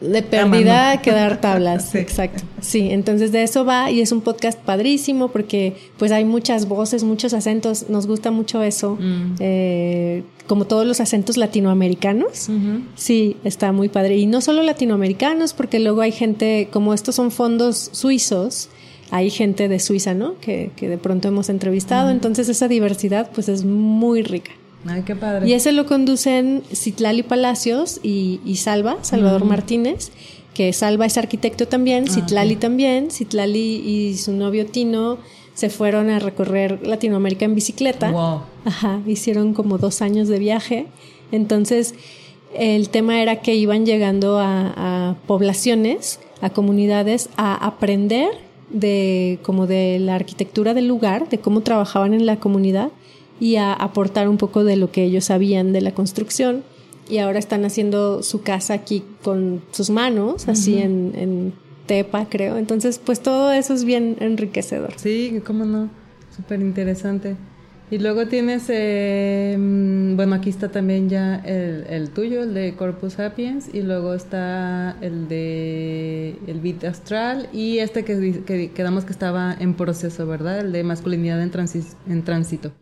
de 0.00 0.22
pérdida 0.22 1.00
quedar 1.00 1.40
tablas, 1.40 1.94
exacto. 1.94 2.42
Sí, 2.60 2.90
entonces 2.90 3.32
de 3.32 3.42
eso 3.42 3.64
va 3.64 3.90
y 3.90 4.00
es 4.00 4.12
un 4.12 4.20
podcast 4.20 4.58
padrísimo 4.58 5.28
porque 5.28 5.76
pues 5.96 6.12
hay 6.12 6.24
muchas 6.24 6.66
voces, 6.68 7.04
muchos 7.04 7.34
acentos, 7.34 7.88
nos 7.88 8.06
gusta 8.06 8.30
mucho 8.30 8.62
eso, 8.62 8.96
mm. 9.00 9.34
eh, 9.40 10.22
como 10.46 10.66
todos 10.66 10.86
los 10.86 11.00
acentos 11.00 11.36
latinoamericanos. 11.36 12.48
Sí, 12.94 13.36
está 13.44 13.72
muy 13.72 13.88
padre. 13.88 14.16
Y 14.16 14.26
no 14.26 14.40
solo 14.40 14.62
latinoamericanos, 14.62 15.52
porque 15.52 15.78
luego 15.78 16.00
hay 16.00 16.12
gente, 16.12 16.68
como 16.72 16.94
estos 16.94 17.14
son 17.14 17.30
fondos 17.30 17.90
suizos, 17.92 18.68
hay 19.10 19.30
gente 19.30 19.68
de 19.68 19.78
Suiza, 19.78 20.14
¿no? 20.14 20.38
Que, 20.40 20.70
que 20.74 20.88
de 20.88 20.98
pronto 20.98 21.28
hemos 21.28 21.48
entrevistado, 21.48 22.10
entonces 22.10 22.48
esa 22.48 22.66
diversidad 22.66 23.30
pues 23.32 23.48
es 23.48 23.64
muy 23.64 24.22
rica. 24.22 24.52
Ay, 24.86 25.02
qué 25.02 25.14
padre. 25.14 25.48
Y 25.48 25.52
ese 25.52 25.72
lo 25.72 25.86
conducen 25.86 26.62
Citlali 26.72 27.22
Palacios 27.22 28.00
y, 28.02 28.40
Salva, 28.56 28.96
Salvador 29.02 29.44
Martínez, 29.44 30.10
que 30.54 30.72
Salva 30.72 31.06
es 31.06 31.16
arquitecto 31.18 31.66
también, 31.66 32.06
ah, 32.08 32.12
Citlali 32.12 32.56
también. 32.56 33.10
Citlali 33.10 33.76
y 33.76 34.16
su 34.16 34.32
novio 34.32 34.66
Tino 34.66 35.18
se 35.54 35.70
fueron 35.70 36.10
a 36.10 36.18
recorrer 36.18 36.86
Latinoamérica 36.86 37.44
en 37.44 37.54
bicicleta. 37.54 38.10
Wow. 38.10 38.40
Ajá, 38.64 39.00
hicieron 39.06 39.54
como 39.54 39.78
dos 39.78 40.02
años 40.02 40.28
de 40.28 40.38
viaje. 40.38 40.86
Entonces, 41.30 41.94
el 42.54 42.88
tema 42.88 43.22
era 43.22 43.36
que 43.36 43.54
iban 43.54 43.86
llegando 43.86 44.38
a, 44.38 45.10
a 45.10 45.16
poblaciones, 45.26 46.20
a 46.40 46.50
comunidades, 46.50 47.28
a 47.36 47.54
aprender 47.54 48.30
de 48.70 49.38
como 49.42 49.66
de 49.66 49.98
la 50.00 50.14
arquitectura 50.14 50.74
del 50.74 50.88
lugar, 50.88 51.28
de 51.28 51.38
cómo 51.38 51.60
trabajaban 51.60 52.14
en 52.14 52.26
la 52.26 52.36
comunidad 52.36 52.90
y 53.42 53.56
a 53.56 53.72
aportar 53.72 54.28
un 54.28 54.36
poco 54.36 54.62
de 54.62 54.76
lo 54.76 54.92
que 54.92 55.02
ellos 55.02 55.24
sabían 55.24 55.72
de 55.72 55.80
la 55.80 55.92
construcción. 55.92 56.62
Y 57.10 57.18
ahora 57.18 57.40
están 57.40 57.64
haciendo 57.64 58.22
su 58.22 58.42
casa 58.42 58.72
aquí 58.72 59.02
con 59.24 59.62
sus 59.72 59.90
manos, 59.90 60.48
así 60.48 60.78
en, 60.78 61.12
en 61.16 61.52
Tepa, 61.86 62.28
creo. 62.28 62.56
Entonces, 62.56 63.00
pues 63.04 63.18
todo 63.18 63.50
eso 63.50 63.74
es 63.74 63.84
bien 63.84 64.16
enriquecedor. 64.20 64.92
Sí, 64.96 65.42
cómo 65.44 65.64
no, 65.64 65.90
súper 66.36 66.60
interesante. 66.60 67.34
Y 67.92 67.98
luego 67.98 68.26
tienes, 68.26 68.70
eh, 68.70 69.54
mm, 69.58 70.16
bueno, 70.16 70.36
aquí 70.36 70.48
está 70.48 70.70
también 70.70 71.10
ya 71.10 71.36
el, 71.44 72.08
tuyo, 72.08 72.42
el 72.42 72.54
de 72.54 72.72
Corpus 72.74 73.12
Sapiens, 73.12 73.68
y 73.70 73.82
luego 73.82 74.14
está 74.14 74.96
el 75.02 75.28
de 75.28 76.36
el 76.46 76.60
Beat 76.60 76.84
Astral 76.84 77.50
y 77.52 77.80
este 77.80 78.02
que, 78.02 78.70
quedamos 78.74 79.04
que 79.04 79.12
estaba 79.12 79.54
en 79.60 79.74
proceso, 79.74 80.26
¿verdad? 80.26 80.60
El 80.60 80.72
de 80.72 80.84
masculinidad 80.84 81.42
en, 81.42 81.52
en 82.08 82.22
tránsito. 82.22 82.72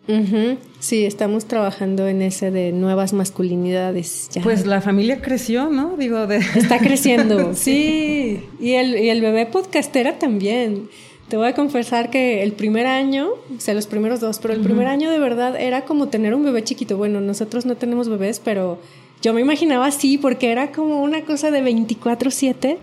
Sí, 0.79 1.05
estamos 1.05 1.47
trabajando 1.47 2.07
en 2.07 2.23
ese 2.23 2.53
de 2.53 2.71
nuevas 2.71 3.13
masculinidades. 3.13 4.31
Pues 4.45 4.65
la 4.65 4.81
familia 4.81 5.21
creció, 5.21 5.71
¿no? 5.71 5.97
Digo, 5.97 6.29
de... 6.29 6.37
Está 6.37 6.79
creciendo, 6.79 7.55
sí. 7.55 8.45
Y 8.61 8.75
el, 8.75 8.97
y 8.97 9.09
el 9.09 9.21
bebé 9.23 9.47
podcastera 9.47 10.21
también. 10.21 10.89
Te 11.31 11.37
voy 11.37 11.47
a 11.47 11.55
confesar 11.55 12.11
que 12.11 12.43
el 12.43 12.53
primer 12.55 12.89
año, 12.89 13.29
o 13.57 13.61
sea, 13.61 13.73
los 13.73 13.87
primeros 13.87 14.19
dos, 14.19 14.41
pero 14.41 14.53
el 14.53 14.63
primer 14.63 14.89
año 14.89 15.13
de 15.13 15.21
verdad 15.21 15.55
era 15.55 15.85
como 15.85 16.09
tener 16.09 16.35
un 16.35 16.43
bebé 16.43 16.65
chiquito. 16.65 16.97
Bueno, 16.97 17.21
nosotros 17.21 17.67
no 17.67 17.77
tenemos 17.77 18.09
bebés, 18.09 18.41
pero 18.45 18.81
yo 19.23 19.33
me 19.33 19.41
imaginaba 19.41 19.87
así 19.87 20.19
porque 20.19 20.51
era 20.51 20.73
como 20.73 21.05
una 21.05 21.25
cosa 21.25 21.53
de 21.53 21.63
24/7, 21.63 22.79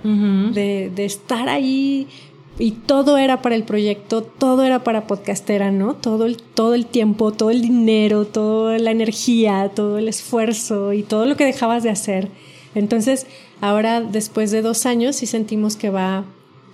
de, 0.54 0.90
de 0.96 1.06
estar 1.06 1.50
ahí 1.50 2.08
y 2.58 2.72
todo 2.72 3.18
era 3.18 3.42
para 3.42 3.56
el 3.56 3.64
proyecto, 3.64 4.24
todo 4.24 4.64
era 4.64 4.82
para 4.82 5.08
podcastera, 5.08 5.72
¿no? 5.72 5.96
Todo 5.96 6.26
el, 6.26 6.38
todo 6.38 6.74
el 6.74 6.86
tiempo, 6.86 7.34
todo 7.34 7.52
el 7.52 7.62
dinero, 7.62 8.26
toda 8.26 8.80
la 8.80 8.92
energía, 8.92 9.72
todo 9.76 9.98
el 9.98 10.08
esfuerzo 10.08 10.94
y 10.94 11.04
todo 11.04 11.26
lo 11.26 11.36
que 11.36 11.44
dejabas 11.44 11.84
de 11.84 11.90
hacer. 11.90 12.30
Entonces, 12.76 13.28
ahora 13.60 14.00
después 14.00 14.52
de 14.52 14.62
dos 14.62 14.86
años 14.86 15.18
sí 15.18 15.26
sentimos 15.26 15.76
que 15.76 15.90
va 15.90 16.24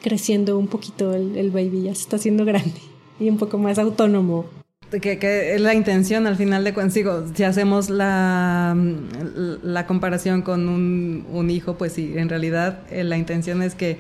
creciendo 0.04 0.60
un 0.60 0.68
poquito 0.68 1.16
el, 1.16 1.49
baby, 1.49 1.84
ya 1.84 1.95
se 1.95 2.01
está 2.01 2.18
haciendo 2.18 2.45
grande 2.45 2.80
y 3.20 3.30
un 3.30 3.39
poco 3.39 3.58
más 3.58 3.80
autónomo. 3.80 4.45
Que, 5.01 5.56
es 5.56 5.62
la 5.62 5.74
intención 5.74 6.28
al 6.28 6.36
final 6.36 6.64
de 6.64 6.72
cuentas, 6.76 7.04
si 7.34 7.43
hacemos 7.43 7.89
la, 7.89 8.78
la 9.64 9.88
comparación 9.88 10.43
con 10.43 10.70
un, 10.70 11.26
un, 11.32 11.49
hijo, 11.49 11.80
pues 11.80 11.93
sí, 11.93 12.14
en 12.16 12.30
realidad 12.30 12.82
eh, 12.91 13.04
la 13.04 13.18
intención 13.18 13.64
es 13.64 13.74
que 13.74 13.97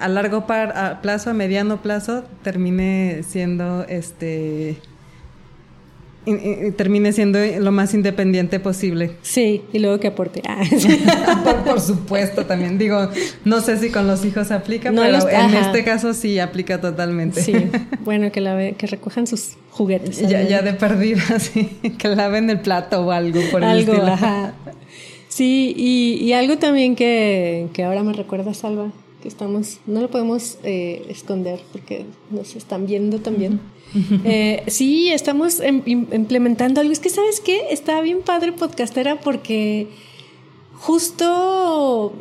a 0.00 0.08
largo 0.08 0.46
plazo, 0.46 1.30
a 1.30 1.32
mediano 1.32 1.80
plazo, 1.80 2.24
termine 2.42 3.22
siendo 3.22 3.84
este 3.84 4.78
termine 6.76 7.12
siendo 7.12 7.38
lo 7.60 7.72
más 7.72 7.94
independiente 7.94 8.58
posible. 8.58 9.12
Sí, 9.22 9.62
y 9.72 9.78
luego 9.78 10.00
que 10.00 10.08
aporte. 10.08 10.42
Ah. 10.48 10.62
por, 11.64 11.80
supuesto, 11.80 12.46
también 12.46 12.78
digo, 12.78 13.08
no 13.44 13.60
sé 13.60 13.76
si 13.78 13.90
con 13.90 14.06
los 14.06 14.24
hijos 14.24 14.50
aplica, 14.50 14.90
pero 14.90 15.28
en 15.28 15.54
este 15.54 15.84
caso 15.84 16.14
sí 16.14 16.38
aplica 16.38 16.80
totalmente. 16.80 17.42
Sí, 17.42 17.54
bueno, 18.00 18.32
que, 18.32 18.40
la 18.40 18.72
que 18.72 18.86
recojan 18.86 19.26
sus 19.26 19.56
juguetes. 19.70 20.18
Ya, 20.28 20.42
ya 20.42 20.62
de 20.62 20.72
perdida, 20.72 21.22
sí, 21.38 21.70
que 21.98 22.08
laven 22.08 22.50
el 22.50 22.60
plato 22.60 23.06
o 23.06 23.10
algo 23.12 23.40
por 23.50 23.62
el 23.62 23.68
algo, 23.68 23.92
Ajá. 24.02 24.54
Sí, 25.28 25.74
y, 25.76 26.24
y 26.24 26.32
algo 26.32 26.56
también 26.56 26.96
que, 26.96 27.68
que 27.72 27.84
ahora 27.84 28.02
me 28.02 28.14
recuerda, 28.14 28.54
Salva, 28.54 28.90
que 29.26 29.30
estamos, 29.30 29.80
no 29.86 30.00
lo 30.00 30.08
podemos 30.08 30.58
eh, 30.62 31.04
esconder 31.08 31.60
porque 31.72 32.06
nos 32.30 32.54
están 32.54 32.86
viendo 32.86 33.18
también. 33.18 33.58
Eh, 34.24 34.62
sí, 34.68 35.10
estamos 35.10 35.58
em, 35.60 35.82
implementando 35.86 36.80
algo. 36.80 36.92
Es 36.92 37.00
que, 37.00 37.10
¿sabes 37.10 37.40
qué? 37.40 37.68
Está 37.70 38.00
bien 38.02 38.20
padre 38.22 38.52
podcastera 38.52 39.18
porque 39.20 39.88
justo 40.74 42.12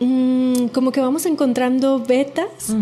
mm, 0.00 0.68
como 0.68 0.90
que 0.92 1.00
vamos 1.00 1.26
encontrando 1.26 1.98
betas 2.00 2.74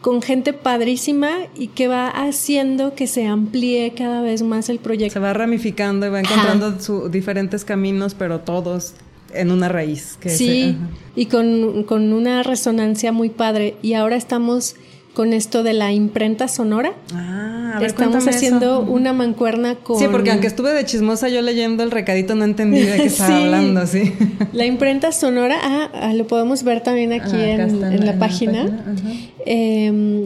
con 0.00 0.22
gente 0.22 0.52
padrísima 0.52 1.30
y 1.56 1.68
que 1.68 1.88
va 1.88 2.08
haciendo 2.08 2.94
que 2.94 3.06
se 3.06 3.26
amplíe 3.26 3.92
cada 3.94 4.22
vez 4.22 4.42
más 4.42 4.68
el 4.70 4.78
proyecto. 4.78 5.14
Se 5.14 5.20
va 5.20 5.34
ramificando 5.34 6.06
y 6.06 6.10
va 6.10 6.20
encontrando 6.20 7.08
diferentes 7.08 7.64
caminos, 7.64 8.14
pero 8.14 8.40
todos 8.40 8.94
en 9.34 9.50
una 9.50 9.68
raíz. 9.68 10.16
Que 10.20 10.30
sí, 10.30 10.76
y 11.16 11.26
con, 11.26 11.84
con 11.84 12.12
una 12.12 12.42
resonancia 12.42 13.12
muy 13.12 13.30
padre. 13.30 13.76
Y 13.82 13.94
ahora 13.94 14.16
estamos 14.16 14.76
con 15.14 15.32
esto 15.32 15.62
de 15.62 15.72
la 15.72 15.92
imprenta 15.92 16.48
sonora. 16.48 16.92
Ah, 17.12 17.72
a 17.74 17.80
ver, 17.80 17.88
Estamos 17.88 18.26
haciendo 18.26 18.80
una 18.80 19.12
mancuerna 19.12 19.74
con. 19.76 19.98
Sí, 19.98 20.06
porque 20.10 20.30
aunque 20.30 20.46
estuve 20.46 20.72
de 20.72 20.84
chismosa 20.84 21.28
yo 21.28 21.42
leyendo 21.42 21.82
el 21.82 21.90
recadito 21.90 22.34
no 22.34 22.44
entendí 22.44 22.80
de 22.80 22.96
qué 22.96 23.04
estaba 23.06 23.36
hablando, 23.36 23.86
sí. 23.86 24.12
La 24.52 24.66
imprenta 24.66 25.12
sonora, 25.12 25.58
ah, 25.62 25.90
ah, 25.92 26.14
lo 26.14 26.26
podemos 26.26 26.62
ver 26.62 26.82
también 26.82 27.12
aquí 27.12 27.36
ah, 27.36 27.62
en, 27.62 28.06
la 28.06 28.18
página. 28.18 28.84
Em, 29.46 30.24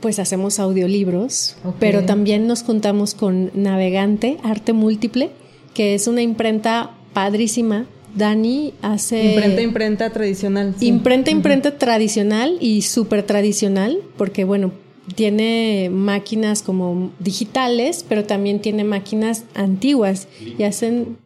pues 0.00 0.18
hacemos 0.18 0.58
audiolibros, 0.58 1.56
pero 1.78 2.04
también 2.04 2.48
nos 2.48 2.64
juntamos 2.64 3.14
con 3.14 3.52
Navegante, 3.54 4.38
Arte 4.42 4.72
Múltiple, 4.72 5.30
que 5.74 5.94
es 5.94 6.08
una 6.08 6.22
imprenta 6.22 6.90
padrísima 7.12 7.86
Dani 8.14 8.74
hace... 8.82 9.34
Imprenta, 9.34 9.62
imprenta 9.62 10.10
tradicional. 10.10 10.74
Imprenta, 10.80 11.30
imprenta 11.30 11.78
tradicional 11.78 12.56
y 12.60 12.82
súper 12.82 13.22
tradicional, 13.22 13.98
porque 14.16 14.44
bueno, 14.44 14.72
tiene 15.14 15.88
máquinas 15.90 16.62
como 16.62 17.10
digitales, 17.18 18.04
pero 18.08 18.24
también 18.24 18.60
tiene 18.60 18.84
máquinas 18.84 19.44
antiguas 19.54 20.28
y 20.58 20.62
hacen 20.64 21.16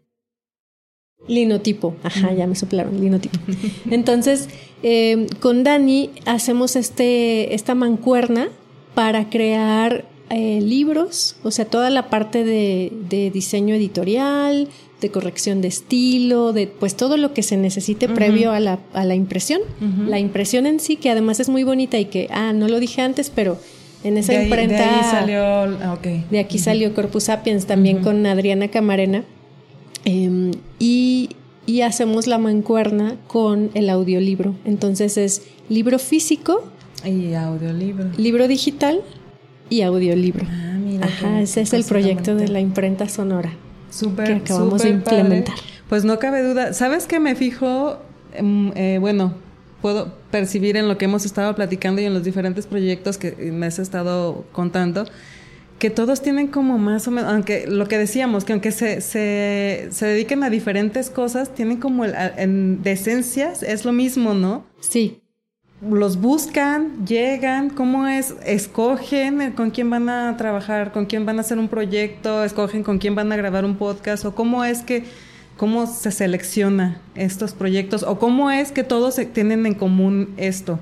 linotipo. 1.26 1.97
Ajá, 2.03 2.32
ya 2.32 2.47
me 2.47 2.55
soplaron, 2.55 3.01
linotipo. 3.01 3.39
Entonces, 3.91 4.49
eh, 4.82 5.26
con 5.41 5.64
Dani 5.64 6.11
hacemos 6.24 6.76
este, 6.76 7.55
esta 7.55 7.74
mancuerna 7.74 8.49
para 8.95 9.28
crear 9.28 10.05
eh, 10.30 10.61
libros, 10.61 11.37
o 11.45 11.51
sea, 11.51 11.66
toda 11.66 11.91
la 11.91 12.11
parte 12.11 12.45
de, 12.45 12.93
de, 13.09 13.30
diseño 13.30 13.74
editorial, 13.76 14.68
de 15.01 15.11
corrección 15.11 15.61
de 15.61 15.68
estilo, 15.68 16.53
de 16.53 16.66
pues 16.66 16.97
todo 16.97 17.16
lo 17.16 17.34
que 17.34 17.42
se 17.42 17.57
necesite 17.57 18.09
previo 18.09 18.53
a 18.53 18.61
la, 18.61 18.78
a 18.94 19.05
la 19.05 19.14
impresión. 19.14 19.61
La 20.09 20.18
impresión 20.18 20.66
en 20.66 20.80
sí, 20.80 20.97
que 20.97 21.11
además 21.11 21.38
es 21.40 21.49
muy 21.49 21.64
bonita 21.64 21.99
y 21.99 22.07
que, 22.07 22.28
ah, 22.30 22.53
no 22.53 22.68
lo 22.68 22.80
dije 22.80 23.03
antes, 23.03 23.30
pero 23.34 23.59
en 24.05 24.16
esa 24.16 24.34
imprenta... 24.40 24.76
De 24.76 24.82
ahí 24.82 25.03
salió... 25.11 25.44
Ah, 25.44 25.99
de 26.30 26.38
aquí 26.38 26.59
salió 26.59 26.94
Corpus 26.94 27.24
Sapiens 27.24 27.66
también 27.66 28.03
con 28.03 28.24
Adriana 28.24 28.68
Camarena. 28.68 29.24
Em, 30.05 30.53
y, 30.78 31.30
y 31.66 31.82
hacemos 31.82 32.26
la 32.26 32.38
mancuerna 32.38 33.16
con 33.26 33.70
el 33.74 33.90
audiolibro. 33.90 34.55
Entonces 34.64 35.18
es 35.18 35.42
libro 35.68 35.99
físico. 35.99 36.64
Y 37.05 37.34
audiolibro. 37.34 38.07
Libro 38.16 38.49
digital 38.49 39.03
y 39.68 39.82
audiolibro. 39.82 40.47
Ah, 40.49 40.78
mira. 40.82 41.07
Ajá, 41.07 41.42
ese 41.42 41.61
es 41.61 41.74
el 41.74 41.84
proyecto 41.84 42.34
de 42.34 42.49
la 42.49 42.61
imprenta 42.61 43.09
sonora. 43.09 43.53
Súper. 43.91 44.26
Que 44.26 44.32
acabamos 44.34 44.82
de 44.82 44.91
implementar. 44.91 45.55
Pues 45.89 46.05
no 46.05 46.18
cabe 46.18 46.43
duda. 46.43 46.72
¿Sabes 46.72 47.07
qué 47.07 47.20
me 47.20 47.34
fijo? 47.34 47.99
Em, 48.32 48.72
eh, 48.74 48.99
bueno, 49.01 49.34
puedo 49.80 50.12
percibir 50.30 50.76
en 50.76 50.89
lo 50.89 50.99
que 50.99 51.05
hemos 51.05 51.24
estado 51.24 51.55
platicando 51.55 52.03
y 52.03 52.05
en 52.05 52.14
los 52.14 52.24
diferentes 52.24 52.66
proyectos 52.66 53.18
que 53.18 53.32
me 53.53 53.66
has 53.66 53.78
estado 53.78 54.45
contando, 54.53 55.07
que 55.78 55.91
todos 55.91 56.22
tienen 56.22 56.49
como 56.49 56.78
más 56.78 57.07
o 57.07 57.11
menos, 57.11 57.32
aunque 57.32 57.66
lo 57.66 57.87
que 57.87 57.99
decíamos, 57.99 58.45
que 58.45 58.53
aunque 58.53 58.72
se, 58.72 59.01
se, 59.01 59.89
se 59.91 60.07
dediquen 60.07 60.43
a 60.43 60.51
diferentes 60.51 61.11
cosas, 61.11 61.55
tienen 61.55 61.78
como 61.78 62.05
el, 62.05 62.14
en, 62.37 62.82
de 62.82 62.93
esencias, 62.93 63.62
es 63.62 63.84
lo 63.84 63.93
mismo, 63.93 64.34
¿no? 64.34 64.64
Sí 64.80 65.20
los 65.83 66.20
buscan, 66.20 67.07
llegan, 67.07 67.70
cómo 67.70 68.07
es, 68.07 68.35
escogen 68.45 69.53
con 69.53 69.70
quién 69.70 69.91
van 69.91 70.09
a 70.09 70.37
trabajar, 70.37 70.93
con 70.93 71.07
quién 71.07 71.27
van 71.27 71.39
a 71.39 71.43
hacer 71.43 71.59
un 71.59 71.68
proyecto, 71.68 72.45
escogen 72.45 72.83
con 72.83 72.99
quién 72.99 73.14
van 73.14 73.31
a 73.33 73.37
grabar 73.37 73.64
un 73.64 73.77
podcast 73.77 74.24
o 74.24 74.35
cómo 74.35 74.64
es 74.64 74.83
que 74.83 75.05
cómo 75.57 75.87
se 75.87 76.11
selecciona 76.11 77.01
estos 77.14 77.53
proyectos 77.53 78.03
o 78.03 78.18
cómo 78.18 78.51
es 78.51 78.72
que 78.72 78.85
todos 78.85 79.16
tienen 79.33 79.66
en 79.66 79.74
común 79.74 80.35
esto. 80.37 80.79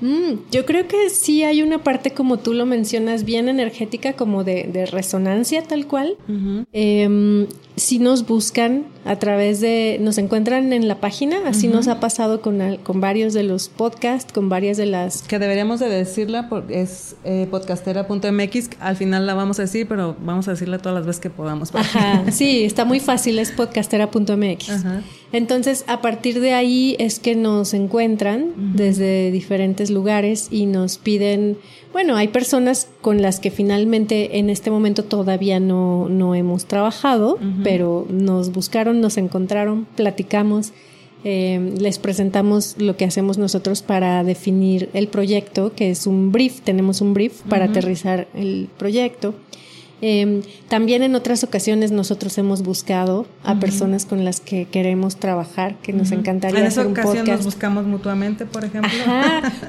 Mm, 0.00 0.50
yo 0.50 0.64
creo 0.64 0.86
que 0.86 1.10
sí 1.10 1.42
hay 1.42 1.62
una 1.62 1.82
parte, 1.82 2.12
como 2.12 2.38
tú 2.38 2.54
lo 2.54 2.66
mencionas, 2.66 3.24
bien 3.24 3.48
energética, 3.48 4.12
como 4.12 4.44
de, 4.44 4.88
resonancia 4.90 5.62
tal 5.62 5.86
cual. 5.86 6.16
Em, 6.72 7.46
si 7.76 7.98
nos 7.98 8.26
buscan 8.26 8.86
a 9.04 9.16
través 9.16 9.60
de, 9.60 9.98
nos 10.00 10.18
encuentran 10.18 10.72
en 10.72 10.88
la 10.88 11.00
página, 11.00 11.38
así 11.46 11.68
nos 11.68 11.88
ha 11.88 12.00
pasado 12.00 12.40
con, 12.40 12.76
con 12.78 13.00
varios 13.00 13.34
de 13.34 13.42
los 13.42 13.68
podcasts, 13.68 14.32
con 14.32 14.48
varias 14.48 14.76
de 14.76 14.86
las... 14.86 15.22
Que 15.22 15.38
deberíamos 15.38 15.80
de 15.80 15.88
decirla, 15.88 16.48
porque 16.48 16.80
es 16.80 17.16
eh, 17.24 17.46
podcastera.mx, 17.50 18.70
al 18.80 18.96
final 18.96 19.26
la 19.26 19.34
vamos 19.34 19.58
a 19.58 19.62
decir, 19.62 19.86
pero 19.88 20.16
vamos 20.20 20.48
a 20.48 20.52
decirla 20.52 20.78
todas 20.78 20.96
las 20.96 21.06
veces 21.06 21.20
que 21.20 21.30
podamos. 21.30 21.74
Ajá, 21.74 22.24
sí, 22.32 22.64
está 22.64 22.84
muy 22.84 23.00
fácil, 23.00 23.38
es 23.38 23.52
podcastera.mx. 23.52 24.68
Entonces, 25.32 25.84
a 25.88 26.00
partir 26.00 26.40
de 26.40 26.54
ahí 26.54 26.96
es 26.98 27.18
que 27.18 27.34
nos 27.34 27.74
encuentran 27.74 28.52
desde 28.74 29.30
diferentes 29.30 29.90
lugares 29.90 30.48
y 30.50 30.66
nos 30.66 30.96
piden, 30.96 31.58
bueno, 31.92 32.16
hay 32.16 32.28
personas 32.28 32.88
con 33.02 33.20
las 33.20 33.38
que 33.38 33.50
finalmente 33.50 34.38
en 34.38 34.48
este 34.48 34.70
momento 34.70 35.04
todavía 35.04 35.60
no, 35.60 36.08
no 36.08 36.34
hemos 36.34 36.64
trabajado, 36.64 37.38
pero 37.62 38.06
nos 38.08 38.52
buscaron, 38.52 39.00
nos 39.02 39.18
encontraron, 39.18 39.86
platicamos, 39.96 40.72
eh, 41.24 41.74
les 41.78 41.98
presentamos 41.98 42.76
lo 42.78 42.96
que 42.96 43.04
hacemos 43.04 43.36
nosotros 43.38 43.82
para 43.82 44.24
definir 44.24 44.88
el 44.94 45.08
proyecto, 45.08 45.74
que 45.74 45.90
es 45.90 46.06
un 46.06 46.32
brief, 46.32 46.60
tenemos 46.62 47.00
un 47.00 47.12
brief 47.12 47.42
para 47.42 47.66
aterrizar 47.66 48.28
el 48.34 48.68
proyecto. 48.78 49.34
Eh, 50.00 50.42
también 50.68 51.02
en 51.02 51.14
otras 51.14 51.42
ocasiones 51.44 51.90
nosotros 51.90 52.38
hemos 52.38 52.62
buscado 52.62 53.26
a 53.42 53.58
personas 53.58 54.06
con 54.06 54.24
las 54.24 54.40
que 54.40 54.66
queremos 54.66 55.16
trabajar, 55.16 55.74
que 55.82 55.92
nos 55.92 56.12
encantaría 56.12 56.60
en 56.60 56.66
esa 56.66 56.82
hacer 56.82 56.92
ocasión 56.92 57.26
nos 57.26 57.44
buscamos 57.44 57.84
mutuamente, 57.84 58.46
por 58.46 58.64
ejemplo. 58.64 58.90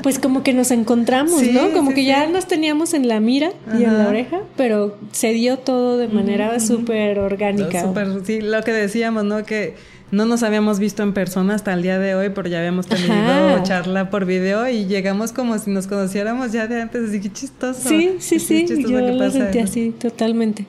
pues 0.03 0.19
como 0.19 0.43
que 0.43 0.53
nos 0.53 0.71
encontramos, 0.71 1.41
¿no? 1.43 1.71
Como 1.71 1.93
que 1.93 2.05
ya 2.05 2.27
nos 2.27 2.47
teníamos 2.47 2.93
en 2.93 3.07
la 3.07 3.19
mira 3.19 3.51
y 3.77 3.83
en 3.83 3.97
la 3.97 4.07
oreja, 4.07 4.41
pero 4.55 4.97
se 5.11 5.33
dio 5.33 5.57
todo 5.57 5.97
de 5.97 6.07
manera 6.07 6.59
súper 6.59 7.19
orgánica. 7.19 7.81
Super, 7.81 8.25
sí, 8.25 8.41
lo 8.41 8.63
que 8.63 8.71
decíamos, 8.71 9.23
¿no? 9.23 9.43
Que 9.43 9.75
no 10.11 10.25
nos 10.25 10.43
habíamos 10.43 10.79
visto 10.79 11.03
en 11.03 11.13
persona 11.13 11.55
hasta 11.55 11.73
el 11.73 11.81
día 11.81 11.99
de 11.99 12.15
hoy, 12.15 12.29
pero 12.29 12.49
ya 12.49 12.59
habíamos 12.59 12.87
tenido 12.87 13.63
charla 13.63 14.09
por 14.09 14.25
video 14.25 14.67
y 14.67 14.85
llegamos 14.85 15.31
como 15.31 15.57
si 15.59 15.71
nos 15.71 15.87
conociéramos 15.87 16.51
ya 16.51 16.67
de 16.67 16.81
antes, 16.81 17.09
así 17.09 17.19
que 17.19 17.31
chistoso. 17.31 17.87
Sí, 17.87 18.15
sí, 18.19 18.39
sí, 18.39 18.65
yo 18.67 18.99
lo 19.01 19.31
sentí 19.31 19.59
así, 19.59 19.91
totalmente. 19.91 20.65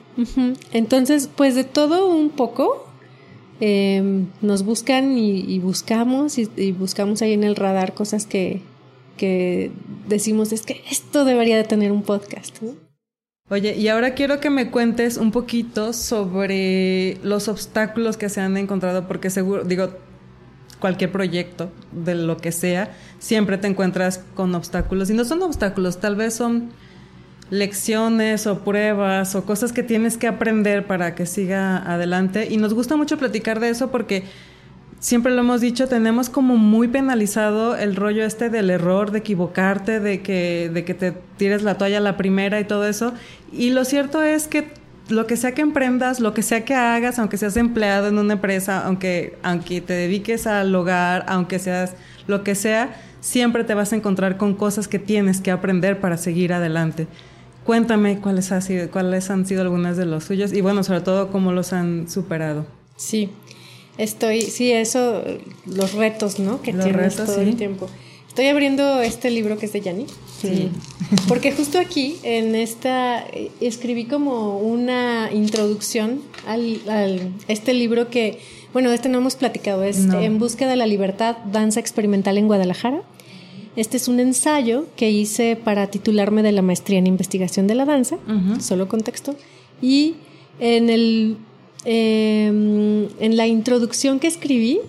Entonces, 0.71 1.29
pues 1.33 1.55
de 1.55 1.63
todo 1.63 2.07
un 2.07 2.29
poco, 2.29 2.87
em, 3.59 4.27
nos 4.41 4.63
buscan 4.63 5.17
y, 5.17 5.59
buscamos 5.59 6.37
y, 6.37 6.71
buscamos 6.71 7.21
ahí 7.21 7.33
en 7.33 7.43
el 7.43 7.55
radar 7.55 7.93
cosas 7.93 8.25
que, 8.25 8.61
que 9.17 9.71
decimos, 10.07 10.51
es 10.51 10.61
que 10.61 10.81
esto 10.89 11.25
debería 11.25 11.57
de 11.57 11.63
tener 11.63 11.91
un 11.91 12.03
podcast. 12.03 12.61
¿no? 12.61 12.90
Oye, 13.51 13.75
y 13.75 13.89
ahora 13.89 14.13
quiero 14.13 14.39
que 14.39 14.49
me 14.49 14.71
cuentes 14.71 15.17
un 15.17 15.33
poquito 15.33 15.91
sobre 15.91 17.17
los 17.21 17.49
obstáculos 17.49 18.15
que 18.15 18.29
se 18.29 18.39
han 18.39 18.55
encontrado, 18.55 19.09
porque 19.09 19.29
seguro, 19.29 19.65
digo, 19.65 19.89
cualquier 20.79 21.11
proyecto, 21.11 21.69
de 21.91 22.15
lo 22.15 22.37
que 22.37 22.53
sea, 22.53 22.95
siempre 23.19 23.57
te 23.57 23.67
encuentras 23.67 24.23
con 24.35 24.55
obstáculos. 24.55 25.09
Y 25.09 25.15
no 25.15 25.25
son 25.25 25.41
obstáculos, 25.41 25.99
tal 25.99 26.15
vez 26.15 26.33
son 26.33 26.69
lecciones 27.49 28.47
o 28.47 28.59
pruebas 28.59 29.35
o 29.35 29.43
cosas 29.43 29.73
que 29.73 29.83
tienes 29.83 30.15
que 30.15 30.27
aprender 30.27 30.87
para 30.87 31.13
que 31.13 31.25
siga 31.25 31.75
adelante. 31.75 32.47
Y 32.49 32.55
nos 32.55 32.73
gusta 32.73 32.95
mucho 32.95 33.17
platicar 33.17 33.59
de 33.59 33.67
eso 33.67 33.91
porque 33.91 34.23
siempre 35.01 35.33
lo 35.33 35.41
hemos 35.41 35.59
dicho, 35.59 35.87
tenemos 35.87 36.29
como 36.29 36.55
muy 36.55 36.87
penalizado 36.87 37.75
el 37.75 37.97
rollo 37.97 38.23
este 38.23 38.49
del 38.49 38.69
error, 38.69 39.11
de 39.11 39.19
equivocarte, 39.19 39.99
de 39.99 40.21
que, 40.21 40.71
de 40.73 40.85
que 40.85 40.93
te 40.93 41.11
tires 41.35 41.63
la 41.63 41.77
toalla 41.77 41.99
la 41.99 42.15
primera 42.15 42.61
y 42.61 42.63
todo 42.63 42.87
eso. 42.87 43.13
Y 43.51 43.71
lo 43.71 43.83
cierto 43.83 44.23
es 44.23 44.47
que 44.47 44.69
lo 45.09 45.27
que 45.27 45.35
sea 45.35 45.53
que 45.53 45.61
emprendas, 45.61 46.21
lo 46.21 46.33
que 46.33 46.43
sea 46.43 46.63
que 46.63 46.75
hagas, 46.75 47.19
aunque 47.19 47.37
seas 47.37 47.57
empleado 47.57 48.07
en 48.07 48.17
una 48.17 48.33
empresa, 48.33 48.85
aunque, 48.85 49.37
aunque 49.43 49.81
te 49.81 49.93
dediques 49.93 50.47
al 50.47 50.73
hogar, 50.73 51.25
aunque 51.27 51.59
seas 51.59 51.95
lo 52.27 52.43
que 52.43 52.55
sea, 52.55 52.95
siempre 53.19 53.63
te 53.63 53.73
vas 53.73 53.91
a 53.91 53.95
encontrar 53.95 54.37
con 54.37 54.53
cosas 54.55 54.87
que 54.87 54.99
tienes 54.99 55.41
que 55.41 55.51
aprender 55.51 55.99
para 55.99 56.17
seguir 56.17 56.53
adelante. 56.53 57.07
Cuéntame 57.65 58.19
cuáles, 58.19 58.53
cuáles 58.91 59.29
han 59.29 59.45
sido 59.45 59.63
algunas 59.63 59.97
de 59.97 60.05
los 60.05 60.23
suyos 60.23 60.53
y 60.53 60.61
bueno, 60.61 60.83
sobre 60.83 61.01
todo 61.01 61.31
cómo 61.31 61.51
los 61.51 61.73
han 61.73 62.07
superado. 62.07 62.65
Sí, 62.95 63.31
Estoy, 63.97 64.41
sí, 64.41 64.71
eso, 64.71 65.23
los 65.65 65.93
retos, 65.93 66.39
¿no? 66.39 66.61
Que 66.61 66.73
tienes 66.73 67.15
todo 67.15 67.41
el 67.41 67.55
tiempo. 67.55 67.87
Estoy 68.27 68.47
abriendo 68.47 69.01
este 69.01 69.29
libro 69.29 69.57
que 69.57 69.65
es 69.65 69.73
de 69.73 69.81
Yanni. 69.81 70.05
Sí. 70.41 70.69
Porque 71.27 71.51
justo 71.51 71.77
aquí, 71.77 72.15
en 72.23 72.55
esta, 72.55 73.25
escribí 73.59 74.05
como 74.05 74.57
una 74.59 75.29
introducción 75.33 76.21
al, 76.47 76.79
al 76.87 77.33
este 77.49 77.73
libro 77.73 78.09
que, 78.09 78.39
bueno, 78.71 78.89
este 78.91 79.09
no 79.09 79.17
hemos 79.17 79.35
platicado, 79.35 79.83
es 79.83 79.97
En 79.97 80.39
búsqueda 80.39 80.69
de 80.69 80.77
la 80.77 80.87
libertad, 80.87 81.35
danza 81.51 81.81
experimental 81.81 82.37
en 82.37 82.47
Guadalajara. 82.47 83.01
Este 83.75 83.97
es 83.97 84.07
un 84.07 84.21
ensayo 84.21 84.85
que 84.95 85.11
hice 85.11 85.57
para 85.57 85.87
titularme 85.87 86.41
de 86.41 86.53
la 86.53 86.61
maestría 86.61 86.99
en 86.99 87.07
investigación 87.07 87.67
de 87.67 87.75
la 87.75 87.83
danza, 87.83 88.17
solo 88.61 88.87
contexto. 88.87 89.35
Y 89.81 90.15
en 90.61 90.89
el 90.89 91.37
Em, 91.83 93.07
en 93.19 93.37
la 93.37 93.47
introducción 93.47 94.19
que 94.19 94.27
escribí, 94.27 94.79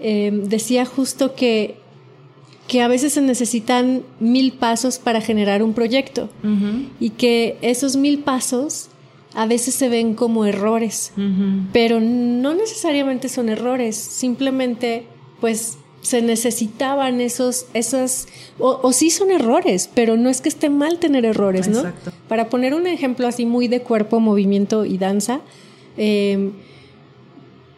em, 0.00 0.44
decía 0.44 0.84
justo 0.84 1.34
que, 1.34 1.76
que 2.68 2.82
a 2.82 2.88
veces 2.88 3.14
se 3.14 3.22
necesitan 3.22 4.02
mil 4.20 4.52
pasos 4.52 4.98
para 4.98 5.20
generar 5.20 5.62
un 5.62 5.72
proyecto 5.72 6.28
y 7.00 7.10
que 7.10 7.56
esos 7.62 7.96
mil 7.96 8.20
pasos 8.20 8.88
a 9.34 9.46
veces 9.46 9.74
se 9.74 9.88
ven 9.88 10.14
como 10.14 10.44
errores, 10.44 11.12
pero 11.72 12.00
no 12.00 12.54
necesariamente 12.54 13.28
son 13.28 13.48
errores, 13.48 13.96
simplemente 13.96 15.04
pues 15.40 15.78
se 16.02 16.20
necesitaban 16.20 17.20
esos, 17.20 17.66
esas, 17.74 18.26
o, 18.58 18.80
o, 18.82 18.92
sí 18.92 19.10
son 19.10 19.30
errores, 19.30 19.88
pero 19.94 20.16
no 20.16 20.28
es 20.28 20.40
que 20.40 20.48
esté 20.48 20.68
mal 20.68 20.98
tener 20.98 21.24
errores, 21.24 21.68
¿no? 21.68 21.84
Para 22.28 22.48
poner 22.48 22.74
un 22.74 22.86
ejemplo 22.88 23.28
así 23.28 23.46
muy 23.46 23.68
de 23.68 23.82
cuerpo, 23.82 24.18
movimiento 24.18 24.84
y 24.84 24.98
danza, 24.98 25.40
Em, 25.96 26.52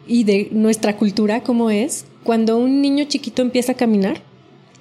y 0.07 0.23
de 0.23 0.49
nuestra 0.51 0.97
cultura, 0.97 1.41
como 1.41 1.69
es, 1.69 2.05
cuando 2.23 2.57
un 2.57 2.81
niño 2.81 3.05
chiquito 3.05 3.41
empieza 3.41 3.73
a 3.73 3.75
caminar 3.75 4.21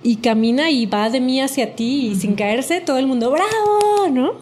y 0.03 0.17
camina 0.17 0.71
y 0.71 0.87
va 0.87 1.09
de 1.09 1.21
mí 1.21 1.41
hacia 1.41 1.75
ti 1.75 2.09
y 2.09 2.15
sin 2.15 2.35
caerse, 2.35 2.81
todo 2.81 2.99
el 2.99 3.07
mundo, 3.07 3.31
bravo, 3.31 4.09
¿no? 4.11 4.33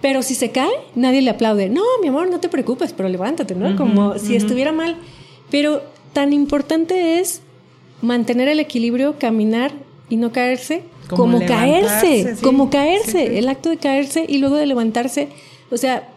Pero 0.00 0.22
si 0.22 0.34
se 0.34 0.50
cae, 0.50 0.70
nadie 0.94 1.22
le 1.22 1.30
aplaude. 1.30 1.68
No, 1.68 1.82
mi 2.00 2.08
amor, 2.08 2.30
no 2.30 2.40
te 2.40 2.48
preocupes, 2.48 2.92
pero 2.92 3.08
levántate, 3.08 3.54
¿no? 3.54 3.76
Como 3.76 4.18
si 4.18 4.36
estuviera 4.36 4.72
mal. 4.72 4.96
Pero 5.50 5.82
tan 6.12 6.32
importante 6.32 7.18
es 7.18 7.42
mantener 8.02 8.48
el 8.48 8.60
equilibrio, 8.60 9.18
caminar 9.18 9.72
y 10.08 10.16
no 10.16 10.32
caerse, 10.32 10.82
como, 11.08 11.44
caerse, 11.44 12.36
como 12.42 12.70
caerse, 12.70 13.38
el 13.38 13.48
acto 13.48 13.70
de 13.70 13.76
caerse 13.78 14.24
y 14.28 14.38
luego 14.38 14.56
de 14.56 14.66
levantarse. 14.66 15.28
O 15.70 15.76
sea, 15.76 16.08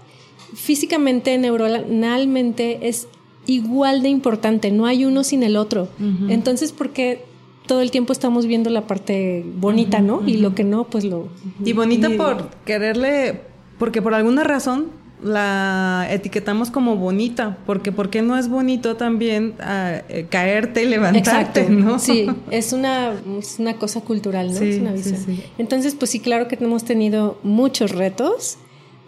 físicamente, 0.54 1.38
neuronalmente 1.38 2.88
es 2.88 3.08
igual 3.46 4.02
de 4.02 4.10
importante, 4.10 4.72
no 4.72 4.86
hay 4.86 5.06
uno 5.06 5.24
sin 5.24 5.44
el 5.44 5.58
otro. 5.58 5.88
Entonces, 6.28 6.72
¿por 6.72 6.92
qué 6.92 7.24
todo 7.66 7.82
el 7.82 7.92
tiempo 7.92 8.14
estamos 8.14 8.48
viendo 8.48 8.70
la 8.70 8.88
parte 8.88 9.46
bonita, 9.58 10.00
¿no? 10.00 10.28
Y 10.28 10.38
lo 10.38 10.56
que 10.56 10.64
no, 10.64 10.86
pues 10.86 11.04
lo... 11.04 11.30
Y 11.64 11.74
bonita 11.74 12.10
por 12.18 12.50
quererle, 12.66 13.42
porque 13.78 14.02
por 14.02 14.14
alguna 14.14 14.44
razón 14.44 14.88
la 15.22 16.08
etiquetamos 16.10 16.72
como 16.72 16.96
bonita, 16.96 17.58
porque 17.66 17.92
¿por 17.92 18.10
qué 18.10 18.22
no 18.22 18.38
es 18.38 18.50
bonito 18.50 18.96
también 18.96 19.54
ah, 19.60 20.02
eh, 20.10 20.28
caerte 20.30 20.84
y 20.84 20.86
levantarte, 20.88 21.62
Exacto. 21.62 21.72
¿no? 21.72 22.00
Sí, 22.00 22.28
es 22.52 22.74
una, 22.74 23.14
una 23.60 23.76
cosa 23.76 24.02
cultural, 24.02 24.48
¿no? 24.54 24.60
es 24.60 24.80
una 24.80 24.94
visión. 24.94 25.20
Entonces, 25.58 25.96
pues 25.96 26.12
sí, 26.12 26.20
claro 26.20 26.48
que 26.48 26.56
hemos 26.56 26.86
tenido 26.86 27.38
muchos 27.44 27.92
retos. 27.92 28.58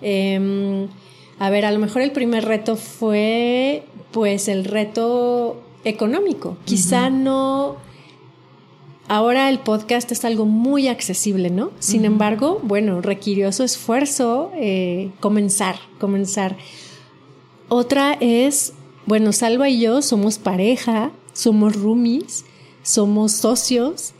Em, 0.01 0.87
a 1.41 1.49
ver, 1.49 1.65
a 1.65 1.71
lo 1.71 1.79
mejor 1.79 2.03
el 2.03 2.11
primer 2.11 2.45
reto 2.45 2.75
fue, 2.75 3.83
pues, 4.11 4.47
el 4.47 4.63
reto 4.63 5.59
económico. 5.83 6.55
Quizá 6.65 7.09
no 7.09 7.77
Ahora 9.07 9.49
el 9.49 9.57
podcast 9.57 10.11
es 10.11 10.23
algo 10.23 10.45
muy 10.45 10.87
accesible, 10.87 11.49
¿no? 11.49 11.71
Sin 11.79 12.05
embargo, 12.05 12.59
bueno, 12.61 13.01
requirió 13.01 13.51
su 13.51 13.63
esfuerzo 13.63 14.51
eh, 14.53 15.09
comenzar, 15.19 15.77
comenzar. 15.99 16.57
Otra 17.69 18.15
es, 18.21 18.73
bueno, 19.07 19.33
Salva 19.33 19.67
y 19.67 19.81
yo 19.81 20.03
somos 20.03 20.37
pareja, 20.37 21.11
somos 21.33 21.75
roomies, 21.75 22.45
somos 22.83 23.31
socios, 23.31 24.13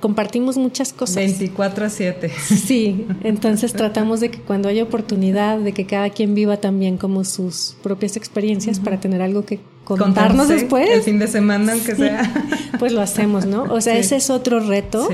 compartimos 0.00 0.56
muchas 0.56 0.92
cosas. 0.92 1.16
24 1.16 1.86
a 1.86 1.90
7. 1.90 2.30
Sí, 2.66 3.06
entonces 3.22 3.72
tratamos 3.72 4.20
de 4.20 4.30
que 4.30 4.40
cuando 4.40 4.68
haya 4.68 4.82
oportunidad, 4.82 5.58
de 5.58 5.72
que 5.72 5.86
cada 5.86 6.10
quien 6.10 6.34
viva 6.34 6.58
también 6.58 6.96
como 6.96 7.24
sus 7.24 7.76
propias 7.82 8.16
experiencias 8.16 8.80
para 8.80 9.00
tener 9.00 9.22
algo 9.22 9.44
que 9.44 9.60
contarnos 9.84 10.48
después. 10.48 10.88
El 10.90 11.02
fin 11.02 11.18
de 11.18 11.28
semana, 11.28 11.72
aunque 11.72 11.94
sea. 11.94 12.32
Pues 12.78 12.92
lo 12.92 13.00
hacemos, 13.00 13.46
¿no? 13.46 13.62
O 13.70 13.80
sea, 13.80 13.96
ese 13.96 14.16
es 14.16 14.28
otro 14.28 14.60
reto. 14.60 15.08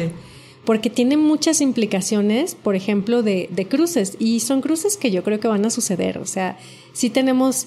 Porque 0.65 0.91
tiene 0.91 1.17
muchas 1.17 1.61
implicaciones, 1.61 2.57
por 2.57 2.75
ejemplo, 2.77 3.23
de, 3.23 3.49
de 3.53 3.67
cruces. 3.67 4.17
Y 4.19 4.41
son 4.41 4.61
cruces 4.61 4.97
que 4.97 5.11
yo 5.11 5.23
creo 5.23 5.39
que 5.39 5.49
van 5.49 5.65
a 5.65 5.71
suceder. 5.71 6.19
O 6.19 6.27
sea, 6.27 6.57
sí 6.93 7.11
tenemos 7.11 7.67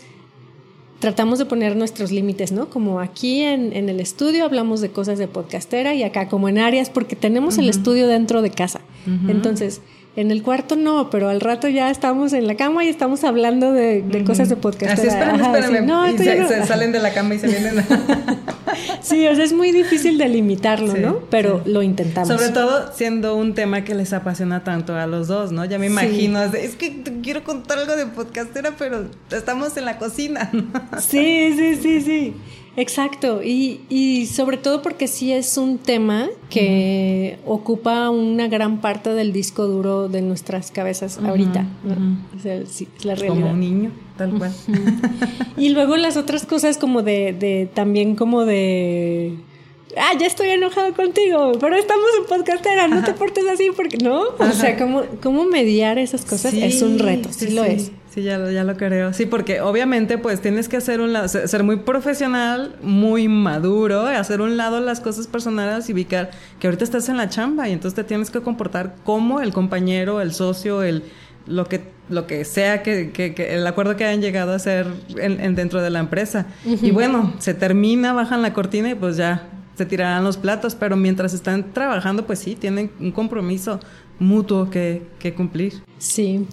tratamos 1.06 1.38
de 1.38 1.46
poner 1.46 1.76
nuestros 1.76 2.12
límites, 2.12 2.52
¿no? 2.52 2.72
Como 2.72 3.00
aquí 3.00 3.42
en, 3.42 3.74
en, 3.74 3.90
el 3.90 4.00
estudio 4.00 4.44
hablamos 4.44 4.82
de 4.82 4.90
cosas 4.90 5.20
de 5.20 5.28
podcastera 5.28 5.94
y 5.94 6.02
acá 6.02 6.28
como 6.30 6.50
en 6.50 6.58
áreas 6.58 6.90
porque 6.90 7.16
tenemos 7.16 7.60
el 7.60 7.70
estudio 7.70 8.08
dentro 8.08 8.42
de 8.42 8.50
casa. 8.50 8.82
Entonces, 9.28 9.82
en 10.16 10.32
el 10.32 10.44
cuarto 10.44 10.76
no, 10.76 11.10
pero 11.10 11.30
al 11.30 11.42
rato 11.42 11.68
ya 11.68 11.90
estamos 11.90 12.32
en 12.34 12.48
la 12.48 12.56
cama 12.56 12.86
y 12.86 12.88
estamos 12.88 13.24
hablando 13.24 13.74
de, 13.74 14.24
cosas 14.26 14.48
de 14.48 14.56
podcast. 14.56 14.94
Así, 14.94 15.08
espérame, 15.08 15.42
espérame. 15.42 15.86
No, 15.86 16.10
y 16.10 16.18
se, 16.18 16.66
salen 16.66 16.92
de 16.92 17.00
la 17.00 17.14
cama 17.14 17.36
y 17.36 17.40
se 17.40 17.48
vienen. 17.48 17.86
sí, 19.02 19.28
o 19.28 19.36
sea, 19.36 19.44
es 19.44 19.52
muy 19.52 19.72
difícil 19.72 20.18
delimitarlo, 20.18 20.96
¿no? 20.96 21.20
Pero 21.30 21.62
lo 21.66 21.84
intentamos. 21.84 22.30
Sobre 22.30 22.50
todo 22.50 22.94
siendo 22.94 23.36
un 23.36 23.54
tema 23.54 23.84
que 23.84 23.94
les 23.94 24.14
apasiona 24.14 24.64
tanto 24.64 24.96
a 24.96 25.06
los 25.06 25.28
dos, 25.28 25.52
¿no? 25.52 25.66
Ya 25.66 25.80
me 25.80 25.88
imagino, 25.88 26.42
es 26.44 26.76
que 26.76 27.04
quiero 27.22 27.44
contar 27.44 27.80
algo 27.80 27.96
de 27.96 28.06
podcastera, 28.06 28.74
pero 28.78 29.06
estamos 29.32 29.76
en 29.76 29.86
la 29.86 29.98
cocina. 29.98 30.50
sí, 31.00 31.54
sí, 31.58 31.76
sí, 31.76 32.02
sí. 32.02 32.36
Exacto, 32.78 33.42
y, 33.42 33.82
y, 33.90 34.26
sobre 34.26 34.58
todo 34.58 34.82
porque 34.82 35.08
sí 35.08 35.32
es 35.32 35.58
un 35.58 35.78
tema 35.78 36.28
que 36.50 37.38
ocupa 37.46 38.10
una 38.10 38.48
gran 38.48 38.82
parte 38.82 39.12
del 39.12 39.32
disco 39.32 39.66
duro 39.66 40.10
de 40.10 40.22
nuestras 40.22 40.72
cabezas 40.72 41.18
ahorita. 41.18 41.66
es 42.44 43.06
la 43.06 43.16
realidad. 43.16 43.42
Como 43.42 43.52
un 43.52 43.60
niño, 43.60 43.92
tal 44.18 44.38
cual. 44.38 44.54
y 45.58 45.70
luego 45.70 45.96
las 45.96 46.18
otras 46.18 46.46
cosas 46.46 46.78
como 46.78 47.02
de, 47.02 47.34
de 47.34 47.70
también 47.74 48.16
como 48.16 48.44
de 48.44 49.38
ah, 49.98 50.14
ya 50.20 50.28
estoy 50.28 50.50
enojado 50.50 50.94
contigo, 50.94 51.54
pero 51.60 51.76
estamos 51.76 52.06
en 52.20 52.26
podcastera, 52.26 52.88
no 52.88 53.04
te 53.04 53.14
portes 53.14 53.46
así 53.48 53.70
porque 53.76 53.98
no. 53.98 54.24
O 54.38 54.52
sea, 54.52 54.78
cómo, 54.78 55.04
cómo 55.22 55.46
mediar 55.46 55.98
esas 55.98 56.26
cosas 56.26 56.54
es 56.54 56.82
un 56.82 57.00
reto, 57.00 57.30
sí, 57.32 57.52
lo 57.52 57.64
es. 57.64 57.92
Sí, 58.16 58.24
ya 58.24 58.38
lo, 58.38 58.50
ya 58.50 58.64
lo 58.64 58.78
creo. 58.78 59.12
Sí, 59.12 59.26
porque 59.26 59.60
obviamente 59.60 60.18
pues 60.18 60.40
tienes 60.40 60.70
que 60.70 60.78
hacer 60.78 61.02
un 61.02 61.12
lado, 61.12 61.28
ser 61.28 61.64
muy 61.64 61.76
profesional, 61.76 62.78
muy 62.82 63.28
maduro, 63.28 64.08
hacer 64.08 64.40
un 64.40 64.56
lado 64.56 64.80
las 64.80 65.02
cosas 65.02 65.28
personales 65.28 65.90
y 65.90 65.94
ubicar 65.94 66.32
que 66.58 66.68
ahorita 66.68 66.86
estás 66.86 67.10
en 67.10 67.18
la 67.18 67.28
chamba 67.28 67.68
y 67.68 67.74
entonces 67.74 67.94
te 67.94 68.06
tienes 68.06 68.32
que 68.32 68.40
comportar 68.40 68.96
como 69.04 69.42
el 69.42 69.52
compañero, 69.52 70.22
el 70.22 70.32
socio, 70.32 70.82
el 70.82 71.04
lo 71.46 71.66
que 71.66 71.94
lo 72.08 72.26
que 72.26 72.46
sea 72.46 72.84
que, 72.84 73.12
que, 73.12 73.34
el 73.54 73.68
acuerdo 73.68 73.98
que 73.98 74.06
hayan 74.06 74.22
llegado 74.22 74.54
a 74.54 74.56
hacer 74.56 74.88
en, 75.18 75.56
dentro 75.56 75.82
de 75.82 75.90
la 75.90 76.00
empresa. 76.00 76.46
Y 76.64 76.92
bueno, 76.92 77.34
se 77.40 77.54
termina, 77.54 78.14
bajan 78.14 78.42
la 78.42 78.54
cortina 78.54 78.92
y 78.92 78.96
pues 78.96 79.18
ya 79.18 79.50
se 79.76 79.86
tirarán 79.86 80.24
los 80.24 80.38
platos, 80.38 80.76
pero 80.76 80.96
mientras 80.96 81.34
están 81.34 81.74
trabajando, 81.74 82.26
pues 82.26 82.40
sí, 82.40 82.56
tienen 82.56 82.92
un 83.00 83.12
compromiso 83.12 83.82
mutuo 84.20 84.70
que, 84.70 85.04
que 85.20 85.34
cumplir. 85.34 85.82
Sí, 85.98 86.46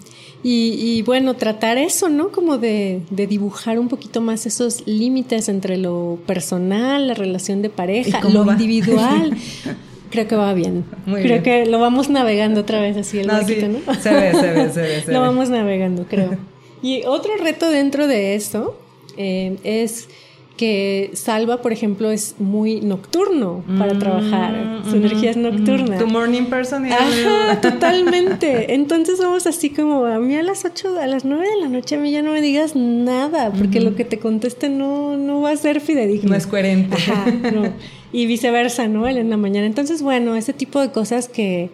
y, 0.44 1.02
bueno, 1.02 1.34
tratar 1.34 1.78
eso, 1.78 2.08
¿no? 2.08 2.30
Como 2.32 2.58
de, 2.58 3.02
de 3.10 3.26
dibujar 3.28 3.78
un 3.78 3.88
poquito 3.88 4.20
más 4.20 4.44
esos 4.44 4.84
límites 4.86 5.48
entre 5.48 5.76
lo 5.76 6.18
personal, 6.26 7.06
la 7.06 7.14
relación 7.14 7.62
de 7.62 7.70
pareja, 7.70 8.20
lo 8.28 8.50
individual. 8.50 9.36
Creo 10.10 10.28
que 10.28 10.36
va 10.36 10.52
bien. 10.52 10.84
creo 11.06 11.42
que 11.42 11.64
lo 11.64 11.80
vamos 11.80 12.10
navegando 12.10 12.60
otra 12.60 12.82
vez 12.82 12.98
así 12.98 13.20
el 13.20 13.28
no, 13.28 13.32
¿no? 13.32 13.42
Se 13.42 14.12
ve, 14.12 14.32
se 14.34 14.52
ve, 14.52 14.70
se 14.70 14.80
ve. 14.82 15.04
lo 15.06 15.22
vamos 15.22 15.48
navegando, 15.48 16.04
creo. 16.04 16.36
Y 16.82 17.04
otro 17.06 17.36
reto 17.36 17.70
dentro 17.70 18.08
de 18.08 18.34
esto 18.34 18.76
eh, 19.16 19.56
es 19.62 20.08
que 20.56 21.10
Salva, 21.14 21.62
por 21.62 21.72
ejemplo, 21.72 22.10
es 22.10 22.36
muy 22.38 22.80
nocturno 22.80 23.64
para 23.78 23.98
trabajar. 23.98 24.82
Su 24.88 24.96
energía 24.96 25.30
es 25.30 25.36
nocturna. 25.36 25.98
Tu 25.98 26.06
morning 26.06 26.44
person. 26.44 26.84
Ajá, 26.86 27.60
totalmente. 27.62 28.74
Entonces 28.74 29.18
somos 29.18 29.46
así 29.46 29.70
como, 29.70 30.04
a 30.04 30.18
mí 30.18 30.36
a 30.36 30.42
las 30.42 30.64
8, 30.64 30.98
a 31.00 31.06
las 31.06 31.24
9 31.24 31.44
de 31.44 31.60
la 31.62 31.68
noche 31.68 31.96
a 31.96 31.98
mí 31.98 32.10
ya 32.10 32.22
no 32.22 32.32
me 32.32 32.42
digas 32.42 32.76
nada, 32.76 33.52
porque 33.52 33.80
lo 33.80 33.94
que 33.94 34.04
te 34.04 34.18
conteste 34.18 34.68
no, 34.68 35.16
no 35.16 35.40
va 35.40 35.50
a 35.50 35.56
ser 35.56 35.80
fidedigno. 35.80 36.30
No 36.30 36.36
es 36.36 36.46
coherente. 36.46 36.96
Ajá, 36.96 37.30
no. 37.30 37.72
Y 38.14 38.26
viceversa, 38.26 38.88
¿no? 38.88 39.08
En 39.08 39.30
la 39.30 39.38
mañana. 39.38 39.66
Entonces, 39.66 40.02
bueno, 40.02 40.36
ese 40.36 40.52
tipo 40.52 40.80
de 40.80 40.90
cosas 40.90 41.28
que 41.28 41.70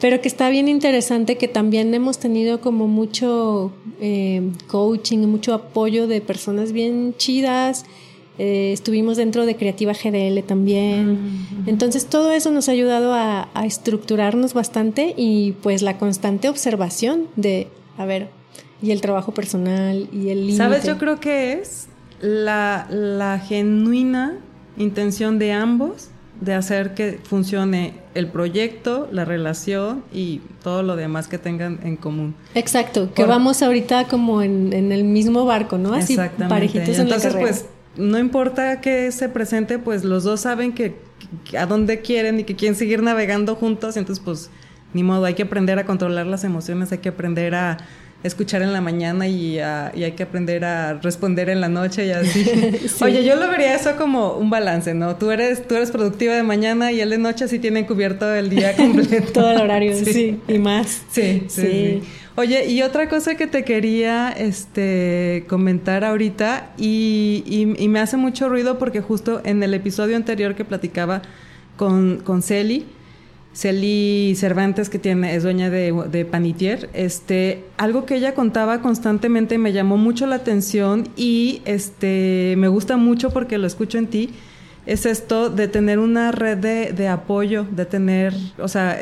pero 0.00 0.20
que 0.20 0.28
está 0.28 0.48
bien 0.48 0.68
interesante 0.68 1.36
que 1.36 1.48
también 1.48 1.92
hemos 1.94 2.18
tenido 2.18 2.60
como 2.60 2.86
mucho 2.86 3.72
eh, 4.00 4.42
coaching, 4.68 5.18
mucho 5.26 5.54
apoyo 5.54 6.06
de 6.06 6.20
personas 6.20 6.72
bien 6.72 7.14
chidas 7.16 7.84
eh, 8.38 8.72
estuvimos 8.72 9.16
dentro 9.16 9.46
de 9.46 9.56
Creativa 9.56 9.92
GDL 9.92 10.42
también. 10.44 11.46
Entonces 11.66 12.06
todo 12.06 12.32
eso 12.32 12.52
nos 12.52 12.68
ha 12.68 12.72
ayudado 12.72 13.12
a, 13.12 13.48
estructurarnos 13.64 14.54
bastante 14.54 15.14
y 15.16 15.52
pues 15.62 15.82
la 15.82 15.98
constante 15.98 16.48
observación 16.48 17.26
de, 17.36 17.68
a 17.96 18.06
ver, 18.06 18.30
y 18.80 18.92
el 18.92 19.00
trabajo 19.00 19.34
personal 19.34 20.08
y 20.12 20.28
el 20.28 20.40
límite. 20.40 20.56
¿Sabes? 20.56 20.84
Yo 20.84 20.98
creo 20.98 21.18
que 21.18 21.54
es 21.54 21.88
la, 22.20 22.86
la 22.90 23.40
genuina 23.40 24.38
intención 24.76 25.38
de 25.38 25.52
ambos 25.52 26.10
de 26.40 26.54
hacer 26.54 26.94
que 26.94 27.18
funcione 27.22 27.94
el 28.14 28.28
proyecto, 28.28 29.08
la 29.10 29.24
relación 29.24 30.04
y 30.12 30.40
todo 30.62 30.84
lo 30.84 30.94
demás 30.94 31.26
que 31.26 31.38
tengan 31.38 31.80
en 31.82 31.96
común. 31.96 32.36
Exacto, 32.54 33.12
que 33.12 33.24
vamos 33.24 33.62
ahorita 33.62 34.04
como 34.06 34.42
en, 34.42 34.72
en, 34.72 34.92
el 34.92 35.02
mismo 35.02 35.44
barco, 35.44 35.78
¿no? 35.78 35.94
Así 35.94 36.16
parejitos 36.48 36.96
en 36.96 37.02
Entonces, 37.02 37.34
pues 37.34 37.66
no 37.98 38.18
importa 38.18 38.80
que 38.80 39.10
se 39.12 39.28
presente, 39.28 39.78
pues 39.78 40.04
los 40.04 40.24
dos 40.24 40.40
saben 40.40 40.72
que, 40.72 40.96
a 41.58 41.66
dónde 41.66 42.00
quieren 42.00 42.40
y 42.40 42.44
que 42.44 42.56
quieren 42.56 42.76
seguir 42.76 43.02
navegando 43.02 43.54
juntos, 43.56 43.96
entonces 43.96 44.24
pues 44.24 44.50
ni 44.94 45.02
modo, 45.02 45.26
hay 45.26 45.34
que 45.34 45.42
aprender 45.42 45.78
a 45.78 45.84
controlar 45.84 46.26
las 46.26 46.44
emociones, 46.44 46.92
hay 46.92 46.98
que 46.98 47.10
aprender 47.10 47.54
a 47.54 47.76
escuchar 48.22 48.62
en 48.62 48.72
la 48.72 48.80
mañana 48.80 49.28
y, 49.28 49.58
hay 49.60 50.12
que 50.16 50.22
aprender 50.22 50.64
a 50.64 50.94
responder 50.94 51.50
en 51.50 51.60
la 51.60 51.68
noche 51.68 52.06
y 52.06 52.10
así. 52.10 52.44
Oye, 53.00 53.24
yo 53.24 53.36
lo 53.36 53.48
vería 53.48 53.74
eso 53.74 53.96
como 53.96 54.32
un 54.32 54.50
balance, 54.50 54.94
¿no? 54.94 55.16
Tú 55.16 55.30
eres, 55.30 55.66
tú 55.66 55.74
eres 55.74 55.90
productiva 55.90 56.34
de 56.34 56.42
mañana 56.42 56.90
y 56.92 57.00
él 57.00 57.10
de 57.10 57.18
noche 57.18 57.48
sí 57.48 57.58
tiene 57.58 57.86
cubierto 57.86 58.32
el 58.34 58.50
día 58.50 58.74
completo. 58.76 59.32
Todo 59.32 59.50
el 59.52 59.60
horario, 59.60 59.94
sí. 59.94 60.40
y 60.48 60.58
más. 60.58 61.02
sí. 61.10 61.44
sí. 61.48 61.62
sí. 61.62 62.02
Oye, 62.38 62.70
y 62.70 62.82
otra 62.82 63.08
cosa 63.08 63.34
que 63.34 63.48
te 63.48 63.64
quería 63.64 64.30
este, 64.30 65.44
comentar 65.48 66.04
ahorita, 66.04 66.70
y, 66.78 67.74
me 67.88 67.98
hace 67.98 68.16
mucho 68.16 68.48
ruido 68.48 68.78
porque 68.78 69.00
justo 69.00 69.40
en 69.44 69.60
el 69.60 69.74
episodio 69.74 70.14
anterior 70.14 70.54
que 70.54 70.64
platicaba 70.64 71.22
con, 71.76 72.18
con 72.18 72.42
Celi, 72.42 72.86
Celi 73.54 74.36
Cervantes, 74.36 74.88
que 74.88 75.00
tiene, 75.00 75.34
es 75.34 75.42
dueña 75.42 75.68
de, 75.68 75.92
de, 76.12 76.24
Panitier, 76.24 76.88
este, 76.92 77.64
algo 77.76 78.06
que 78.06 78.14
ella 78.14 78.34
contaba 78.34 78.82
constantemente 78.82 79.58
me 79.58 79.72
llamó 79.72 79.96
mucho 79.96 80.28
la 80.28 80.36
atención 80.36 81.08
y 81.16 81.60
este, 81.64 82.54
me 82.56 82.68
gusta 82.68 82.96
mucho 82.96 83.30
porque 83.30 83.58
lo 83.58 83.66
escucho 83.66 83.98
en 83.98 84.06
ti, 84.06 84.30
es 84.86 85.06
esto 85.06 85.50
de 85.50 85.66
tener 85.66 85.98
una 85.98 86.30
red 86.30 86.56
de, 86.56 87.08
apoyo, 87.08 87.64
de 87.64 87.84
tener, 87.84 88.32
o 88.58 88.68
sea, 88.68 88.96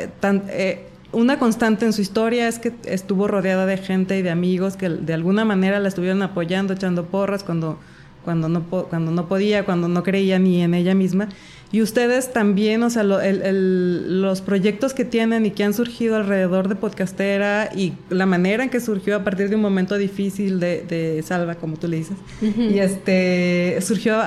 eh, 0.49 0.86
una 1.11 1.39
constante 1.39 1.85
en 1.85 1.93
su 1.93 2.01
historia 2.01 2.47
es 2.47 2.59
que 2.59 2.73
estuvo 2.85 3.27
rodeada 3.27 3.65
de 3.65 3.77
gente 3.77 4.17
y 4.17 4.21
de 4.21 4.29
amigos 4.29 4.75
que 4.75 4.89
de 4.89 5.13
alguna 5.13 5.45
manera 5.45 5.79
la 5.79 5.87
estuvieron 5.87 6.21
apoyando, 6.21 6.73
echando 6.73 7.05
porras 7.05 7.43
cuando, 7.43 7.79
cuando, 8.25 8.49
no, 8.49 8.63
cuando 8.63 9.11
no 9.11 9.27
podía, 9.27 9.63
cuando 9.65 9.87
no 9.87 10.03
creía 10.03 10.37
ni 10.39 10.61
en 10.61 10.73
ella 10.73 10.95
misma. 10.95 11.29
Y 11.71 11.81
ustedes 11.81 12.31
también, 12.31 12.81
o 12.83 12.89
sea, 12.89 13.03
los 13.03 14.41
proyectos 14.41 14.93
que 14.93 15.03
tienen 15.03 15.45
y 15.45 15.51
que 15.51 15.65
han 15.65 15.73
surgido 15.73 16.15
alrededor 16.15 16.69
de 16.69 16.75
Podcastera 16.75 17.69
y 17.75 17.93
la 18.09 18.25
manera 18.25 18.63
en 18.63 18.69
que 18.69 18.79
surgió 18.79 19.17
a 19.17 19.23
partir 19.25 19.49
de 19.49 19.55
un 19.55 19.61
momento 19.61 19.97
difícil 19.97 20.61
de, 20.61 21.23
Salva, 21.25 21.55
como 21.55 21.75
tú 21.75 21.89
le 21.89 21.97
dices, 21.97 22.17
y 22.41 22.79
este 22.79 23.79
surgió 23.81 24.21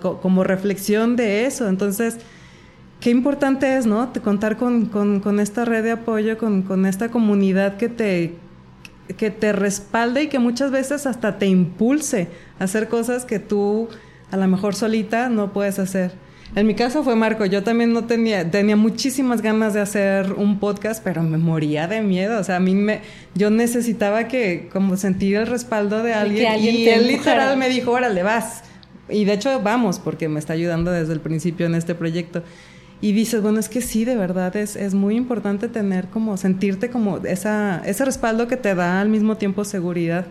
como 0.00 0.42
reflexión 0.42 1.16
de 1.16 1.44
eso. 1.44 1.68
Entonces, 1.68 2.16
qué 3.00 3.10
importante 3.10 3.76
es, 3.76 3.86
¿no? 3.86 4.12
Contar 4.22 4.56
con, 4.56 5.40
esta 5.40 5.64
red 5.64 5.82
de 5.82 5.92
apoyo, 5.92 6.38
con, 6.38 6.86
esta 6.86 7.10
comunidad 7.10 7.76
que 7.76 7.88
te, 7.88 8.34
que 9.16 9.30
te 9.30 9.52
respalde 9.52 10.24
y 10.24 10.28
que 10.28 10.38
muchas 10.38 10.70
veces 10.70 11.06
hasta 11.06 11.38
te 11.38 11.46
impulse 11.46 12.28
a 12.58 12.64
hacer 12.64 12.88
cosas 12.88 13.24
que 13.24 13.38
tú 13.38 13.88
a 14.30 14.36
lo 14.36 14.46
mejor 14.46 14.74
solita 14.74 15.28
no 15.28 15.52
puedes 15.52 15.78
hacer. 15.78 16.12
En 16.56 16.66
mi 16.66 16.74
caso 16.74 17.04
fue 17.04 17.14
Marco, 17.14 17.46
yo 17.46 17.62
también 17.62 17.92
no 17.92 18.06
tenía, 18.06 18.50
tenía 18.50 18.74
muchísimas 18.74 19.40
ganas 19.40 19.72
de 19.72 19.80
hacer 19.80 20.32
un 20.32 20.58
podcast, 20.58 21.02
pero 21.02 21.22
me 21.22 21.38
moría 21.38 21.86
de 21.86 22.02
miedo, 22.02 22.40
o 22.40 22.44
sea, 22.44 22.56
a 22.56 22.60
mí 22.60 22.74
me, 22.74 23.02
yo 23.36 23.50
necesitaba 23.50 24.26
que 24.26 24.68
como 24.72 24.96
sentir 24.96 25.36
el 25.36 25.46
respaldo 25.46 26.02
de 26.02 26.12
alguien, 26.12 26.58
y 26.58 26.88
él 26.88 27.06
literal 27.06 27.56
me 27.56 27.68
dijo, 27.68 27.92
órale, 27.92 28.24
vas. 28.24 28.64
Y 29.08 29.24
de 29.24 29.34
hecho 29.34 29.60
vamos, 29.60 30.00
porque 30.00 30.28
me 30.28 30.40
está 30.40 30.54
ayudando 30.54 30.90
desde 30.90 31.12
el 31.12 31.20
principio 31.20 31.66
en 31.66 31.76
este 31.76 31.94
proyecto. 31.94 32.42
Y 33.02 33.12
dices, 33.12 33.40
bueno, 33.42 33.60
es 33.60 33.68
que 33.68 33.80
sí, 33.80 34.04
de 34.04 34.16
verdad 34.16 34.54
es, 34.56 34.76
es 34.76 34.94
muy 34.94 35.16
importante 35.16 35.68
tener 35.68 36.08
como, 36.08 36.36
sentirte 36.36 36.90
como 36.90 37.18
esa, 37.18 37.82
ese 37.86 38.04
respaldo 38.04 38.46
que 38.46 38.56
te 38.56 38.74
da 38.74 39.00
al 39.00 39.08
mismo 39.08 39.36
tiempo 39.36 39.64
seguridad. 39.64 40.26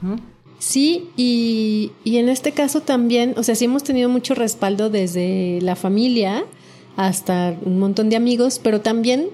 ¿no? 0.00 0.16
Sí, 0.62 1.10
y, 1.16 1.90
en 2.04 2.28
este 2.28 2.52
caso 2.52 2.82
también, 2.82 3.34
o 3.36 3.42
sea, 3.42 3.56
sí 3.56 3.64
hemos 3.64 3.82
tenido 3.82 4.08
mucho 4.08 4.36
respaldo 4.36 4.90
desde 4.90 5.60
la 5.60 5.74
familia 5.74 6.44
hasta 6.96 7.56
un 7.64 7.80
montón 7.80 8.10
de 8.10 8.14
amigos, 8.16 8.60
pero 8.62 8.80
también 8.80 9.26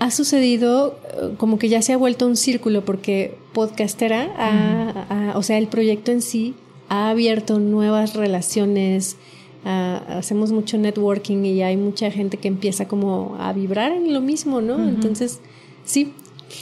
ha 0.00 0.10
sucedido 0.10 0.98
eh, 1.04 1.34
como 1.36 1.56
que 1.60 1.68
ya 1.68 1.82
se 1.82 1.92
ha 1.92 1.96
vuelto 1.96 2.26
un 2.26 2.36
círculo 2.36 2.84
porque 2.84 3.38
podcastera, 3.52 5.32
o 5.36 5.42
sea, 5.44 5.56
el 5.56 5.68
proyecto 5.68 6.10
en 6.10 6.20
sí 6.20 6.56
ha 6.88 7.10
abierto 7.10 7.60
nuevas 7.60 8.14
relaciones, 8.14 9.18
hacemos 9.64 10.52
mucho 10.52 10.78
networking 10.78 11.44
y 11.44 11.62
hay 11.62 11.76
mucha 11.76 12.10
gente 12.10 12.36
que 12.36 12.48
empieza 12.48 12.88
como 12.88 13.36
a 13.38 13.52
vibrar 13.52 13.92
en 13.92 14.12
lo 14.12 14.20
mismo, 14.20 14.60
¿no? 14.60 14.88
Entonces, 14.88 15.40
sí, 15.84 16.14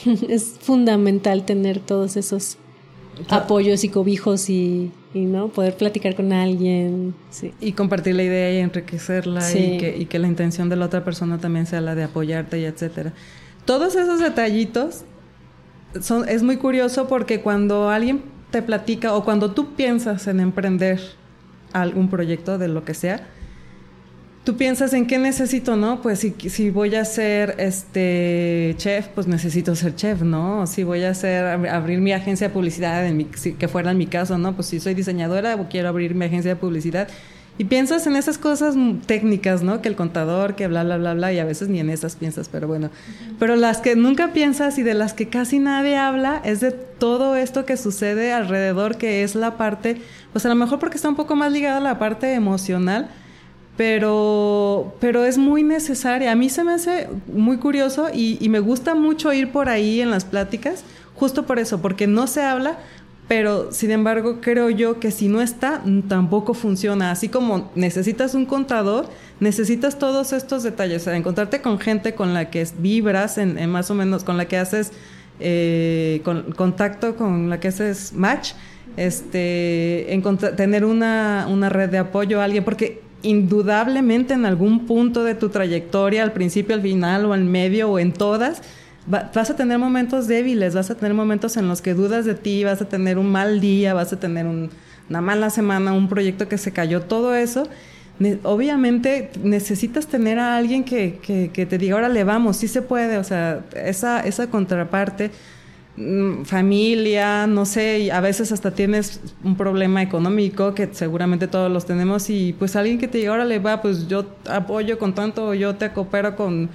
es 0.29 0.57
fundamental 0.61 1.45
tener 1.45 1.81
todos 1.81 2.17
esos 2.17 2.59
apoyos 3.29 3.85
y 3.85 3.89
cobijos 3.89 4.49
y, 4.51 4.93
no 5.15 5.49
poder 5.49 5.77
platicar 5.77 6.15
con 6.15 6.33
alguien. 6.33 7.13
Y 7.61 7.73
compartir 7.73 8.15
la 8.15 8.23
idea 8.23 8.55
y 8.55 8.59
enriquecerla 8.59 9.51
y, 9.51 9.79
que, 9.79 9.97
y 9.99 10.07
que 10.07 10.21
la 10.21 10.29
intención 10.29 10.69
de 10.69 10.77
la 10.77 10.87
otra 10.87 11.05
persona 11.05 11.39
también 11.39 11.67
sea 11.67 11.81
la 11.81 11.97
de 11.97 12.05
apoyarte 12.05 12.61
y 12.61 12.65
etcétera. 12.65 13.13
Todos 13.65 13.97
esos 13.97 14.21
detallitos 14.21 15.05
son, 16.01 16.29
es 16.29 16.45
muy 16.45 16.57
curioso 16.57 17.09
porque 17.09 17.41
cuando 17.41 17.91
alguien 17.91 18.23
te 18.53 18.63
platica 18.63 19.15
o 19.15 19.25
cuando 19.25 19.51
tú 19.51 19.75
piensas 19.75 20.29
en 20.29 20.39
emprender 20.39 21.01
algún 21.73 22.09
proyecto 22.09 22.59
de 22.59 22.69
lo 22.69 22.85
que 22.85 22.95
sea, 22.95 23.27
tú 24.45 24.57
piensas 24.57 24.95
en 24.95 25.07
qué 25.07 25.19
necesito, 25.19 25.77
¿no? 25.77 26.01
Pues 26.01 26.21
si, 26.21 26.31
si 26.49 26.71
voy 26.71 26.95
a 26.95 27.05
ser 27.05 27.55
este 27.59 28.75
chef, 28.79 29.09
pues 29.09 29.27
necesito 29.27 29.77
ser 29.77 29.95
chef, 29.95 30.23
¿no? 30.23 30.66
Si 30.66 30.85
voy 30.85 31.05
a 31.05 31.11
hacer 31.11 31.45
abrir 31.69 32.01
mi 32.01 32.12
agencia 32.12 32.49
de 32.49 32.55
publicidad, 32.55 33.07
en 33.07 33.16
mi, 33.19 33.25
que 33.27 33.69
fuera 33.69 33.91
en 33.91 33.99
mi 33.99 34.07
caso, 34.07 34.39
¿no? 34.39 34.55
Pues 34.55 34.69
si 34.69 34.81
soy 34.81 34.95
diseñadora, 34.95 35.57
quiero 35.69 35.89
abrir 35.89 36.14
mi 36.14 36.25
agencia 36.25 36.55
de 36.55 36.57
publicidad. 36.57 37.09
Y 37.59 37.65
piensas 37.65 38.07
en 38.07 38.15
esas 38.15 38.39
cosas 38.39 38.77
técnicas, 39.07 39.65
¿no? 39.65 39.83
Que 39.83 39.89
el 39.89 39.97
contador, 39.97 40.55
que 40.55 40.69
bla, 40.69 40.85
bla, 40.85 40.97
bla, 40.97 41.15
bla, 41.15 41.33
y 41.33 41.41
a 41.41 41.45
veces 41.45 41.69
ni 41.69 41.81
en 41.81 41.91
esas 41.91 42.15
piensas, 42.15 42.49
pero 42.49 42.69
bueno. 42.69 42.91
Pero 43.41 43.57
las 43.57 43.79
que 43.79 43.97
nunca 43.97 44.33
piensas 44.33 44.79
y 44.79 44.85
de 44.85 44.95
las 44.95 45.13
que 45.13 45.29
casi 45.29 45.59
nadie 45.59 45.97
habla 45.97 46.41
es 46.45 46.61
de 46.61 46.71
todo 46.71 47.35
esto 47.35 47.67
que 47.67 47.77
sucede 47.77 48.33
alrededor, 48.33 48.97
que 48.97 49.25
es 49.25 49.35
la 49.35 49.57
parte, 49.57 50.01
pues 50.33 50.47
a 50.47 50.49
lo 50.49 50.55
mejor 50.55 50.79
porque 50.79 50.97
está 50.97 51.09
un 51.09 51.17
poco 51.17 51.35
más 51.35 51.51
ligada 51.51 51.79
a 51.79 51.81
la 51.81 51.99
parte 51.99 52.33
emocional, 52.33 53.09
pero, 53.79 54.97
pero 55.01 55.25
es 55.25 55.39
muy 55.39 55.63
necesaria. 55.63 56.33
A 56.33 56.35
mí 56.35 56.51
se 56.51 56.65
me 56.65 56.73
hace 56.73 57.09
muy 57.33 57.59
curioso 57.59 58.09
y, 58.13 58.47
me 58.49 58.61
gusta 58.61 58.95
mucho 58.95 59.33
ir 59.33 59.53
por 59.53 59.69
ahí 59.69 60.01
en 60.01 60.11
las 60.11 60.25
pláticas, 60.25 60.85
justo 61.15 61.47
por 61.47 61.59
eso, 61.59 61.81
porque 61.81 62.07
no 62.07 62.27
se 62.27 62.43
habla, 62.43 62.79
pero 63.29 63.70
sin 63.72 63.91
embargo 63.91 64.39
creo 64.41 64.70
yo 64.70 64.99
que 64.99 65.11
si 65.11 65.29
no 65.29 65.43
está, 65.43 65.83
tampoco 66.09 66.55
funciona. 66.55 67.11
Así 67.11 67.29
como 67.29 67.70
necesitas 67.74 68.35
un 68.35 68.47
contador, 68.47 69.07
necesitas 69.39 69.99
todos 69.99 70.33
estos 70.33 70.62
detalles, 70.62 71.03
o 71.03 71.05
sea, 71.05 71.16
encontrarte 71.16 71.61
con 71.61 71.79
gente 71.79 72.14
con 72.14 72.33
la 72.33 72.51
que 72.51 72.66
vibras, 72.79 73.37
en, 73.37 73.68
más 73.68 73.91
o 73.91 73.95
menos, 73.95 74.24
con 74.24 74.39
la 74.39 74.47
que 74.47 74.57
haces 74.57 74.93
eh, 75.41 76.22
contacto, 76.57 77.16
con 77.16 77.51
la 77.51 77.61
que 77.61 77.68
haces 77.68 78.14
match, 78.14 78.53
este, 78.97 80.20
tener 80.57 80.87
una, 80.87 81.47
una 81.51 81.68
red 81.68 81.91
de 81.91 81.99
apoyo 81.99 82.41
a 82.41 82.45
alguien, 82.45 82.64
porque 82.64 83.03
indudablemente 83.22 84.35
en 84.35 84.47
algún 84.47 84.87
punto 84.87 85.22
de 85.22 85.35
tu 85.35 85.51
trayectoria, 85.51 86.22
al 86.22 86.33
principio, 86.33 86.74
al 86.74 86.83
final 86.83 87.26
o 87.26 87.35
al 87.35 87.45
medio 87.45 87.91
o 87.91 87.99
en 87.99 88.12
todas, 88.12 88.62
vas 89.09 89.51
a 89.51 89.57
tener 89.57 89.79
momentos 89.79 90.29
débiles, 90.29 90.75
vas 90.75 90.91
a 90.91 90.95
tener 90.95 91.15
momentos 91.15 91.57
en 91.57 91.69
los 91.69 91.83
que 91.83 91.95
dudas 91.95 92.25
de 92.25 92.35
ti, 92.35 92.65
vas 92.65 92.83
a 92.83 92.89
tener 92.89 93.19
un 93.19 93.31
mal 93.31 93.61
día, 93.61 93.95
vas 93.95 94.13
a 94.13 94.21
tener 94.21 94.47
una 94.47 95.21
mala 95.21 95.51
semana, 95.51 95.93
un 95.93 96.09
proyecto 96.09 96.49
que 96.49 96.59
se 96.59 96.73
cayó, 96.73 97.03
todo 97.03 97.35
eso. 97.35 97.69
obviamente 98.43 99.31
necesitas 99.43 100.07
tener 100.07 100.39
a 100.39 100.57
alguien 100.57 100.85
que, 100.85 101.19
que, 101.53 101.67
te 101.67 101.79
diga, 101.79 101.95
ahora 101.95 102.09
le 102.09 102.25
vamos, 102.25 102.57
sí 102.59 102.69
se 102.69 102.83
puede, 102.83 103.19
o 103.19 103.25
sea, 103.25 103.65
esa, 103.75 104.21
esa 104.21 104.51
contraparte 104.51 105.31
Mm, 106.01 106.45
familia, 106.45 107.49
no 107.49 107.67
sé, 107.67 108.13
a 108.13 108.21
veces 108.21 108.53
hasta 108.53 108.71
tienes 108.71 109.21
un 109.43 109.57
problema 109.57 110.01
económico 110.01 110.73
que 110.73 110.89
seguramente 110.93 111.49
todos 111.49 111.73
los 111.73 111.87
tenemos 111.87 112.31
y 112.31 112.53
pues 112.57 112.77
alguien 112.77 112.99
que 112.99 113.09
te 113.09 113.19
diga, 113.19 113.33
órale, 113.33 113.59
va, 113.59 113.83
pues 113.83 114.07
yo 114.07 114.25
apoyo 114.49 114.97
con 115.01 115.13
tanto, 115.17 115.55
yo 115.55 115.75
te 115.75 115.91
coopero 115.91 116.37
con 116.37 116.71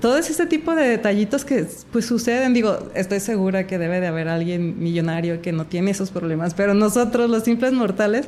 todo 0.00 0.18
ese 0.18 0.46
tipo 0.46 0.74
de 0.74 0.88
detallitos 0.88 1.44
que 1.44 1.66
pues 1.92 2.06
suceden, 2.06 2.52
digo, 2.52 2.90
estoy 2.94 3.20
segura 3.20 3.66
que 3.66 3.78
debe 3.78 4.00
de 4.00 4.08
haber 4.08 4.28
alguien 4.28 4.82
millonario 4.82 5.40
que 5.40 5.52
no 5.52 5.66
tiene 5.66 5.92
esos 5.92 6.10
problemas, 6.10 6.54
pero 6.54 6.74
nosotros 6.74 7.30
los 7.30 7.44
simples 7.44 7.72
mortales 7.72 8.26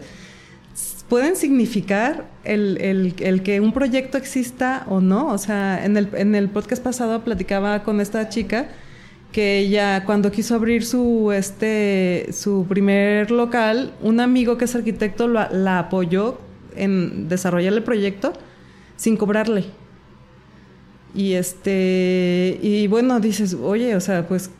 pueden 1.09 1.36
significar 1.36 2.26
el, 2.44 2.78
el, 2.80 3.14
el, 3.18 3.42
que 3.42 3.61
un 3.61 3.72
proyecto 3.72 4.18
exista 4.18 4.84
o 4.88 5.00
no. 5.00 5.28
O 5.28 5.38
sea, 5.38 5.84
en 5.84 5.96
el, 5.96 6.09
en 6.14 6.34
el 6.34 6.48
podcast 6.48 6.82
pasado 6.82 7.22
platicaba 7.22 7.82
con 7.82 8.00
esta 8.00 8.28
chica 8.28 8.68
que 9.32 9.59
ella 9.59 10.04
cuando 10.04 10.30
quiso 10.30 10.54
abrir 10.54 10.84
su 10.84 11.32
este 11.32 12.28
su 12.32 12.66
primer 12.68 13.30
local, 13.30 13.92
un 14.02 14.20
amigo 14.20 14.57
que 14.57 14.64
es 14.64 14.74
arquitecto 14.74 15.28
la 15.28 15.78
apoyó 15.78 16.38
en 16.76 17.28
desarrollar 17.28 17.72
el 17.72 17.82
proyecto 17.82 18.32
sin 18.96 19.16
cobrarle. 19.16 19.64
Y 21.16 21.32
este 21.32 22.58
y 22.62 22.86
bueno, 22.88 23.18
dices, 23.20 23.54
"Oye, 23.54 23.96
o 23.96 24.00
sea, 24.00 24.28
pues 24.28 24.50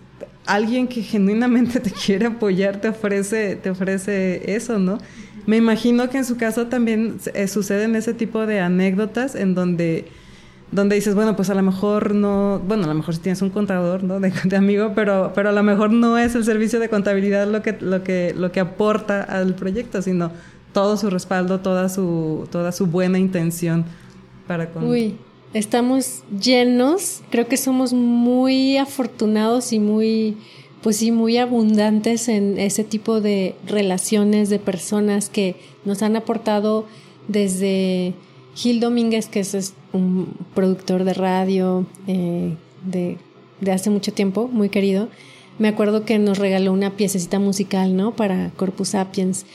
alguien 0.47 0.89
que 0.89 1.03
genuinamente 1.03 1.81
te 1.81 1.91
quiere 1.91 2.27
apoyar 2.27 2.81
te 2.81 2.89
ofrece 2.89 3.57
te 3.57 3.71
ofrece 3.71 4.55
eso, 4.57 4.79
¿no?" 4.79 4.99
Me 5.47 5.57
imagino 5.59 6.11
que 6.11 6.19
en 6.19 6.25
su 6.25 6.37
caso 6.37 6.67
también 6.67 7.19
eh, 7.35 7.47
suceden 7.47 7.95
ese 7.95 8.15
tipo 8.15 8.47
de 8.47 8.61
anécdotas 8.61 9.37
en 9.37 9.55
donde 9.55 10.07
donde 10.73 10.97
dices, 10.97 11.15
bueno, 11.15 11.37
pues 11.37 11.49
a 11.51 11.55
lo 11.55 11.63
mejor 11.63 12.15
no, 12.15 12.61
bueno, 12.67 12.85
a 12.85 12.87
lo 12.89 12.95
mejor 12.95 13.15
si 13.15 13.21
tienes 13.21 13.41
un 13.41 13.51
contador, 13.51 14.03
¿no? 14.03 14.19
De, 14.21 14.57
amigo, 14.57 14.93
pero, 14.95 15.33
pero 15.35 15.51
a 15.51 15.53
lo 15.53 15.63
mejor 15.63 15.93
no 15.93 16.19
es 16.19 16.35
el 16.35 16.45
servicio 16.45 16.81
de 16.81 16.89
contabilidad 16.89 17.47
lo 17.47 17.63
que, 17.63 17.77
lo 17.81 18.03
que, 18.03 18.35
lo 18.37 18.51
que 18.51 18.61
aporta 18.61 19.23
al 19.23 19.55
proyecto, 19.55 20.03
sino 20.03 20.33
todo 20.73 20.97
su 20.97 21.09
respaldo, 21.09 21.61
toda 21.61 21.89
su, 21.89 22.49
toda 22.51 22.73
su 22.73 22.87
buena 22.87 23.19
intención 23.19 23.85
para 24.47 24.71
con... 24.71 24.85
Uy, 24.85 25.17
estamos 25.59 26.23
llenos, 26.43 27.23
creo 27.31 27.49
que 27.49 27.57
somos 27.57 27.93
muy 27.93 28.77
afortunados 28.77 29.73
y 29.73 29.79
muy, 29.79 30.37
pues 30.83 30.97
sí, 30.99 31.11
muy 31.13 31.39
abundantes 31.39 32.29
en 32.29 32.59
ese 32.59 32.85
tipo 32.85 33.21
de 33.21 33.55
relaciones 33.67 34.51
de 34.51 34.59
personas 34.59 35.31
que 35.31 35.57
nos 35.85 36.03
han 36.03 36.17
aportado 36.17 36.87
desde 37.29 38.15
Gil 38.55 38.81
Domínguez, 38.81 39.29
que 39.29 39.41
es 39.41 39.75
un 39.93 40.35
productor 40.55 41.05
de 41.05 41.15
radio 41.15 41.87
eh, 42.07 42.55
de, 42.85 43.19
hace 43.71 43.91
mucho 43.91 44.13
tiempo, 44.13 44.49
muy 44.49 44.69
querido, 44.69 45.09
me 45.59 45.69
acuerdo 45.69 46.05
que 46.05 46.19
nos 46.19 46.39
regaló 46.39 46.73
una 46.73 46.97
piececita 46.97 47.39
musical, 47.39 47.97
¿no? 47.97 48.15
Para 48.15 48.51
Corpus 48.57 48.91
Sapiens. 48.91 49.47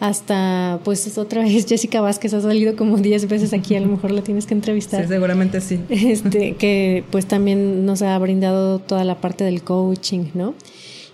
Hasta 0.00 0.80
pues 0.82 1.18
otra 1.18 1.42
vez 1.42 1.66
Jessica 1.68 2.00
Vázquez 2.00 2.32
ha 2.32 2.40
salido 2.40 2.74
como 2.74 2.96
10 2.96 3.28
veces 3.28 3.52
aquí, 3.52 3.76
a 3.76 3.80
lo 3.80 3.86
mejor 3.86 4.10
la 4.10 4.22
tienes 4.22 4.46
que 4.46 4.54
entrevistar. 4.54 5.02
Sí, 5.02 5.08
seguramente 5.08 5.60
sí. 5.60 5.78
Este, 5.90 6.56
que 6.56 7.04
pues 7.10 7.26
también 7.26 7.84
nos 7.84 8.00
ha 8.00 8.18
brindado 8.18 8.78
toda 8.78 9.04
la 9.04 9.20
parte 9.20 9.44
del 9.44 9.62
coaching, 9.62 10.30
¿no? 10.34 10.54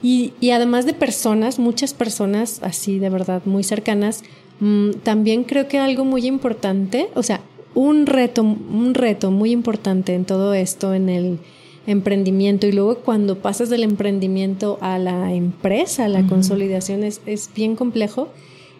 Y, 0.02 0.34
y 0.40 0.50
además 0.50 0.86
de 0.86 0.94
personas, 0.94 1.58
muchas 1.58 1.94
personas 1.94 2.60
así 2.62 3.00
de 3.00 3.10
verdad 3.10 3.42
muy 3.44 3.64
cercanas, 3.64 4.22
mmm, 4.60 4.92
también 5.02 5.42
creo 5.42 5.66
que 5.66 5.78
algo 5.78 6.04
muy 6.04 6.24
importante, 6.26 7.08
o 7.14 7.24
sea, 7.24 7.40
un 7.74 8.06
reto, 8.06 8.42
un 8.42 8.94
reto 8.94 9.32
muy 9.32 9.50
importante 9.50 10.14
en 10.14 10.24
todo 10.24 10.54
esto, 10.54 10.94
en 10.94 11.08
el 11.08 11.38
emprendimiento 11.88 12.66
y 12.66 12.72
luego 12.72 12.98
cuando 12.98 13.38
pasas 13.38 13.68
del 13.68 13.82
emprendimiento 13.82 14.78
a 14.80 14.98
la 14.98 15.32
empresa, 15.32 16.08
la 16.08 16.20
uh 16.20 16.22
-huh. 16.22 16.28
consolidación 16.28 17.02
es, 17.02 17.20
es 17.26 17.50
bien 17.54 17.74
complejo 17.74 18.28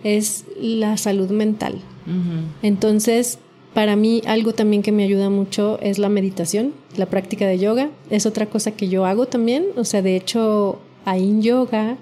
es 0.05 0.45
la 0.61 0.97
salud 0.97 1.31
mental. 1.31 1.75
Uh 2.07 2.11
-huh. 2.11 2.43
Entonces, 2.63 3.39
para 3.75 3.95
mí 3.95 4.23
algo 4.27 4.55
también 4.55 4.83
que 4.83 4.91
me 4.91 5.05
ayuda 5.05 5.29
mucho 5.29 5.79
es 5.83 5.99
la 5.99 6.09
meditación, 6.09 6.73
la 6.97 7.07
práctica 7.07 7.47
de 7.47 7.59
yoga. 7.59 7.91
Es 8.09 8.25
otra 8.25 8.47
cosa 8.47 8.71
que 8.71 8.89
yo 8.89 9.05
hago 9.05 9.27
también. 9.27 9.67
O 9.77 9.85
sea, 9.85 10.01
de 10.01 10.17
hecho, 10.17 10.79
ahí 11.05 11.41
yoga, 11.41 11.99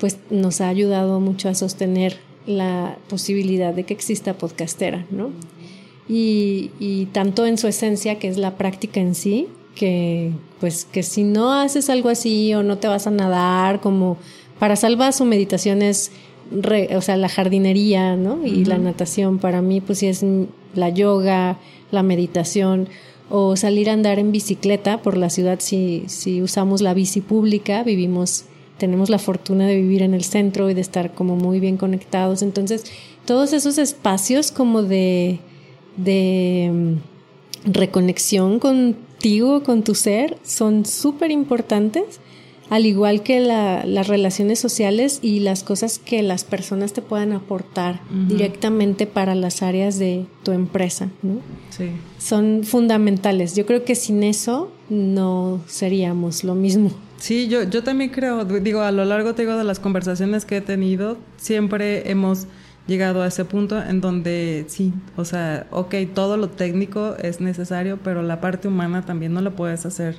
pues 0.00 0.18
nos 0.30 0.60
ha 0.60 0.68
ayudado 0.68 1.20
mucho 1.20 1.48
a 1.48 1.54
sostener 1.54 2.18
la 2.46 2.98
posibilidad 3.08 3.72
de 3.72 3.84
que 3.84 3.94
exista 3.94 4.34
podcastera, 4.34 5.06
¿no? 5.10 5.30
Y, 6.08 6.70
y 6.80 7.06
tanto 7.06 7.46
en 7.46 7.56
su 7.56 7.68
esencia, 7.68 8.18
que 8.18 8.26
es 8.28 8.36
la 8.36 8.56
práctica 8.56 9.00
en 9.00 9.14
sí, 9.14 9.48
que 9.76 10.32
pues 10.58 10.84
que 10.84 11.04
si 11.04 11.22
no 11.22 11.52
haces 11.52 11.88
algo 11.88 12.08
así 12.08 12.52
o 12.54 12.64
no 12.64 12.78
te 12.78 12.88
vas 12.88 13.06
a 13.06 13.10
nadar, 13.10 13.80
como 13.80 14.16
para 14.58 14.74
salvar 14.74 15.12
su 15.12 15.24
meditación 15.24 15.82
es 15.82 16.10
Re, 16.50 16.96
o 16.96 17.00
sea, 17.00 17.16
la 17.16 17.28
jardinería, 17.28 18.16
¿no? 18.16 18.46
Y 18.46 18.50
uh 18.50 18.64
-huh. 18.64 18.66
la 18.66 18.78
natación 18.78 19.38
para 19.38 19.62
mí, 19.62 19.80
pues 19.80 19.98
sí 19.98 20.06
es 20.06 20.24
la 20.74 20.90
yoga, 20.90 21.58
la 21.90 22.02
meditación 22.02 22.88
o 23.28 23.56
salir 23.56 23.90
a 23.90 23.92
andar 23.92 24.18
en 24.18 24.32
bicicleta 24.32 25.02
por 25.02 25.16
la 25.16 25.30
ciudad 25.30 25.58
si, 25.60 26.04
si 26.06 26.42
usamos 26.42 26.80
la 26.80 26.94
bici 26.94 27.20
pública, 27.20 27.82
vivimos, 27.82 28.44
tenemos 28.78 29.10
la 29.10 29.18
fortuna 29.18 29.66
de 29.66 29.76
vivir 29.76 30.02
en 30.02 30.14
el 30.14 30.22
centro 30.22 30.70
y 30.70 30.74
de 30.74 30.80
estar 30.80 31.12
como 31.14 31.34
muy 31.34 31.58
bien 31.58 31.76
conectados. 31.76 32.42
Entonces, 32.42 32.84
todos 33.24 33.52
esos 33.52 33.78
espacios 33.78 34.52
como 34.52 34.82
de, 34.82 35.40
de 35.96 36.68
um, 36.70 37.72
reconexión 37.72 38.60
contigo, 38.60 39.64
con 39.64 39.82
tu 39.82 39.94
ser, 39.94 40.38
son 40.44 40.86
súper 40.86 41.32
importantes 41.32 42.20
al 42.70 42.86
igual 42.86 43.22
que 43.22 43.40
la, 43.40 43.84
las 43.84 44.08
relaciones 44.08 44.58
sociales 44.58 45.20
y 45.22 45.40
las 45.40 45.62
cosas 45.62 45.98
que 45.98 46.22
las 46.22 46.44
personas 46.44 46.92
te 46.92 47.02
puedan 47.02 47.32
aportar 47.32 48.00
uh 48.10 48.14
-huh. 48.14 48.26
directamente 48.26 49.06
para 49.06 49.34
las 49.34 49.62
áreas 49.62 49.98
de 49.98 50.26
tu 50.42 50.52
empresa, 50.52 51.08
¿no? 51.22 51.40
Sí. 51.70 51.90
Son 52.18 52.62
fundamentales. 52.64 53.54
Yo 53.54 53.66
creo 53.66 53.84
que 53.84 53.94
sin 53.94 54.22
eso 54.22 54.70
no 54.88 55.60
seríamos 55.66 56.44
lo 56.44 56.54
mismo. 56.54 56.90
Sí, 57.18 57.48
yo, 57.48 57.62
yo 57.64 57.82
también 57.82 58.10
creo, 58.10 58.44
digo, 58.44 58.82
a 58.82 58.92
lo 58.92 59.04
largo 59.04 59.34
te 59.34 59.42
digo, 59.42 59.56
de 59.56 59.64
las 59.64 59.80
conversaciones 59.80 60.44
que 60.44 60.58
he 60.58 60.60
tenido, 60.60 61.16
siempre 61.36 62.10
hemos 62.10 62.46
llegado 62.86 63.22
a 63.22 63.26
ese 63.26 63.44
punto 63.44 63.82
en 63.82 64.00
donde 64.00 64.64
sí, 64.68 64.92
o 65.16 65.24
sea, 65.24 65.66
ok, 65.70 65.94
todo 66.14 66.36
lo 66.36 66.48
técnico 66.48 67.16
es 67.20 67.40
necesario, 67.40 67.98
pero 68.02 68.22
la 68.22 68.40
parte 68.40 68.68
humana 68.68 69.04
también 69.04 69.32
no 69.32 69.40
lo 69.40 69.56
puedes 69.56 69.86
hacer 69.86 70.16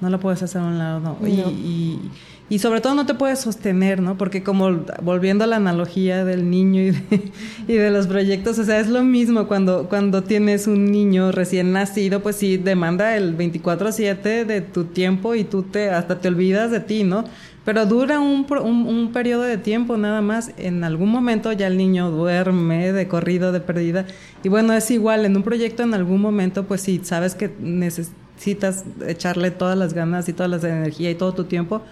no 0.00 0.10
lo 0.10 0.20
puedes 0.20 0.42
hacer 0.42 0.60
a 0.60 0.64
un 0.64 0.78
lado, 0.78 1.00
no. 1.00 1.16
no. 1.20 1.28
Y, 1.28 1.32
y, 1.32 2.10
y, 2.50 2.58
sobre 2.58 2.80
todo 2.80 2.94
no 2.94 3.06
te 3.06 3.14
puedes 3.14 3.40
sostener, 3.40 4.00
¿no? 4.00 4.18
Porque 4.18 4.42
como 4.42 4.84
volviendo 5.02 5.44
a 5.44 5.46
la 5.46 5.56
analogía 5.56 6.24
del 6.24 6.50
niño 6.50 6.82
y 6.82 6.90
de, 6.90 7.22
y 7.68 7.72
de 7.74 7.90
los 7.90 8.06
proyectos, 8.06 8.58
o 8.58 8.64
sea, 8.64 8.78
es 8.78 8.88
lo 8.88 9.02
mismo 9.02 9.46
cuando, 9.46 9.88
cuando 9.88 10.22
tienes 10.22 10.66
un 10.66 10.90
niño 10.90 11.32
recién 11.32 11.72
nacido, 11.72 12.22
pues 12.22 12.36
sí, 12.36 12.56
demanda 12.56 13.16
el 13.16 13.36
24/7 13.36 14.44
de 14.44 14.60
tu 14.60 14.84
tiempo 14.84 15.34
y 15.34 15.44
tú 15.44 15.62
te 15.62 15.90
hasta 15.90 16.18
te 16.18 16.28
olvidas 16.28 16.70
de 16.70 16.80
ti, 16.80 17.04
¿no? 17.04 17.24
Pero 17.64 17.84
dura 17.84 18.20
un, 18.20 18.46
un, 18.48 18.86
un, 18.86 19.12
periodo 19.12 19.42
de 19.42 19.58
tiempo 19.58 19.96
nada 19.96 20.20
más. 20.20 20.52
En 20.56 20.84
algún 20.84 21.08
momento 21.08 21.50
ya 21.50 21.66
el 21.66 21.76
niño 21.76 22.12
duerme 22.12 22.92
de 22.92 23.08
corrido, 23.08 23.50
de 23.50 23.58
perdida. 23.58 24.06
Y 24.44 24.48
bueno, 24.48 24.72
es 24.72 24.88
igual, 24.92 25.24
en 25.24 25.36
un 25.36 25.42
proyecto 25.42 25.82
en 25.82 25.92
algún 25.92 26.20
momento, 26.20 26.64
pues 26.64 26.82
sí, 26.82 27.00
sabes 27.02 27.34
que 27.34 27.52
necesitas 27.58 28.25
necesitas 28.36 28.84
echarle 29.06 29.50
todas 29.50 29.76
las 29.76 29.94
ganas 29.94 30.28
y 30.28 30.32
todas 30.32 30.50
las 30.50 30.62
energía 30.62 31.10
y 31.10 31.14
todo 31.14 31.32
tu 31.34 31.44
tiempo, 31.44 31.82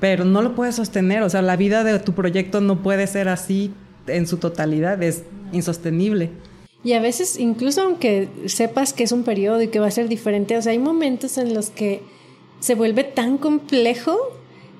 pero 0.00 0.24
no 0.24 0.42
lo 0.42 0.54
puedes 0.54 0.76
sostener. 0.76 1.22
O 1.22 1.30
sea, 1.30 1.42
la 1.42 1.56
vida 1.56 1.84
de 1.84 1.98
tu 1.98 2.14
proyecto 2.14 2.60
no 2.60 2.82
puede 2.82 3.06
ser 3.06 3.28
así 3.28 3.72
en 4.06 4.26
su 4.26 4.38
totalidad, 4.38 5.02
es 5.02 5.22
insostenible. 5.52 6.30
Y 6.82 6.94
a 6.94 7.00
veces, 7.00 7.38
incluso 7.38 7.82
aunque 7.82 8.28
sepas 8.46 8.94
que 8.94 9.04
es 9.04 9.12
un 9.12 9.22
periodo 9.22 9.60
y 9.60 9.68
que 9.68 9.78
va 9.78 9.86
a 9.86 9.90
ser 9.90 10.08
diferente, 10.08 10.56
o 10.56 10.62
sea, 10.62 10.72
hay 10.72 10.78
momentos 10.78 11.36
en 11.36 11.52
los 11.52 11.68
que 11.68 12.02
se 12.60 12.74
vuelve 12.74 13.04
tan 13.04 13.36
complejo 13.36 14.16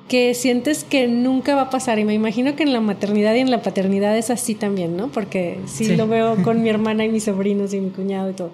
que 0.08 0.34
sientes 0.34 0.82
que 0.82 1.06
nunca 1.06 1.54
va 1.54 1.62
a 1.62 1.70
pasar. 1.70 1.98
Y 1.98 2.04
me 2.04 2.14
imagino 2.14 2.56
que 2.56 2.62
en 2.62 2.72
la 2.72 2.80
maternidad 2.80 3.34
y 3.34 3.40
en 3.40 3.50
la 3.50 3.62
paternidad 3.62 4.16
es 4.16 4.30
así 4.30 4.54
también, 4.54 4.96
¿no? 4.96 5.08
Porque 5.08 5.58
sí, 5.66 5.84
sí. 5.84 5.96
lo 5.96 6.08
veo 6.08 6.42
con 6.42 6.62
mi 6.62 6.68
hermana 6.70 7.04
y 7.04 7.10
mis 7.10 7.24
sobrinos 7.24 7.74
y 7.74 7.80
mi 7.80 7.90
cuñado 7.90 8.30
y 8.30 8.32
todo. 8.32 8.50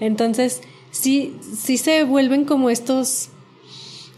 Entonces, 0.00 0.62
sí, 0.94 1.34
sí 1.56 1.76
se 1.76 2.04
vuelven 2.04 2.44
como 2.44 2.70
estos 2.70 3.28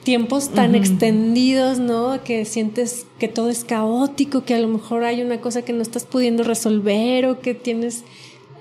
tiempos 0.04 0.50
tan 0.50 0.70
uh 0.70 0.74
-huh. 0.74 0.78
extendidos, 0.78 1.78
¿no? 1.80 2.22
Que 2.22 2.44
sientes 2.44 3.06
que 3.18 3.28
todo 3.28 3.48
es 3.48 3.64
caótico, 3.64 4.44
que 4.44 4.54
a 4.54 4.60
lo 4.60 4.68
mejor 4.68 5.02
hay 5.02 5.22
una 5.22 5.40
cosa 5.40 5.62
que 5.62 5.72
no 5.72 5.82
estás 5.82 6.04
pudiendo 6.04 6.44
resolver 6.44 7.26
o 7.26 7.40
que 7.40 7.54
tienes 7.54 8.04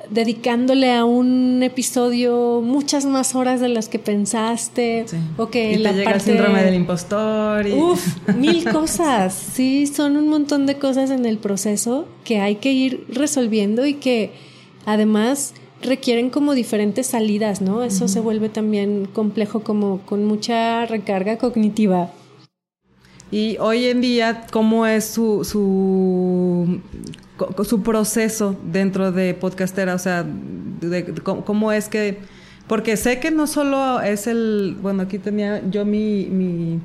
dedicándole 0.10 0.94
a 0.94 1.04
un 1.04 1.62
episodio 1.64 2.62
muchas 2.64 3.06
más 3.06 3.36
horas 3.36 3.60
de 3.60 3.70
las 3.70 3.90
que 3.90 3.98
pensaste 3.98 5.06
sí. 5.08 5.18
o 5.38 5.50
que 5.50 5.74
y 5.74 5.78
la 5.78 5.92
te 5.92 5.98
llega 5.98 6.12
parte 6.12 6.32
el 6.32 6.38
síndrome 6.38 6.64
del 6.64 6.76
impostor 6.76 7.66
y... 7.68 7.74
Uf, 7.74 8.06
mil 8.36 8.70
cosas 8.72 9.34
sí 9.34 9.88
son 9.88 10.16
un 10.16 10.28
montón 10.28 10.68
de 10.68 10.78
cosas 10.78 11.10
en 11.10 11.26
el 11.26 11.40
proceso 11.40 12.06
que 12.24 12.40
hay 12.40 12.58
que 12.58 12.72
ir 12.72 13.06
resolviendo 13.10 13.86
y 13.88 13.96
que 13.96 14.32
además 14.86 15.56
requieren 15.86 16.30
como 16.30 16.54
diferentes 16.54 17.08
salidas, 17.08 17.62
¿no? 17.62 17.84
Eso 17.84 18.06
uh 18.06 18.08
-huh. 18.08 18.12
se 18.12 18.20
vuelve 18.20 18.50
también 18.50 19.06
complejo 19.14 19.62
como 19.62 20.00
con 20.06 20.26
mucha 20.26 20.86
recarga 20.86 21.38
cognitiva. 21.38 22.12
Y 23.32 23.58
hoy 23.60 23.86
en 23.86 24.02
día, 24.02 24.46
¿cómo 24.52 24.86
es 24.86 25.06
su, 25.06 25.44
su, 25.44 26.80
su 27.64 27.82
proceso 27.82 28.56
dentro 28.72 29.12
de 29.12 29.34
Podcastera? 29.34 29.96
O 29.96 30.00
sea, 30.00 30.24
de, 30.24 31.04
de, 31.04 31.22
¿cómo 31.22 31.72
es 31.72 31.90
que...? 31.90 32.20
Porque 32.68 32.98
sé 32.98 33.20
que 33.20 33.32
no 33.32 33.46
solo 33.48 34.00
es 34.02 34.28
el... 34.28 34.78
Bueno, 34.82 35.04
aquí 35.04 35.20
tenía 35.20 35.62
yo 35.70 35.86
mi... 35.86 36.26
mi 36.26 36.80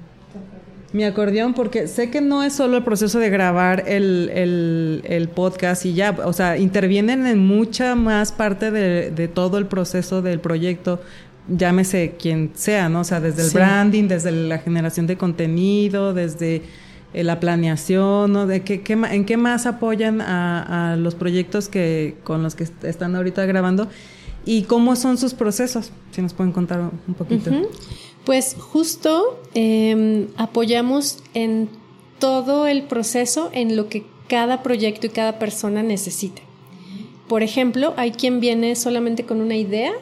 mi 0.93 1.05
acordeón, 1.05 1.55
porque 1.55 1.87
sé 1.87 2.11
que 2.11 2.21
no 2.21 2.43
es 2.43 2.53
solo 2.53 2.77
el 2.77 2.83
proceso 2.83 3.19
de 3.19 3.31
grabar 3.31 3.85
el, 3.87 4.31
el, 4.35 5.03
el 5.05 5.29
podcast 5.29 5.87
y 5.87 5.95
ya, 5.95 6.17
o 6.25 6.33
sea, 6.33 6.59
intervienen 6.59 7.27
en 7.27 7.39
mucha 7.39 7.95
más 7.95 8.33
parte 8.33 8.71
de, 8.71 9.11
de, 9.11 9.29
todo 9.29 9.59
el 9.59 9.67
proceso 9.67 10.21
del 10.21 10.41
proyecto, 10.41 11.01
llámese 11.49 12.17
quien 12.19 12.51
sea, 12.55 12.89
¿no? 12.89 13.01
O 13.01 13.05
sea, 13.05 13.21
desde 13.21 13.43
el 13.43 13.49
sí. 13.51 13.55
branding, 13.55 14.09
desde 14.09 14.33
la 14.33 14.59
generación 14.59 15.07
de 15.07 15.17
contenido, 15.17 16.13
desde 16.13 16.63
eh, 17.15 17.25
la 17.25 17.39
planeación, 17.39 18.33
¿no? 18.33 18.47
De 18.47 18.63
qué, 18.63 18.83
qué, 18.83 18.95
¿En 18.95 19.25
qué 19.25 19.37
más 19.37 19.67
apoyan 19.67 20.21
a, 20.21 20.93
a 20.93 20.97
los 20.97 21.15
proyectos 21.15 21.69
que, 21.69 22.17
con 22.25 22.43
los 22.43 22.55
que 22.55 22.67
están 22.83 23.15
ahorita 23.15 23.47
grabando? 23.47 23.89
¿Y 24.45 24.63
cómo 24.63 24.97
son 24.97 25.19
sus 25.19 25.35
procesos? 25.35 25.93
Si 26.13 26.23
nos 26.23 26.35
pueden 26.35 26.53
contar 26.53 26.81
un 26.81 27.15
poquito. 27.15 27.51
Uh 27.51 27.55
-huh. 27.55 27.69
Pues 28.25 28.57
justo 28.59 29.41
eh, 29.55 30.27
apoyamos 30.37 31.19
en 31.35 31.69
todo 32.19 32.67
el 32.67 32.83
proceso 32.83 33.51
en 33.53 33.77
lo 33.77 33.89
que 33.89 34.05
cada 34.29 34.63
proyecto 34.63 35.07
y 35.07 35.11
cada 35.11 35.39
persona 35.39 35.83
necesite. 35.83 36.43
Por 37.27 37.43
ejemplo, 37.45 37.95
hay 37.97 38.11
quien 38.11 38.41
viene 38.41 38.75
solamente 38.75 39.25
con 39.25 39.41
una 39.41 39.57
idea. 39.57 39.93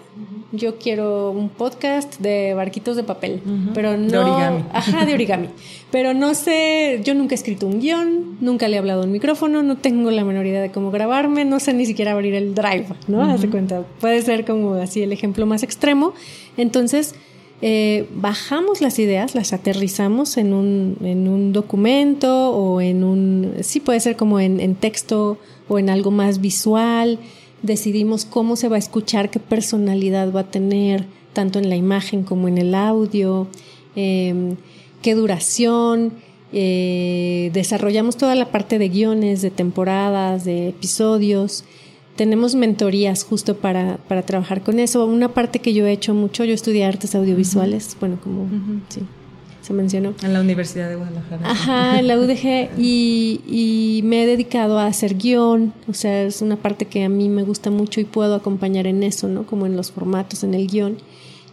Yo 0.51 0.79
quiero 0.79 1.31
un 1.31 1.51
podcast 1.51 2.19
de 2.21 2.55
barquitos 2.55 2.97
de 2.97 3.05
papel, 3.05 3.43
uh 3.45 3.49
-huh. 3.51 3.71
pero 3.75 3.99
no. 3.99 4.09
De 4.09 4.19
origami. 4.19 4.65
Ajá, 4.73 5.05
de 5.05 5.13
origami. 5.13 5.49
pero 5.91 6.15
no 6.15 6.35
sé, 6.35 7.03
yo 7.05 7.15
nunca 7.15 7.35
he 7.35 7.37
escrito 7.37 7.67
un 7.67 7.81
guion, 7.81 8.39
nunca 8.41 8.67
le 8.67 8.77
he 8.77 8.79
hablado 8.79 9.03
a 9.03 9.05
un 9.05 9.13
micrófono, 9.13 9.63
no 9.63 9.77
tengo 9.77 10.11
la 10.11 10.25
menor 10.25 10.47
idea 10.47 10.63
de 10.63 10.71
cómo 10.71 10.91
grabarme, 10.91 11.45
no 11.45 11.61
sé 11.61 11.75
ni 11.75 11.85
siquiera 11.85 12.13
abrir 12.13 12.35
el 12.35 12.55
drive, 12.55 12.87
¿no? 13.09 13.19
Uh 13.19 13.25
-huh. 13.25 13.35
Hazte 13.35 13.51
cuenta. 13.51 13.85
Puede 14.01 14.23
ser 14.23 14.47
como 14.47 14.75
así 14.75 15.03
el 15.03 15.13
ejemplo 15.13 15.45
más 15.45 15.63
extremo. 15.63 16.15
Entonces, 16.57 17.15
eh, 17.61 18.07
bajamos 18.15 18.81
las 18.81 18.99
ideas, 18.99 19.35
las 19.35 19.53
aterrizamos 19.53 20.37
en 20.37 20.53
un, 20.53 20.97
en 21.03 21.27
un 21.27 21.53
documento 21.53 22.51
o 22.51 22.81
en 22.81 23.03
un, 23.03 23.55
sí 23.63 23.81
puede 23.81 24.01
ser 24.01 24.17
como 24.17 24.39
en, 24.39 24.75
texto 24.77 25.39
o 25.69 25.79
en 25.79 25.91
algo 25.91 26.11
más 26.11 26.41
visual, 26.41 27.19
decidimos 27.63 28.25
cómo 28.25 28.57
se 28.57 28.69
va 28.69 28.77
a 28.77 28.79
escuchar, 28.79 29.31
qué 29.31 29.41
personalidad 29.41 30.33
va 30.33 30.41
a 30.41 30.51
tener, 30.51 31.07
tanto 31.33 31.59
en 31.59 31.69
la 31.69 31.77
imagen 31.77 32.23
como 32.23 32.47
en 32.47 32.59
el 32.59 32.75
audio, 32.75 33.49
eh, 33.97 34.55
qué 35.03 35.15
duración, 35.15 36.13
Eh, 36.51 37.51
desarrollamos 37.53 38.17
toda 38.17 38.35
la 38.35 38.47
parte 38.47 38.79
de 38.79 38.89
guiones, 38.89 39.43
de 39.43 39.51
temporadas, 39.51 40.45
de 40.45 40.69
episodios. 40.69 41.65
Tenemos 42.19 42.57
mentorías 42.57 43.23
justo 43.23 43.57
para, 43.59 43.99
para 44.09 44.23
trabajar 44.23 44.65
con 44.65 44.81
eso. 44.81 45.07
Una 45.07 45.29
parte 45.29 45.61
que 45.61 45.73
yo 45.73 45.87
he 45.87 45.93
hecho 45.93 46.15
mucho, 46.15 46.45
yo 46.45 46.53
estudié 46.53 46.85
artes 46.85 47.15
audiovisuales, 47.15 47.97
bueno, 48.01 48.19
como 48.21 48.49
sí, 48.89 49.03
se 49.63 49.73
mencionó. 49.73 50.15
En 50.25 50.33
la 50.33 50.41
Universidad 50.41 50.89
de 50.89 50.97
Guadalajara. 50.97 51.49
Ajá, 51.49 52.01
en 52.01 52.09
la 52.09 52.19
UDG 52.19 52.77
y, 52.77 53.41
y, 53.47 54.03
me 54.03 54.25
he 54.25 54.27
dedicado 54.27 54.81
a 54.81 54.87
hacer 54.87 55.17
guion, 55.17 55.73
o 55.87 55.95
sea, 55.95 56.25
es 56.25 56.43
una 56.43 56.57
parte 56.57 56.87
que 56.87 57.05
a 57.05 57.09
mí 57.09 57.29
me 57.29 57.45
gusta 57.45 57.71
mucho 57.71 58.01
y 58.01 58.05
puedo 58.05 58.35
acompañar 58.35 58.89
en 58.89 59.05
eso, 59.05 59.29
¿no? 59.29 59.47
Como 59.47 59.67
en 59.67 59.77
los 59.77 59.93
formatos, 59.93 60.43
en 60.43 60.55
el 60.55 60.67
guion. 60.67 60.99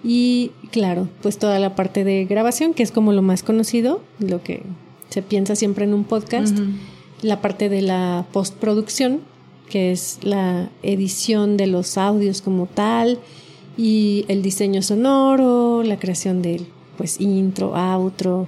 Y 0.03 0.49
claro, 0.71 1.07
pues 1.21 1.37
toda 1.37 1.59
la 1.59 1.75
parte 1.75 2.03
de 2.03 2.25
grabación, 2.25 2.73
que 2.73 2.81
es 2.81 2.91
como 2.91 3.13
lo 3.13 3.21
más 3.21 3.43
conocido, 3.43 4.01
lo 4.17 4.41
que 4.41 4.63
se 5.09 5.21
piensa 5.21 5.55
siempre 5.55 5.85
en 5.85 5.93
un 5.93 6.05
podcast, 6.05 6.57
la 7.21 7.39
parte 7.39 7.69
de 7.69 7.83
la 7.83 8.25
postproducción, 8.31 9.21
que 9.69 9.91
es 9.91 10.19
la 10.23 10.69
edición 10.83 11.57
de 11.57 11.67
los 11.67 11.97
audios 11.97 12.41
como 12.41 12.65
tal, 12.65 13.19
y 13.77 14.25
el 14.27 14.41
diseño 14.41 14.81
sonoro, 14.81 15.83
la 15.83 15.99
creación 15.99 16.41
del 16.41 16.67
pues 16.97 17.19
intro, 17.19 17.75
outro, 17.75 18.47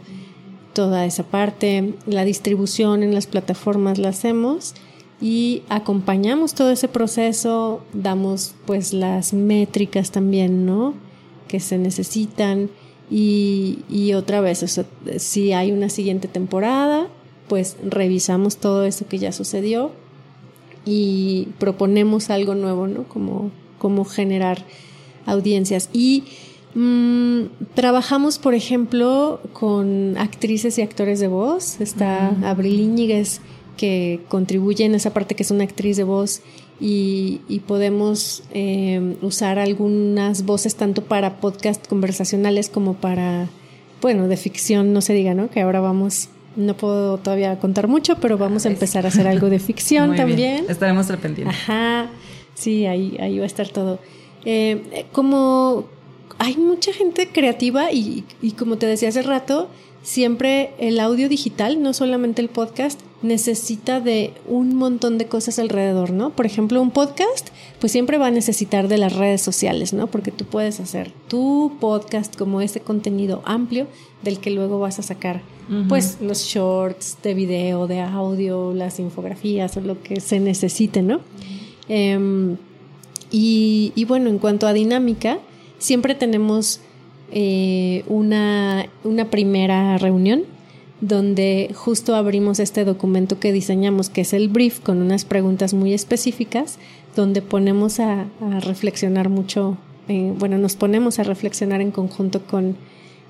toda 0.74 1.06
esa 1.06 1.24
parte, 1.24 1.96
la 2.06 2.24
distribución 2.24 3.04
en 3.04 3.14
las 3.14 3.28
plataformas 3.28 3.98
la 3.98 4.10
hacemos 4.10 4.74
y 5.20 5.64
acompañamos 5.70 6.54
todo 6.54 6.70
ese 6.72 6.88
proceso, 6.88 7.82
damos 7.94 8.56
pues 8.66 8.94
las 8.94 9.34
métricas 9.34 10.12
también, 10.12 10.66
¿no? 10.66 10.94
Que 11.48 11.60
se 11.60 11.78
necesitan 11.78 12.70
y, 13.10 14.14
otra 14.14 14.42
vez, 14.42 14.80
si 15.18 15.54
hay 15.54 15.72
una 15.72 15.90
siguiente 15.90 16.28
temporada, 16.28 17.08
pues 17.48 17.78
revisamos 17.84 18.58
todo 18.58 18.86
eso 18.86 19.08
que 19.08 19.18
ya 19.18 19.32
sucedió 19.32 19.92
y 20.88 21.50
proponemos 21.60 22.30
algo 22.30 22.56
nuevo, 22.56 22.88
¿no? 22.88 23.04
Como, 23.04 23.52
como 23.78 24.06
generar 24.06 24.64
audiencias. 25.26 25.90
Y 25.92 26.24
mm, 26.74 27.42
trabajamos, 27.76 28.40
por 28.40 28.56
ejemplo, 28.56 29.42
con 29.52 30.18
actrices 30.18 30.78
y 30.78 30.82
actores 30.82 31.20
de 31.20 31.28
voz. 31.28 31.82
Está 31.82 32.30
Abril 32.50 32.80
Íñiguez, 32.80 33.42
que 33.76 34.22
contribuye 34.30 34.86
en 34.86 34.96
esa 34.96 35.14
parte 35.14 35.36
que 35.36 35.44
es 35.44 35.52
una 35.52 35.66
actriz 35.66 35.98
de 35.98 36.06
voz 36.06 36.42
y, 36.80 37.62
podemos 37.68 38.44
eh, 38.54 39.18
usar 39.22 39.60
algunas 39.60 40.46
voces 40.46 40.76
tanto 40.76 41.04
para 41.04 41.42
podcast 41.42 41.86
conversacionales 41.88 42.70
como 42.70 42.94
para, 42.94 43.50
bueno, 44.02 44.28
de 44.28 44.38
ficción, 44.38 44.94
no 44.94 45.02
se 45.02 45.14
diga, 45.14 45.34
¿no? 45.34 45.50
Que 45.50 45.62
ahora 45.62 45.80
vamos, 45.82 46.30
no 46.58 46.76
puedo 46.76 47.18
todavía 47.20 47.58
contar 47.60 47.88
mucho, 47.88 48.18
pero 48.18 48.38
vamos 48.38 48.66
a 48.66 48.70
empezar 48.70 49.06
a 49.06 49.10
hacer 49.10 49.28
algo 49.28 49.50
de 49.50 49.60
ficción 49.60 50.16
también. 50.18 50.66
Estaremos 50.68 51.10
al 51.10 51.20
pendiente. 51.20 51.54
Ajá, 51.54 52.10
sí, 52.56 52.86
ahí, 52.86 53.16
ahí 53.20 53.38
va 53.38 53.44
a 53.44 53.48
estar 53.48 53.70
todo. 53.70 54.00
Eh, 54.44 55.06
como 55.12 55.86
hay 56.40 56.58
mucha 56.58 56.92
gente 56.94 57.30
creativa 57.30 57.92
y, 57.92 58.26
y 58.42 58.52
como 58.52 58.78
te 58.78 58.86
decía 58.86 59.10
hace 59.10 59.22
rato, 59.22 59.70
siempre 60.08 60.72
el 60.80 61.02
audio 61.02 61.28
digital, 61.28 61.84
no 61.84 61.94
solamente 61.94 62.42
el 62.42 62.48
podcast, 62.48 63.02
necesita 63.22 64.00
de 64.00 64.32
un 64.48 64.74
montón 64.74 65.18
de 65.18 65.26
cosas 65.26 65.60
alrededor, 65.60 66.12
¿no? 66.12 66.30
Por 66.30 66.46
ejemplo, 66.46 66.82
un 66.82 66.92
podcast, 66.92 67.50
pues 67.82 67.92
siempre 67.92 68.18
va 68.18 68.28
a 68.28 68.32
necesitar 68.32 68.88
de 68.88 68.98
las 68.98 69.18
redes 69.18 69.42
sociales, 69.42 69.92
¿no? 69.92 70.08
Porque 70.08 70.32
tú 70.32 70.46
puedes 70.46 70.80
hacer 70.80 71.12
tu 71.28 71.74
podcast 71.82 72.38
como 72.38 72.62
ese 72.62 72.80
contenido 72.80 73.42
amplio 73.44 73.86
del 74.24 74.40
que 74.40 74.50
luego 74.50 74.80
vas 74.80 74.98
a 74.98 75.04
sacar, 75.04 75.42
pues, 75.90 76.20
los 76.22 76.46
shorts 76.46 77.18
de 77.22 77.34
video, 77.34 77.88
de 77.88 78.00
audio, 78.00 78.74
las 78.74 79.02
infografías 79.02 79.76
o 79.76 79.82
lo 79.82 80.02
que 80.02 80.22
se 80.22 80.40
necesite, 80.40 81.02
¿no? 81.02 81.20
Em, 81.90 82.56
y, 83.30 83.92
y 83.94 84.06
bueno, 84.06 84.30
en 84.30 84.40
cuanto 84.40 84.68
a 84.68 84.74
dinámica, 84.74 85.40
siempre 85.80 86.16
tenemos 86.16 86.80
eh, 87.32 88.04
una, 88.08 88.88
una 89.04 89.30
primera 89.30 89.98
reunión 89.98 90.44
donde 91.02 91.72
justo 91.76 92.16
abrimos 92.16 92.60
este 92.60 92.84
documento 92.86 93.40
que 93.40 93.52
diseñamos, 93.52 94.10
que 94.10 94.22
es 94.22 94.34
el 94.34 94.50
brief, 94.50 94.80
con 94.80 95.02
unas 95.02 95.26
preguntas 95.26 95.74
muy 95.74 95.94
específicas, 95.94 96.80
donde 97.16 97.42
ponemos 97.42 98.00
a, 98.00 98.28
reflexionar 98.62 99.30
mucho, 99.30 99.78
eh, 100.08 100.34
bueno, 100.38 100.58
nos 100.58 100.76
ponemos 100.76 101.20
a 101.20 101.24
reflexionar 101.24 101.82
en 101.82 101.92
conjunto 101.92 102.44
con, 102.44 102.76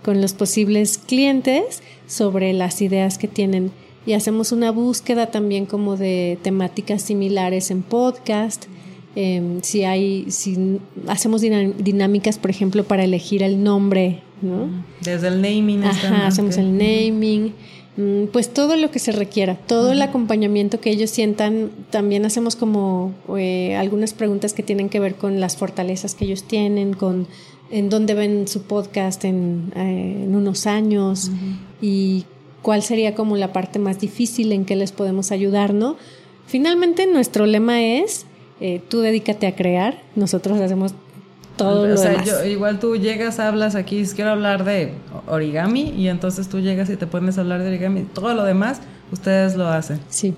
con 0.04 0.22
los 0.22 0.34
posibles 0.34 0.98
clientes 0.98 1.82
sobre 2.08 2.54
las 2.54 2.82
ideas 2.82 3.18
que 3.18 3.28
tienen. 3.28 3.72
Y 4.06 4.14
hacemos 4.14 4.54
una 4.54 4.72
búsqueda 4.72 5.32
también 5.32 5.66
como 5.66 5.98
de 5.98 6.38
temáticas 6.42 7.02
similares 7.02 7.72
en 7.72 7.84
podcast 7.84 8.68
Em, 9.20 9.64
si 9.64 9.84
hay, 9.84 10.30
si 10.30 10.80
hacemos 11.08 11.42
dinámicas, 11.42 12.38
por 12.38 12.52
ejemplo, 12.52 12.84
para 12.84 13.04
elegir 13.04 13.42
el 13.42 13.64
nombre, 13.64 14.22
¿no? 14.44 14.70
Desde 15.02 15.30
el 15.30 15.42
naming. 15.42 15.84
Ajá, 15.84 16.28
hacemos 16.28 16.56
el 16.58 16.78
naming, 16.78 17.52
mm, 17.98 18.26
pues 18.32 18.54
todo 18.54 18.76
lo 18.76 18.92
que 18.92 19.00
se 19.00 19.12
requiera, 19.12 19.56
todo 19.56 19.92
el 19.92 20.04
acompañamiento 20.04 20.80
que 20.80 20.92
ellos 20.92 21.10
sientan, 21.10 21.72
también 21.90 22.28
hacemos 22.28 22.56
como 22.56 23.12
eh, 23.36 23.76
algunas 23.76 24.14
preguntas 24.14 24.54
que 24.54 24.62
tienen 24.62 24.88
que 24.88 25.00
ver 25.00 25.16
con 25.16 25.40
las 25.40 25.58
fortalezas 25.58 26.14
que 26.14 26.26
ellos 26.26 26.44
tienen, 26.44 26.94
con 26.94 27.28
en 27.72 27.90
dónde 27.90 28.14
ven 28.14 28.48
su 28.48 28.62
podcast 28.62 29.26
en, 29.26 29.74
eh, 29.76 30.26
en 30.26 30.36
unos 30.36 30.68
años 30.68 31.32
y 31.82 32.26
cuál 32.62 32.84
sería 32.84 33.16
como 33.16 33.36
la 33.36 33.52
parte 33.52 33.80
más 33.80 34.00
difícil 34.00 34.52
en 34.52 34.64
que 34.64 34.76
les 34.76 34.92
podemos 34.92 35.32
ayudar, 35.32 35.74
¿no? 35.74 35.98
Finalmente 36.46 37.08
nuestro 37.08 37.48
lema 37.48 37.82
es 37.82 38.27
eh, 38.60 38.82
tú 38.88 39.02
dedícate 39.02 39.48
a 39.48 39.56
crear, 39.56 40.02
nosotros 40.16 40.60
hacemos 40.60 40.94
todo 41.58 41.82
o 41.82 41.88
lo 41.88 41.98
sea, 41.98 42.24
Yo, 42.24 42.46
igual 42.46 42.80
tú 42.80 42.96
llegas, 42.96 43.40
hablas 43.40 43.76
aquí, 43.76 44.06
quiero 44.16 44.32
hablar 44.32 44.64
de 44.64 44.94
origami 45.28 45.90
y 45.98 46.08
entonces 46.08 46.48
tú 46.48 46.60
llegas 46.60 46.90
y 46.90 46.98
te 46.98 47.08
pones 47.08 47.38
a 47.38 47.42
hablar 47.42 47.62
de 47.62 47.70
origami, 47.70 48.04
todo 48.04 48.34
lo 48.34 48.44
demás 48.44 48.82
ustedes 49.12 49.56
lo 49.56 49.68
hacen. 49.68 50.00
Sí. 50.10 50.36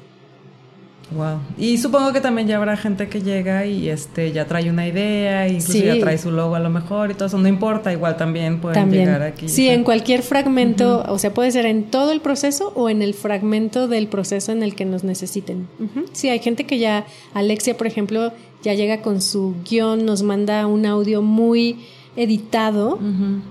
Wow. 1.11 1.39
Y 1.57 1.77
supongo 1.77 2.13
que 2.13 2.21
también 2.21 2.47
ya 2.47 2.57
habrá 2.57 2.77
gente 2.77 3.09
que 3.09 3.21
llega 3.21 3.65
y 3.65 3.89
este 3.89 4.31
ya 4.31 4.45
trae 4.45 4.69
una 4.69 4.87
idea, 4.87 5.47
incluso 5.47 5.79
ya 5.79 5.99
trae 5.99 6.17
su 6.17 6.31
logo 6.31 6.55
a 6.55 6.59
lo 6.59 6.69
mejor 6.69 7.11
y 7.11 7.13
todo 7.15 7.25
eso. 7.25 7.37
No 7.37 7.47
importa, 7.47 7.91
igual 7.91 8.17
también 8.17 8.61
pueden 8.61 8.91
llegar 8.91 9.21
aquí. 9.21 9.49
Sí, 9.49 9.69
en 9.69 9.83
cualquier 9.83 10.21
fragmento, 10.21 11.03
o 11.07 11.17
sea, 11.17 11.33
puede 11.33 11.51
ser 11.51 11.65
en 11.65 11.85
todo 11.85 12.11
el 12.11 12.21
proceso 12.21 12.71
o 12.75 12.89
en 12.89 13.01
el 13.01 13.13
fragmento 13.13 13.87
del 13.87 14.07
proceso 14.07 14.51
en 14.51 14.63
el 14.63 14.75
que 14.75 14.85
nos 14.85 15.03
necesiten. 15.03 15.67
Sí, 16.11 16.29
hay 16.29 16.39
gente 16.39 16.65
que 16.65 16.77
ya, 16.77 17.05
Alexia, 17.33 17.75
por 17.75 17.87
ejemplo, 17.87 18.31
ya 18.61 18.73
llega 18.73 19.01
con 19.01 19.21
su 19.21 19.55
guion, 19.69 20.05
nos 20.05 20.21
manda 20.23 20.67
un 20.67 20.85
audio 20.85 21.21
muy 21.21 21.77
editado, 22.15 22.99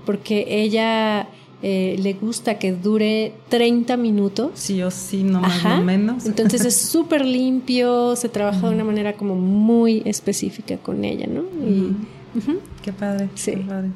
porque 0.05 0.45
ella 0.47 1.27
eh, 1.61 1.97
le 1.99 2.13
gusta 2.13 2.57
que 2.57 2.71
dure 2.71 3.33
30 3.49 3.97
minutos. 3.97 4.51
Sí 4.53 4.81
o 4.81 4.91
sí, 4.91 5.23
no 5.23 5.41
más 5.41 5.65
o 5.65 5.81
menos. 5.81 6.25
Entonces 6.25 6.63
es 6.65 6.75
súper 6.89 7.25
limpio, 7.25 8.15
se 8.15 8.29
trabaja 8.29 8.69
de 8.69 8.75
una 8.75 8.83
manera 8.85 9.13
como 9.13 9.35
muy 9.35 10.01
específica 10.05 10.77
con 10.77 11.03
ella, 11.03 11.27
¿no? 11.27 11.41
Y, 11.41 11.95
Qué 12.81 12.93
padre. 12.93 13.29
Sí. 13.35 13.51
Qué 13.51 13.57
padre. 13.57 13.89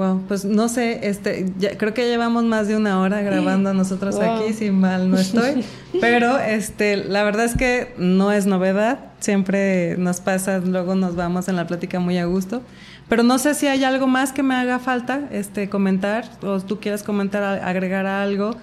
Wow, 0.00 0.22
pues 0.28 0.44
no 0.46 0.68
sé, 0.68 1.08
este, 1.08 1.52
ya, 1.58 1.76
creo 1.76 1.92
que 1.92 2.06
llevamos 2.06 2.44
más 2.44 2.68
de 2.68 2.76
una 2.76 3.00
hora 3.00 3.20
grabando 3.20 3.74
nosotros 3.74 4.18
aquí, 4.18 4.54
si 4.54 4.70
mal 4.70 5.10
no 5.10 5.18
estoy, 5.18 5.62
pero 6.00 6.38
este, 6.38 6.96
la 6.96 7.22
verdad 7.22 7.44
es 7.44 7.54
que 7.54 7.92
no 7.98 8.32
es 8.32 8.46
novedad, 8.46 9.10
siempre 9.18 9.98
nos 9.98 10.20
pasa, 10.20 10.58
luego 10.60 10.94
nos 10.94 11.16
vamos 11.16 11.48
en 11.48 11.56
la 11.56 11.66
plática 11.66 12.00
muy 12.00 12.16
a 12.16 12.24
gusto, 12.24 12.62
pero 13.10 13.24
no 13.24 13.38
sé 13.38 13.54
si 13.54 13.66
hay 13.66 13.82
algo 13.82 14.06
más 14.06 14.32
que 14.32 14.44
me 14.44 14.54
haga 14.54 14.78
falta 14.78 15.28
este, 15.32 15.68
comentar 15.68 16.30
o 16.42 16.60
tú 16.60 16.78
quieres 16.78 17.02
comentar, 17.02 17.42
agregar 17.42 18.06
algo. 18.06 18.56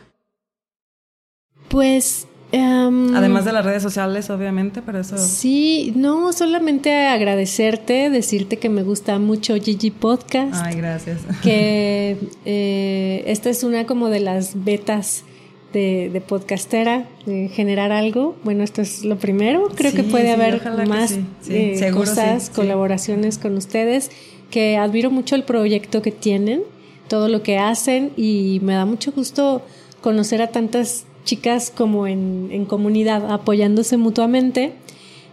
Pues... 1.67 2.27
Em, 2.53 3.13
Además 3.13 3.43
de 3.43 3.51
las 3.51 3.65
redes 3.65 3.83
sociales, 3.83 4.29
obviamente, 4.29 4.81
pero 4.81 5.01
eso... 5.01 5.17
Sí, 5.17 5.91
no, 5.97 6.31
solamente 6.31 7.07
agradecerte, 7.07 8.09
decirte 8.09 8.55
que 8.55 8.69
me 8.69 8.83
gusta 8.83 9.19
mucho 9.19 9.53
Gigi 9.55 9.91
Podcast. 9.91 10.53
Ay, 10.55 10.75
gracias. 10.75 11.19
Que 11.43 12.17
eh, 12.45 13.25
esta 13.27 13.49
es 13.49 13.65
una 13.65 13.85
como 13.85 14.07
de 14.07 14.21
las 14.21 14.63
betas 14.63 15.25
de, 15.73 16.23
podcastera, 16.25 17.05
de 17.25 17.49
generar 17.49 17.91
algo. 17.91 18.37
Bueno, 18.45 18.63
esto 18.63 18.81
es 18.81 19.03
lo 19.03 19.17
primero. 19.17 19.67
Creo 19.75 19.91
que 19.91 20.03
puede 20.03 20.31
haber 20.31 20.61
más 20.87 21.19
eh, 21.49 21.91
cosas, 21.93 22.49
colaboraciones 22.49 23.37
con 23.37 23.57
ustedes 23.57 24.09
que 24.49 24.77
admiro 24.77 25.11
mucho 25.11 25.35
el 25.35 25.43
proyecto 25.43 26.01
que 26.01 26.11
tienen, 26.11 26.63
todo 27.07 27.27
lo 27.27 27.43
que 27.43 27.57
hacen 27.57 28.11
y 28.17 28.59
me 28.63 28.73
da 28.73 28.85
mucho 28.85 29.11
gusto 29.11 29.63
conocer 30.01 30.41
a 30.41 30.47
tantas 30.47 31.05
chicas 31.23 31.71
como 31.75 32.07
en, 32.07 32.65
comunidad, 32.65 33.31
apoyándose 33.31 33.97
mutuamente. 33.97 34.73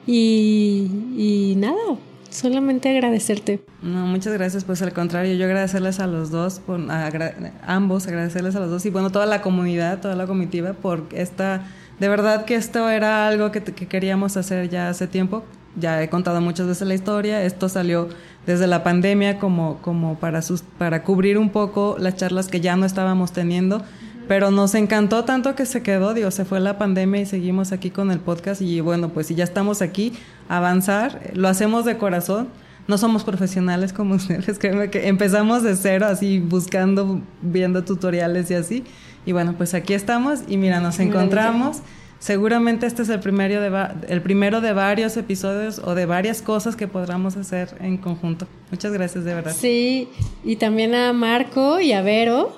Y, 0.07 1.55
nada, 1.57 1.97
solamente 2.29 2.91
agradecerte. 2.91 3.63
No, 3.81 4.07
muchas 4.07 4.35
gracias. 4.35 4.65
Pues 4.65 4.83
al 4.83 4.93
contrario, 4.93 5.35
yo 5.35 5.47
agradecerles 5.47 6.01
a 6.01 6.07
los 6.07 6.31
dos, 6.31 6.61
por, 6.61 6.81
ambos, 7.67 8.07
agradecerles 8.07 8.55
a 8.57 8.61
los 8.61 8.71
dos 8.71 8.85
y 8.85 8.91
bueno, 8.91 9.11
toda 9.11 9.27
la 9.27 9.41
comunidad, 9.41 10.01
toda 10.01 10.15
la 10.15 10.27
comitiva 10.27 10.75
por 10.75 11.05
esta, 11.13 11.67
de 11.99 12.09
verdad 12.09 12.45
que 12.45 12.57
esto 12.57 12.91
era 12.91 13.27
algo 13.29 13.51
que, 13.51 13.63
que 13.63 13.87
queríamos 13.87 14.37
hacer 14.37 14.69
ya 14.69 14.89
hace 14.91 15.07
tiempo. 15.07 15.45
Ya 15.77 16.03
he 16.03 16.09
contado 16.09 16.41
muchas 16.41 16.67
veces 16.67 16.87
la 16.87 16.95
historia. 16.95 17.43
Esto 17.45 17.69
salió 17.69 18.09
desde 18.47 18.67
la 18.67 18.83
pandemia 18.83 19.39
como, 19.39 19.79
como 19.79 20.17
para, 20.17 20.43
sus, 20.43 20.63
para 20.63 21.03
cubrir 21.03 21.39
un 21.39 21.51
poco 21.51 21.97
las 21.99 22.17
charlas 22.17 22.49
que 22.49 22.61
ya 22.61 22.77
no 22.77 22.87
estábamos 22.87 23.33
teniendo. 23.33 23.83
Pero 24.29 24.51
nos 24.51 24.75
encantó 24.75 25.25
tanto 25.25 25.55
que 25.55 25.67
se 25.67 25.83
quedó, 25.83 26.15
digo, 26.15 26.31
se 26.31 26.47
fue 26.47 26.59
la 26.59 26.79
pandemia 26.79 27.21
y 27.21 27.27
seguimos 27.27 27.73
aquí 27.73 27.91
con 27.91 28.11
el 28.11 28.21
podcast 28.21 28.63
y 28.63 28.81
bueno, 28.81 29.11
pues 29.11 29.27
si 29.27 29.35
ya 29.35 29.45
estamos 29.45 29.83
aquí, 29.83 30.15
avanzar, 30.49 31.33
lo 31.35 31.49
hacemos 31.49 31.85
de 31.85 31.99
corazón. 31.99 32.49
No 32.87 32.97
somos 32.99 33.25
profesionales 33.25 33.93
como 33.93 34.15
ustedes, 34.17 34.59
créeme 34.59 34.89
que 34.89 35.09
empezamos 35.09 35.63
de 35.63 35.77
cero, 35.77 36.07
así 36.07 36.39
buscando, 36.39 37.21
viendo 37.43 37.85
tutoriales 37.85 38.51
y 38.51 38.55
así. 38.55 38.85
Y 39.27 39.33
bueno, 39.33 39.55
pues 39.57 39.75
aquí 39.75 39.93
estamos 39.93 40.41
y 40.49 40.57
mira, 40.57 40.81
nos 40.81 41.01
encontramos. 41.01 41.79
Seguramente 42.25 42.87
este 42.87 43.03
es 43.03 43.11
el 43.11 43.21
primero, 43.21 43.61
de 43.61 43.89
el 44.09 44.23
primero 44.23 44.63
de 44.63 44.73
varios 44.73 45.15
episodios 45.19 45.79
o 45.85 45.95
de 45.95 46.07
varias 46.07 46.41
cosas 46.41 46.75
que 46.75 46.89
podamos 46.89 47.37
hacer 47.37 47.77
en 47.81 47.99
conjunto. 47.99 48.47
Muchas 48.71 48.95
gracias, 48.95 49.27
de 49.27 49.35
verdad. 49.35 49.55
Sí, 49.55 50.09
y 50.43 50.57
también 50.57 50.95
a 50.95 51.13
Marco 51.13 51.81
y 51.81 51.93
a 51.93 52.01
Vero 52.01 52.57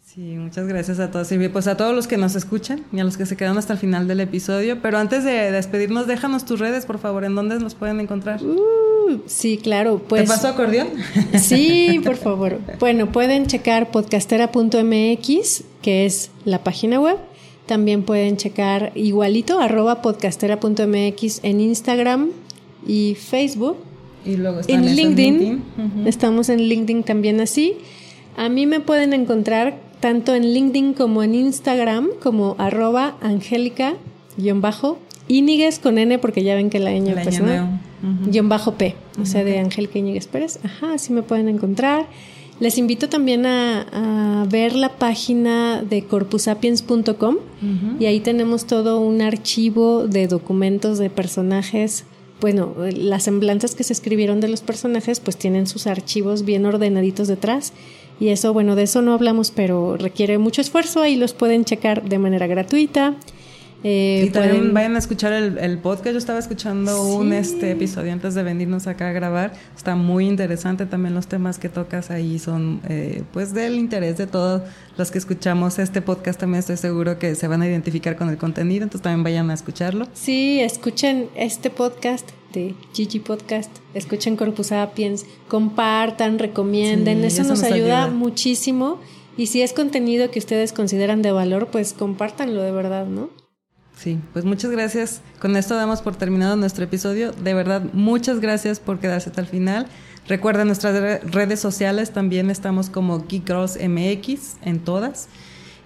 Sí, 0.00 0.22
muchas 0.38 0.66
gracias 0.66 1.00
a 1.00 1.10
todos. 1.10 1.30
Y 1.30 1.48
pues 1.50 1.66
a 1.66 1.76
todos 1.76 1.94
los 1.94 2.06
que 2.08 2.16
nos 2.16 2.34
escuchan 2.34 2.82
y 2.94 3.00
a 3.00 3.04
los 3.04 3.18
que 3.18 3.26
se 3.26 3.36
quedaron 3.36 3.58
hasta 3.58 3.74
el 3.74 3.78
final 3.78 4.08
del 4.08 4.20
episodio. 4.20 4.80
Pero 4.80 4.96
antes 4.96 5.22
de 5.22 5.52
despedirnos, 5.52 6.06
déjanos 6.06 6.46
tus 6.46 6.58
redes, 6.58 6.86
por 6.86 6.98
favor, 6.98 7.24
en 7.24 7.34
dónde 7.34 7.58
nos 7.58 7.74
pueden 7.74 8.00
encontrar. 8.00 8.42
Uh, 8.42 9.20
sí, 9.26 9.58
claro. 9.58 10.02
Pues, 10.08 10.22
¿Te 10.22 10.28
paso 10.28 10.48
acordeón? 10.48 10.88
Sí, 11.38 12.00
por 12.02 12.16
favor. 12.16 12.58
Bueno, 12.78 13.12
pueden 13.12 13.46
checar 13.48 13.90
podcastera.mx, 13.90 15.64
que 15.82 16.06
es 16.06 16.30
la 16.46 16.64
página 16.64 16.98
web. 16.98 17.18
También 17.70 18.02
pueden 18.02 18.36
checar 18.36 18.90
igualito, 18.96 19.60
arroba 19.60 20.02
podcastera.mx 20.02 21.44
en 21.44 21.60
Instagram 21.60 22.30
y 22.84 23.14
Facebook. 23.14 23.76
Y 24.26 24.34
luego 24.38 24.58
en 24.66 24.96
LinkedIn. 24.96 25.62
Estamos 26.04 26.48
en 26.48 26.62
LinkedIn 26.62 27.04
también 27.04 27.40
así. 27.40 27.76
A 28.36 28.48
mí 28.48 28.66
me 28.66 28.80
pueden 28.80 29.12
encontrar 29.12 29.78
tanto 30.00 30.34
en 30.34 30.52
LinkedIn 30.52 30.94
como 30.94 31.22
en 31.22 31.36
Instagram, 31.36 32.08
como 32.20 32.56
arroba 32.58 33.16
angélica-bajo, 33.20 34.98
Íñiguez 35.28 35.78
con 35.78 35.98
N, 35.98 36.18
porque 36.18 36.42
ya 36.42 36.56
ven 36.56 36.70
que 36.70 36.80
la 36.80 36.90
ñ, 36.90 37.22
pues, 37.22 37.40
¿no? 37.40 38.48
bajo 38.48 38.74
P, 38.74 38.96
o 39.22 39.26
sea, 39.26 39.44
de 39.44 39.60
Angélica 39.60 39.96
Íñiguez 39.96 40.26
Pérez. 40.26 40.58
Ajá, 40.64 40.94
así 40.94 41.12
me 41.12 41.22
pueden 41.22 41.48
encontrar. 41.48 42.06
Les 42.60 42.76
invito 42.76 43.08
también 43.08 43.46
a, 43.46 44.46
ver 44.48 44.74
la 44.74 44.90
página 44.90 45.82
de 45.82 46.04
corpusapiens.com 46.04 47.36
y 47.98 48.06
ahí 48.06 48.20
tenemos 48.20 48.66
todo 48.66 49.00
un 49.00 49.22
archivo 49.22 50.06
de 50.06 50.26
documentos 50.26 50.98
de 50.98 51.08
personajes. 51.08 52.04
Bueno, 52.40 52.74
las 52.94 53.24
semblanzas 53.24 53.74
que 53.74 53.84
se 53.84 53.92
escribieron 53.92 54.40
de 54.40 54.48
los 54.48 54.62
personajes 54.62 55.20
pues 55.20 55.36
tienen 55.36 55.66
sus 55.66 55.86
archivos 55.86 56.44
bien 56.44 56.66
ordenaditos 56.66 57.28
detrás 57.28 57.72
y 58.20 58.28
eso, 58.28 58.52
bueno, 58.52 58.76
de 58.76 58.82
eso 58.82 59.00
no 59.00 59.14
hablamos, 59.14 59.50
pero 59.50 59.96
requiere 59.96 60.36
mucho 60.36 60.60
esfuerzo. 60.60 61.00
Ahí 61.00 61.16
los 61.16 61.32
pueden 61.32 61.64
checar 61.64 62.06
de 62.06 62.18
manera 62.18 62.46
gratuita. 62.46 63.14
Eh, 63.82 64.24
y 64.26 64.30
también 64.30 64.74
vayan 64.74 64.94
a 64.96 64.98
escuchar 64.98 65.32
el, 65.32 65.78
podcast. 65.78 66.12
Yo 66.12 66.18
estaba 66.18 66.38
escuchando 66.38 67.02
un 67.02 67.32
este 67.32 67.70
episodio 67.70 68.12
antes 68.12 68.34
de 68.34 68.42
venirnos 68.42 68.86
acá 68.86 69.08
a 69.08 69.12
grabar. 69.12 69.52
Está 69.76 69.94
muy 69.96 70.26
interesante. 70.26 70.86
También 70.86 71.14
los 71.14 71.26
temas 71.26 71.58
que 71.58 71.68
tocas 71.68 72.10
ahí 72.10 72.38
son 72.38 72.80
eh, 72.88 73.22
pues 73.32 73.54
del 73.54 73.76
interés 73.76 74.18
de 74.18 74.26
todos 74.26 74.62
los 74.98 75.10
que 75.10 75.18
escuchamos 75.18 75.78
este 75.78 76.02
podcast. 76.02 76.40
También 76.40 76.60
estoy 76.60 76.76
seguro 76.76 77.18
que 77.18 77.34
se 77.34 77.48
van 77.48 77.62
a 77.62 77.66
identificar 77.66 78.16
con 78.16 78.28
el 78.28 78.36
contenido. 78.36 78.82
Entonces 78.82 79.02
también 79.02 79.24
vayan 79.24 79.50
a 79.50 79.54
escucharlo. 79.54 80.06
Sí, 80.12 80.60
escuchen 80.60 81.28
este 81.34 81.70
podcast 81.70 82.28
de 82.52 82.74
Gigi 82.92 83.20
Podcast, 83.20 83.70
escuchen 83.94 84.36
Corpus 84.36 84.68
Sapiens, 84.68 85.24
compartan, 85.48 86.38
recomienden, 86.38 87.24
eso, 87.24 87.44
nos, 87.44 87.62
ayuda, 87.62 88.08
muchísimo. 88.08 88.98
Y 89.36 89.46
si 89.46 89.62
es 89.62 89.72
contenido 89.72 90.30
que 90.30 90.38
ustedes 90.38 90.72
consideran 90.72 91.22
de 91.22 91.32
valor, 91.32 91.68
pues 91.68 91.92
compártanlo 91.92 92.60
de 92.62 92.72
verdad, 92.72 93.06
¿no? 93.06 93.30
Sí, 94.00 94.18
pues 94.32 94.46
muchas 94.46 94.70
gracias. 94.70 95.20
Con 95.40 95.56
esto 95.56 95.74
damos 95.74 96.00
por 96.00 96.16
terminado 96.16 96.56
nuestro 96.56 96.84
episodio. 96.84 97.32
De 97.32 97.52
verdad, 97.52 97.82
muchas 97.92 98.40
gracias 98.40 98.80
por 98.80 98.98
quedarse 98.98 99.28
hasta 99.28 99.42
el 99.42 99.46
final. 99.46 99.88
Recuerden 100.26 100.68
nuestras 100.68 101.22
redes 101.30 101.60
sociales, 101.60 102.10
también 102.10 102.48
estamos 102.48 102.88
como 102.88 103.26
Geek 103.26 103.46
Girls 103.46 103.78
MX 103.78 104.56
en 104.62 104.78
todas. 104.80 105.28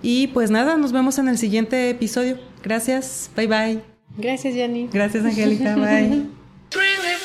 Y 0.01 0.29
pues 0.29 0.53
nada, 0.53 0.77
nos 0.77 0.93
vemos 0.93 1.19
en 1.19 1.27
el 1.27 1.39
siguiente 1.39 1.91
episodio. 1.91 2.39
Gracias, 2.62 3.31
bye 3.35 3.49
bye. 3.49 3.83
Gracias, 4.17 4.55
Yanni. 4.55 4.89
Gracias, 4.93 5.25
Angélica, 5.25 5.75
bye. 5.75 6.29